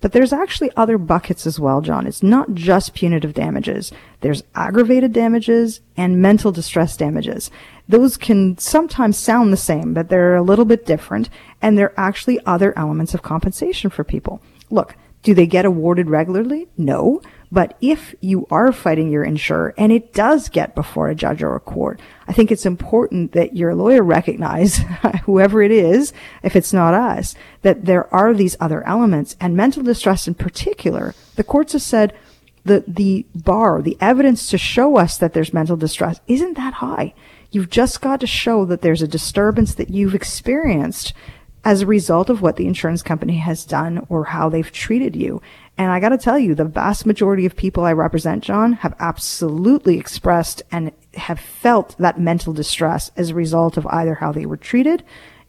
But 0.01 0.13
there's 0.13 0.33
actually 0.33 0.71
other 0.77 0.97
buckets 0.97 1.47
as 1.47 1.59
well, 1.59 1.81
John. 1.81 2.07
It's 2.07 2.23
not 2.23 2.55
just 2.55 2.95
punitive 2.95 3.35
damages. 3.35 3.91
There's 4.21 4.45
aggravated 4.55 5.13
damages 5.13 5.81
and 5.97 6.23
mental 6.23 6.53
distress 6.53 6.97
damages. 6.97 7.51
Those 7.89 8.17
can 8.17 8.57
sometimes 8.59 9.19
sound 9.19 9.53
the 9.53 9.57
same, 9.57 9.95
but 9.95 10.09
they're 10.09 10.37
a 10.37 10.43
little 10.43 10.65
bit 10.65 10.87
different, 10.87 11.29
and 11.61 11.77
they're 11.77 11.99
actually 11.99 12.39
other 12.47 12.77
elements 12.79 13.13
of 13.13 13.23
compensation 13.23 13.91
for 13.91 14.05
people. 14.05 14.41
Look, 14.71 14.95
do 15.23 15.35
they 15.35 15.47
get 15.47 15.65
awarded 15.65 16.09
regularly? 16.09 16.69
No. 16.77 17.21
But 17.51 17.77
if 17.81 18.15
you 18.21 18.47
are 18.51 18.73
fighting 18.73 19.11
your 19.11 19.25
insurer 19.25 19.75
and 19.79 19.91
it 19.91 20.13
does 20.13 20.49
get 20.49 20.75
before 20.75 21.09
a 21.09 21.15
judge 21.15 21.43
or 21.43 21.55
a 21.55 21.61
court, 21.61 22.01
I 22.27 22.33
think 22.33 22.53
it's 22.53 22.67
important 22.67 23.33
that 23.33 23.57
your 23.57 23.75
lawyer 23.75 24.03
recognize, 24.03 24.79
whoever 25.25 25.63
it 25.63 25.71
is, 25.71 26.13
if 26.43 26.55
it's 26.55 26.73
not 26.73 26.93
us, 26.93 27.35
that 27.63 27.87
there 27.87 28.13
are 28.15 28.35
these 28.35 28.57
other 28.61 28.87
elements 28.87 29.35
and 29.41 29.57
mental 29.57 29.83
distress 29.83 30.29
in 30.29 30.35
particular. 30.35 31.15
The 31.37 31.45
courts 31.45 31.73
have 31.73 31.83
said 31.83 32.15
the, 32.65 32.85
the 32.87 33.25
bar, 33.35 33.81
the 33.81 33.97
evidence 34.01 34.51
to 34.51 34.59
show 34.59 34.99
us 34.99 35.17
that 35.17 35.33
there's 35.33 35.55
mental 35.55 35.77
distress 35.77 36.21
isn't 36.27 36.57
that 36.59 36.75
high. 36.75 37.15
You've 37.51 37.71
just 37.71 38.03
got 38.03 38.21
to 38.21 38.27
show 38.27 38.67
that 38.67 38.83
there's 38.83 39.01
a 39.01 39.09
disturbance 39.09 39.75
that 39.75 39.89
you've 39.89 40.15
experienced 40.15 41.15
as 41.65 41.83
a 41.83 41.87
result 41.87 42.31
of 42.31 42.43
what 42.43 42.57
the 42.57 42.67
insurance 42.67 43.03
company 43.03 43.39
has 43.39 43.65
done 43.65 44.07
or 44.09 44.25
how 44.25 44.49
they've 44.49 44.71
treated 44.71 45.17
you. 45.17 45.41
And 45.79 45.93
I 45.93 46.01
got 46.01 46.09
to 46.09 46.19
tell 46.19 46.39
you, 46.39 46.57
the 46.57 46.65
vast 46.65 47.07
majority 47.07 47.47
of 47.47 47.55
people 47.55 47.85
I 47.85 47.93
represent, 47.93 48.43
John, 48.43 48.73
have 48.75 48.97
absolutely 48.99 49.97
expressed 49.97 50.61
and 50.73 50.91
have 51.15 51.39
felt 51.39 51.97
that 51.99 52.21
mental 52.21 52.53
distress 52.53 53.13
as 53.17 53.31
a 53.31 53.35
result 53.35 53.77
of 53.77 53.87
either 53.87 54.17
how 54.17 54.33
they 54.33 54.45
were 54.45 54.57
treated 54.57 55.05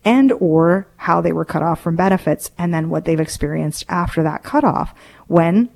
and 0.06 0.32
or 0.34 0.88
how 0.98 1.20
they 1.20 1.34
were 1.34 1.46
cut 1.46 1.64
off 1.64 1.82
from 1.82 1.96
benefits 1.96 2.52
and 2.60 2.72
then 2.72 2.90
what 2.90 3.06
they've 3.06 3.20
experienced 3.20 3.84
after 3.90 4.22
that 4.22 4.44
cutoff 4.44 4.94
when 5.28 5.70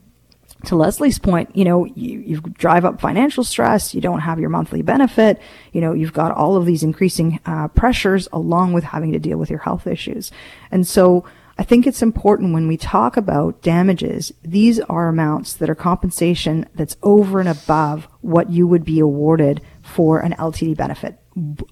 to 0.66 0.78
Leslie's 0.78 1.20
point, 1.20 1.54
you 1.56 1.66
know, 1.66 1.84
you, 1.86 2.20
you 2.20 2.40
drive 2.40 2.86
up 2.86 3.02
financial 3.02 3.44
stress, 3.44 3.94
you 3.94 4.00
don't 4.00 4.22
have 4.22 4.40
your 4.40 4.50
monthly 4.50 4.82
benefit, 4.82 5.42
you 5.74 5.82
know, 5.82 5.94
you've 5.94 6.14
got 6.14 6.32
all 6.32 6.56
of 6.56 6.66
these 6.66 6.84
increasing 6.84 7.40
uh, 7.46 7.68
pressures 7.70 8.30
along 8.32 8.72
with 8.72 8.86
having 8.86 9.12
to 9.12 9.20
deal 9.20 9.38
with 9.38 9.50
your 9.50 9.60
health 9.60 9.88
issues. 9.88 10.32
And 10.72 10.88
so 10.88 11.26
I 11.58 11.64
think 11.64 11.86
it's 11.86 12.02
important 12.02 12.54
when 12.54 12.68
we 12.68 12.78
talk 12.78 13.16
about 13.16 13.62
damages, 13.62 14.34
these 14.42 14.80
are 14.80 15.08
amounts 15.08 15.54
that 15.54 15.70
are 15.70 15.76
compensation 15.76 16.68
that's 16.74 16.98
over 17.04 17.40
and 17.40 17.48
above 17.48 18.08
what 18.22 18.50
you 18.50 18.68
would 18.68 18.84
be 18.84 19.00
awarded 19.00 19.62
for 19.82 20.20
an 20.20 20.34
LTD 20.34 20.76
benefit, 20.76 21.20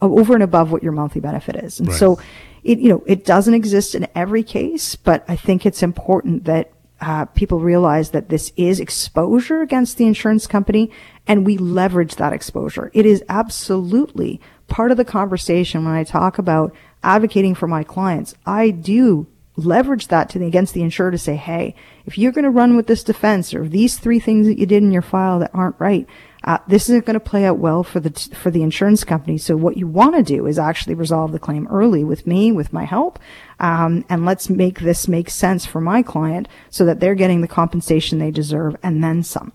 over 0.01 0.35
and 0.35 0.43
above 0.43 0.71
what 0.71 0.83
your 0.83 0.91
monthly 0.91 1.21
benefit 1.21 1.55
is. 1.55 1.79
And 1.79 1.89
right. 1.89 1.97
so 1.97 2.19
it, 2.63 2.79
you 2.79 2.89
know, 2.89 3.03
it 3.07 3.25
doesn't 3.25 3.55
exist 3.55 3.95
in 3.95 4.07
every 4.13 4.43
case, 4.43 4.95
but 4.95 5.25
I 5.27 5.35
think 5.35 5.65
it's 5.65 5.81
important 5.81 6.43
that 6.45 6.71
uh, 6.99 7.25
people 7.25 7.59
realize 7.59 8.11
that 8.11 8.29
this 8.29 8.53
is 8.55 8.79
exposure 8.79 9.61
against 9.61 9.97
the 9.97 10.05
insurance 10.05 10.45
company 10.45 10.91
and 11.25 11.45
we 11.45 11.57
leverage 11.57 12.15
that 12.17 12.33
exposure. 12.33 12.91
It 12.93 13.07
is 13.07 13.23
absolutely 13.27 14.39
part 14.67 14.91
of 14.91 14.97
the 14.97 15.05
conversation 15.05 15.83
when 15.83 15.95
I 15.95 16.03
talk 16.03 16.37
about 16.37 16.75
advocating 17.01 17.55
for 17.55 17.67
my 17.67 17.83
clients. 17.83 18.35
I 18.45 18.69
do 18.69 19.25
leverage 19.55 20.07
that 20.07 20.29
to 20.29 20.39
the, 20.39 20.45
against 20.45 20.73
the 20.73 20.81
insurer 20.81 21.11
to 21.11 21.17
say, 21.17 21.35
hey, 21.35 21.75
if 22.05 22.17
you're 22.17 22.31
going 22.31 22.43
to 22.43 22.49
run 22.49 22.75
with 22.75 22.87
this 22.87 23.03
defense 23.03 23.53
or 23.53 23.67
these 23.67 23.97
three 23.97 24.19
things 24.19 24.47
that 24.47 24.57
you 24.57 24.65
did 24.65 24.83
in 24.83 24.91
your 24.91 25.01
file 25.01 25.39
that 25.39 25.51
aren't 25.53 25.79
right, 25.79 26.07
uh, 26.43 26.57
this 26.67 26.89
isn't 26.89 27.05
going 27.05 27.13
to 27.13 27.19
play 27.19 27.45
out 27.45 27.59
well 27.59 27.83
for 27.83 27.99
the 27.99 28.09
for 28.35 28.49
the 28.49 28.63
insurance 28.63 29.03
company. 29.03 29.37
So 29.37 29.55
what 29.55 29.77
you 29.77 29.87
want 29.87 30.15
to 30.15 30.23
do 30.23 30.47
is 30.47 30.57
actually 30.57 30.95
resolve 30.95 31.31
the 31.31 31.39
claim 31.39 31.67
early 31.67 32.03
with 32.03 32.25
me, 32.25 32.51
with 32.51 32.73
my 32.73 32.83
help, 32.83 33.19
um, 33.59 34.05
and 34.09 34.25
let's 34.25 34.49
make 34.49 34.79
this 34.79 35.07
make 35.07 35.29
sense 35.29 35.65
for 35.65 35.79
my 35.79 36.01
client 36.01 36.47
so 36.69 36.83
that 36.85 36.99
they're 36.99 37.13
getting 37.13 37.41
the 37.41 37.47
compensation 37.47 38.17
they 38.17 38.31
deserve 38.31 38.75
and 38.81 39.03
then 39.03 39.21
some. 39.21 39.51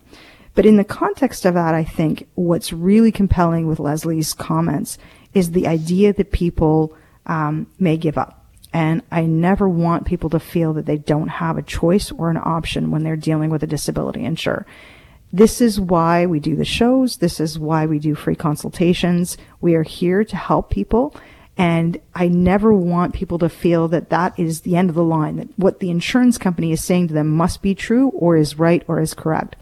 But 0.55 0.65
in 0.65 0.77
the 0.77 0.85
context 0.85 1.45
of 1.45 1.53
that, 1.55 1.75
I 1.75 1.83
think 1.83 2.27
what's 2.35 2.71
really 2.71 3.11
compelling 3.11 3.67
with 3.67 3.79
Leslie's 3.79 4.33
comments 4.33 4.97
is 5.33 5.51
the 5.51 5.67
idea 5.67 6.13
that 6.13 6.31
people 6.31 6.95
um, 7.25 7.67
may 7.77 7.97
give 7.97 8.17
up. 8.17 8.46
And 8.77 9.01
I 9.11 9.23
never 9.25 9.67
want 9.67 10.05
people 10.05 10.29
to 10.29 10.39
feel 10.39 10.71
that 10.73 10.85
they 10.85 10.99
don't 10.99 11.29
have 11.29 11.57
a 11.57 11.63
choice 11.63 12.11
or 12.11 12.29
an 12.29 12.37
option 12.37 12.91
when 12.91 13.01
they're 13.01 13.15
dealing 13.15 13.49
with 13.49 13.63
a 13.63 13.67
disability 13.67 14.23
insurer. 14.23 14.67
This 15.33 15.61
is 15.61 15.81
why 15.81 16.27
we 16.27 16.39
do 16.39 16.55
the 16.55 16.63
shows. 16.63 17.17
This 17.17 17.39
is 17.39 17.57
why 17.57 17.87
we 17.87 17.97
do 17.97 18.13
free 18.13 18.35
consultations. 18.35 19.35
We 19.61 19.73
are 19.73 19.81
here 19.81 20.23
to 20.23 20.35
help 20.35 20.69
people. 20.69 21.15
And 21.57 21.99
I 22.13 22.27
never 22.27 22.71
want 22.71 23.15
people 23.15 23.39
to 23.39 23.49
feel 23.49 23.87
that 23.87 24.11
that 24.11 24.37
is 24.37 24.61
the 24.61 24.75
end 24.75 24.89
of 24.89 24.95
the 24.95 25.03
line, 25.03 25.37
that 25.37 25.49
what 25.57 25.79
the 25.79 25.89
insurance 25.89 26.37
company 26.37 26.71
is 26.71 26.83
saying 26.83 27.07
to 27.07 27.15
them 27.15 27.29
must 27.29 27.63
be 27.63 27.73
true 27.73 28.09
or 28.09 28.35
is 28.35 28.59
right 28.59 28.83
or 28.87 29.01
is 29.01 29.15
correct. 29.15 29.55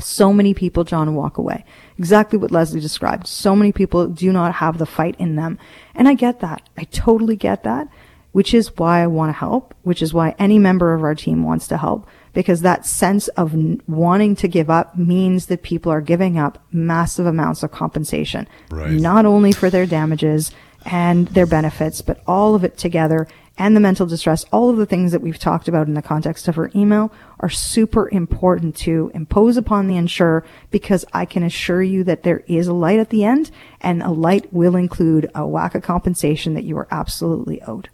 So 0.00 0.34
many 0.34 0.52
people, 0.52 0.84
John, 0.84 1.14
walk 1.14 1.38
away. 1.38 1.64
Exactly 1.96 2.38
what 2.38 2.50
Leslie 2.50 2.80
described. 2.80 3.26
So 3.26 3.56
many 3.56 3.72
people 3.72 4.06
do 4.06 4.30
not 4.32 4.56
have 4.56 4.76
the 4.76 4.84
fight 4.84 5.16
in 5.18 5.36
them. 5.36 5.58
And 5.94 6.08
I 6.08 6.12
get 6.12 6.40
that. 6.40 6.68
I 6.76 6.84
totally 6.84 7.36
get 7.36 7.62
that, 7.62 7.88
which 8.34 8.52
is 8.52 8.76
why 8.76 9.00
I 9.00 9.06
want 9.06 9.28
to 9.28 9.38
help, 9.38 9.76
which 9.82 10.02
is 10.02 10.12
why 10.12 10.34
any 10.40 10.58
member 10.58 10.92
of 10.92 11.04
our 11.04 11.14
team 11.14 11.44
wants 11.44 11.68
to 11.68 11.78
help, 11.78 12.08
because 12.32 12.62
that 12.62 12.84
sense 12.84 13.28
of 13.28 13.54
wanting 13.88 14.34
to 14.34 14.48
give 14.48 14.68
up 14.68 14.98
means 14.98 15.46
that 15.46 15.62
people 15.62 15.92
are 15.92 16.00
giving 16.00 16.36
up 16.36 16.60
massive 16.72 17.26
amounts 17.26 17.62
of 17.62 17.70
compensation, 17.70 18.48
right. 18.70 18.90
not 18.90 19.24
only 19.24 19.52
for 19.52 19.70
their 19.70 19.86
damages 19.86 20.50
and 20.84 21.28
their 21.28 21.46
benefits, 21.46 22.02
but 22.02 22.20
all 22.26 22.56
of 22.56 22.64
it 22.64 22.76
together 22.76 23.28
and 23.56 23.76
the 23.76 23.80
mental 23.80 24.04
distress, 24.04 24.44
all 24.50 24.68
of 24.68 24.78
the 24.78 24.84
things 24.84 25.12
that 25.12 25.22
we've 25.22 25.38
talked 25.38 25.68
about 25.68 25.86
in 25.86 25.94
the 25.94 26.02
context 26.02 26.48
of 26.48 26.56
her 26.56 26.72
email 26.74 27.12
are 27.38 27.48
super 27.48 28.08
important 28.10 28.74
to 28.78 29.12
impose 29.14 29.56
upon 29.56 29.86
the 29.86 29.96
insurer 29.96 30.44
because 30.72 31.04
I 31.12 31.24
can 31.24 31.44
assure 31.44 31.84
you 31.84 32.02
that 32.02 32.24
there 32.24 32.42
is 32.48 32.66
a 32.66 32.74
light 32.74 32.98
at 32.98 33.10
the 33.10 33.22
end 33.22 33.52
and 33.80 34.02
a 34.02 34.10
light 34.10 34.52
will 34.52 34.74
include 34.74 35.30
a 35.36 35.46
whack 35.46 35.76
of 35.76 35.84
compensation 35.84 36.54
that 36.54 36.64
you 36.64 36.76
are 36.78 36.88
absolutely 36.90 37.62
owed. 37.62 37.90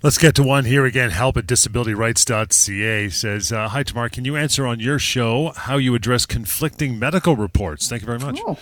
Let's 0.00 0.16
get 0.16 0.36
to 0.36 0.44
one 0.44 0.64
here 0.64 0.86
again. 0.86 1.10
Help 1.10 1.36
at 1.36 1.46
disabilityrights.ca 1.46 3.08
says, 3.08 3.50
uh, 3.50 3.68
Hi, 3.68 3.82
Tamar. 3.82 4.08
Can 4.08 4.24
you 4.24 4.36
answer 4.36 4.64
on 4.64 4.78
your 4.78 5.00
show 5.00 5.52
how 5.56 5.76
you 5.76 5.96
address 5.96 6.24
conflicting 6.24 7.00
medical 7.00 7.34
reports? 7.34 7.88
Thank 7.88 8.02
you 8.02 8.06
very 8.06 8.20
much. 8.20 8.38
Oh, 8.46 8.56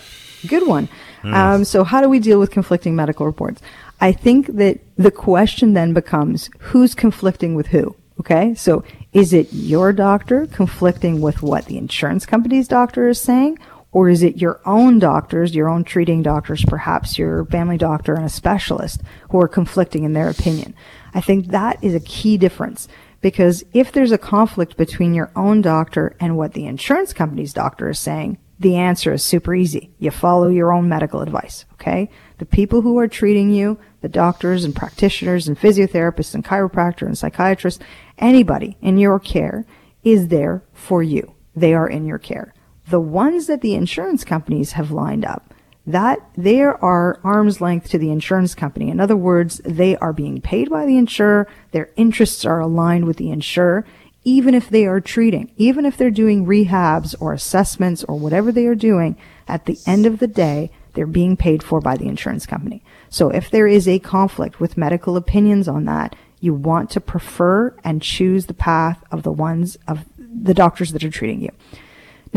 good 0.47 0.67
one. 0.67 0.89
Um, 1.23 1.63
so, 1.63 1.83
how 1.83 2.01
do 2.01 2.09
we 2.09 2.17
deal 2.19 2.39
with 2.39 2.49
conflicting 2.49 2.95
medical 2.95 3.27
reports? 3.27 3.61
I 4.01 4.13
think 4.13 4.47
that 4.55 4.79
the 4.95 5.11
question 5.11 5.73
then 5.73 5.93
becomes 5.93 6.49
who's 6.57 6.95
conflicting 6.95 7.53
with 7.53 7.67
who? 7.67 7.95
Okay. 8.19 8.55
So 8.55 8.83
is 9.13 9.31
it 9.31 9.47
your 9.51 9.93
doctor 9.93 10.47
conflicting 10.47 11.21
with 11.21 11.43
what 11.43 11.65
the 11.65 11.77
insurance 11.77 12.25
company's 12.25 12.67
doctor 12.67 13.09
is 13.09 13.21
saying? 13.21 13.59
Or 13.91 14.09
is 14.09 14.21
it 14.21 14.37
your 14.37 14.59
own 14.65 14.99
doctors, 14.99 15.55
your 15.55 15.69
own 15.69 15.83
treating 15.83 16.21
doctors, 16.21 16.63
perhaps 16.65 17.17
your 17.17 17.45
family 17.45 17.77
doctor 17.77 18.13
and 18.15 18.25
a 18.25 18.29
specialist 18.29 19.01
who 19.29 19.39
are 19.39 19.47
conflicting 19.47 20.03
in 20.03 20.13
their 20.13 20.29
opinion? 20.29 20.75
I 21.17 21.21
think 21.21 21.47
that 21.47 21.83
is 21.83 21.95
a 21.95 21.99
key 21.99 22.37
difference 22.37 22.87
because 23.21 23.63
if 23.73 23.91
there's 23.91 24.11
a 24.11 24.19
conflict 24.19 24.77
between 24.77 25.15
your 25.15 25.31
own 25.35 25.63
doctor 25.63 26.15
and 26.19 26.37
what 26.37 26.53
the 26.53 26.67
insurance 26.67 27.11
company's 27.11 27.53
doctor 27.53 27.89
is 27.89 27.99
saying, 27.99 28.37
the 28.59 28.75
answer 28.75 29.13
is 29.13 29.23
super 29.23 29.55
easy. 29.55 29.89
You 29.97 30.11
follow 30.11 30.47
your 30.47 30.71
own 30.71 30.87
medical 30.87 31.21
advice, 31.21 31.65
okay? 31.73 32.11
The 32.37 32.45
people 32.45 32.83
who 32.83 32.99
are 32.99 33.07
treating 33.07 33.49
you, 33.49 33.79
the 34.01 34.07
doctors 34.07 34.63
and 34.63 34.75
practitioners 34.75 35.47
and 35.47 35.59
physiotherapists 35.59 36.35
and 36.35 36.45
chiropractor 36.45 37.07
and 37.07 37.17
psychiatrists, 37.17 37.83
anybody 38.19 38.77
in 38.79 38.99
your 38.99 39.19
care 39.19 39.65
is 40.03 40.27
there 40.27 40.63
for 40.71 41.01
you. 41.01 41.33
They 41.55 41.73
are 41.73 41.89
in 41.89 42.05
your 42.05 42.19
care. 42.19 42.53
The 42.91 42.99
ones 42.99 43.47
that 43.47 43.61
the 43.61 43.73
insurance 43.73 44.23
companies 44.23 44.73
have 44.73 44.91
lined 44.91 45.25
up, 45.25 45.46
that 45.87 46.19
they 46.35 46.61
are 46.61 47.19
arm's 47.23 47.61
length 47.61 47.89
to 47.89 47.97
the 47.97 48.11
insurance 48.11 48.53
company. 48.53 48.89
In 48.89 48.99
other 48.99 49.17
words, 49.17 49.59
they 49.65 49.95
are 49.97 50.13
being 50.13 50.41
paid 50.41 50.69
by 50.69 50.85
the 50.85 50.97
insurer. 50.97 51.47
Their 51.71 51.89
interests 51.95 52.45
are 52.45 52.59
aligned 52.59 53.05
with 53.05 53.17
the 53.17 53.31
insurer 53.31 53.85
even 54.27 54.53
if 54.53 54.69
they 54.69 54.85
are 54.85 54.99
treating, 54.99 55.49
even 55.55 55.85
if 55.85 55.95
they're 55.95 56.11
doing 56.11 56.45
rehabs 56.45 57.15
or 57.21 57.31
assessments 57.31 58.03
or 58.03 58.19
whatever 58.19 58.51
they 58.51 58.65
are 58.65 58.75
doing, 58.75 59.15
at 59.47 59.63
the 59.67 59.77
end 59.87 60.05
of 60.05 60.19
the 60.19 60.27
day, 60.27 60.69
they're 60.95 61.07
being 61.07 61.37
paid 61.37 61.63
for 61.63 61.79
by 61.79 61.95
the 61.95 62.09
insurance 62.09 62.45
company. 62.45 62.83
So 63.09 63.29
if 63.29 63.49
there 63.49 63.67
is 63.67 63.87
a 63.87 63.99
conflict 63.99 64.59
with 64.59 64.75
medical 64.75 65.15
opinions 65.15 65.69
on 65.69 65.85
that, 65.85 66.13
you 66.41 66.53
want 66.53 66.89
to 66.89 66.99
prefer 66.99 67.73
and 67.85 68.01
choose 68.01 68.47
the 68.47 68.53
path 68.53 69.01
of 69.11 69.23
the 69.23 69.31
ones 69.31 69.77
of 69.87 70.03
the 70.17 70.53
doctors 70.53 70.91
that 70.91 71.05
are 71.05 71.09
treating 71.09 71.39
you. 71.41 71.51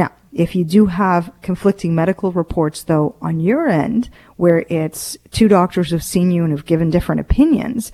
Now, 0.01 0.12
if 0.32 0.57
you 0.57 0.64
do 0.64 0.86
have 0.86 1.30
conflicting 1.42 1.94
medical 1.94 2.32
reports 2.32 2.84
though 2.84 3.16
on 3.20 3.38
your 3.38 3.68
end, 3.68 4.09
where 4.36 4.64
it's 4.70 5.18
two 5.30 5.46
doctors 5.46 5.90
have 5.90 6.03
seen 6.03 6.30
you 6.30 6.42
and 6.42 6.53
have 6.53 6.64
given 6.64 6.88
different 6.88 7.20
opinions, 7.20 7.92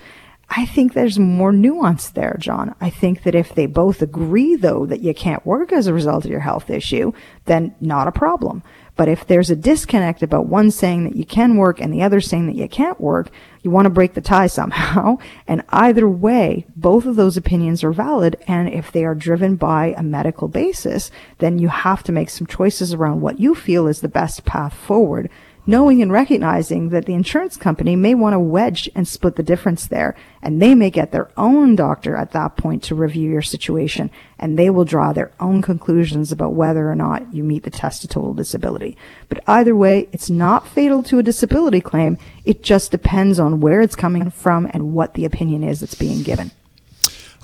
I 0.48 0.64
think 0.64 0.92
there's 0.92 1.18
more 1.18 1.52
nuance 1.52 2.08
there, 2.10 2.36
John. 2.38 2.74
I 2.80 2.88
think 2.88 3.24
that 3.24 3.34
if 3.34 3.54
they 3.54 3.66
both 3.66 4.00
agree, 4.00 4.54
though, 4.54 4.86
that 4.86 5.00
you 5.00 5.12
can't 5.12 5.44
work 5.44 5.72
as 5.72 5.86
a 5.86 5.92
result 5.92 6.24
of 6.24 6.30
your 6.30 6.40
health 6.40 6.70
issue, 6.70 7.12
then 7.46 7.74
not 7.80 8.06
a 8.06 8.12
problem. 8.12 8.62
But 8.94 9.08
if 9.08 9.26
there's 9.26 9.50
a 9.50 9.56
disconnect 9.56 10.22
about 10.22 10.46
one 10.46 10.70
saying 10.70 11.04
that 11.04 11.16
you 11.16 11.26
can 11.26 11.56
work 11.56 11.80
and 11.80 11.92
the 11.92 12.02
other 12.02 12.20
saying 12.20 12.46
that 12.46 12.56
you 12.56 12.68
can't 12.68 12.98
work, 13.00 13.28
you 13.62 13.70
want 13.70 13.84
to 13.84 13.90
break 13.90 14.14
the 14.14 14.20
tie 14.20 14.46
somehow. 14.46 15.18
And 15.48 15.62
either 15.68 16.08
way, 16.08 16.66
both 16.74 17.04
of 17.04 17.16
those 17.16 17.36
opinions 17.36 17.84
are 17.84 17.92
valid. 17.92 18.36
And 18.48 18.68
if 18.68 18.90
they 18.90 19.04
are 19.04 19.14
driven 19.14 19.56
by 19.56 19.94
a 19.96 20.02
medical 20.02 20.48
basis, 20.48 21.10
then 21.38 21.58
you 21.58 21.68
have 21.68 22.02
to 22.04 22.12
make 22.12 22.30
some 22.30 22.46
choices 22.46 22.94
around 22.94 23.20
what 23.20 23.38
you 23.38 23.54
feel 23.54 23.86
is 23.86 24.00
the 24.00 24.08
best 24.08 24.44
path 24.44 24.74
forward 24.74 25.30
knowing 25.66 26.00
and 26.00 26.12
recognizing 26.12 26.90
that 26.90 27.06
the 27.06 27.14
insurance 27.14 27.56
company 27.56 27.96
may 27.96 28.14
want 28.14 28.32
to 28.32 28.38
wedge 28.38 28.88
and 28.94 29.06
split 29.06 29.36
the 29.36 29.42
difference 29.42 29.86
there. 29.86 30.14
And 30.40 30.62
they 30.62 30.74
may 30.74 30.90
get 30.90 31.12
their 31.12 31.30
own 31.36 31.74
doctor 31.74 32.16
at 32.16 32.32
that 32.32 32.56
point 32.56 32.82
to 32.84 32.94
review 32.94 33.30
your 33.30 33.42
situation 33.42 34.10
and 34.38 34.58
they 34.58 34.70
will 34.70 34.84
draw 34.84 35.12
their 35.12 35.32
own 35.40 35.62
conclusions 35.62 36.30
about 36.30 36.52
whether 36.52 36.90
or 36.90 36.94
not 36.94 37.34
you 37.34 37.42
meet 37.42 37.64
the 37.64 37.70
test 37.70 38.04
of 38.04 38.10
total 38.10 38.34
disability. 38.34 38.96
But 39.28 39.42
either 39.46 39.74
way, 39.74 40.08
it's 40.12 40.30
not 40.30 40.68
fatal 40.68 41.02
to 41.04 41.18
a 41.18 41.22
disability 41.22 41.80
claim. 41.80 42.18
It 42.44 42.62
just 42.62 42.90
depends 42.90 43.40
on 43.40 43.60
where 43.60 43.80
it's 43.80 43.96
coming 43.96 44.30
from 44.30 44.70
and 44.72 44.92
what 44.92 45.14
the 45.14 45.24
opinion 45.24 45.64
is 45.64 45.80
that's 45.80 45.94
being 45.94 46.22
given. 46.22 46.50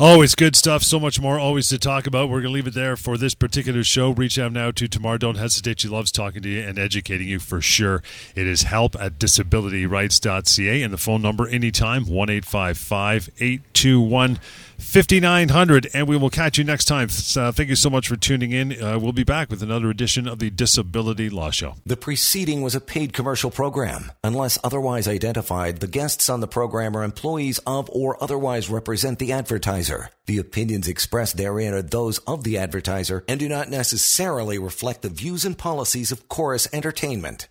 Always 0.03 0.35
good 0.35 0.57
stuff. 0.57 0.83
So 0.83 0.99
much 0.99 1.21
more 1.21 1.39
always 1.39 1.69
to 1.69 1.79
talk 1.79 2.09
about. 2.09 2.29
We're 2.29 2.41
going 2.41 2.51
to 2.51 2.55
leave 2.55 2.67
it 2.67 2.75
there 2.75 2.97
for 2.97 3.17
this 3.17 3.37
particular 3.37 3.85
show. 3.85 4.11
Reach 4.11 4.37
out 4.37 4.51
now 4.51 4.73
to 4.73 4.89
Tamar. 4.89 5.17
Don't 5.17 5.37
hesitate. 5.37 5.79
She 5.79 5.87
loves 5.87 6.11
talking 6.11 6.43
to 6.43 6.49
you 6.49 6.61
and 6.61 6.77
educating 6.77 7.29
you 7.29 7.39
for 7.39 7.61
sure. 7.61 8.03
It 8.35 8.49
is 8.49 8.65
help 8.65 8.97
at 8.97 9.21
disabilityrights.ca 9.21 10.83
and 10.83 10.93
the 10.93 10.99
phone 10.99 11.23
number 11.23 11.47
anytime 11.47 12.07
1 12.07 12.31
821 12.31 14.41
5900 14.83 15.89
and 15.95 16.09
we 16.09 16.17
will 16.17 16.31
catch 16.31 16.59
you 16.59 16.65
next 16.65 16.85
time. 16.85 17.09
Uh, 17.37 17.53
thank 17.53 17.69
you 17.69 17.77
so 17.77 17.89
much 17.89 18.09
for 18.09 18.17
tuning 18.17 18.53
in. 18.53 18.83
Uh, 18.83 18.99
we'll 18.99 19.13
be 19.13 19.25
back 19.25 19.49
with 19.49 19.63
another 19.63 19.89
edition 19.89 20.29
of 20.29 20.39
the 20.39 20.51
disability 20.51 21.31
law 21.31 21.51
show. 21.51 21.75
The 21.87 21.97
preceding 21.97 22.63
was 22.63 22.75
a 22.75 22.81
paid 22.81 23.13
commercial 23.13 23.51
program. 23.51 24.13
Unless 24.23 24.59
otherwise 24.63 25.09
identified 25.09 25.79
the 25.79 25.87
guests 25.87 26.29
on 26.29 26.41
the 26.41 26.49
program 26.49 26.97
are 26.97 27.05
employees 27.05 27.59
of 27.67 27.89
or 27.91 28.23
otherwise 28.23 28.69
represent 28.69 29.19
the 29.19 29.33
advertiser. 29.33 30.11
The 30.27 30.39
opinions 30.39 30.89
expressed 30.89 31.37
therein 31.37 31.75
are 31.75 31.83
those 31.83 32.19
of 32.19 32.45
the 32.45 32.59
advertiser 32.59 33.25
and 33.29 33.41
do 33.41 33.49
not 33.49 33.71
necessarily 33.71 34.59
reflect 34.59 35.03
the 35.03 35.09
views 35.09 35.45
and 35.45 35.57
policies 35.57 36.13
of 36.13 36.29
Corus 36.29 36.69
Entertainment 36.73 37.49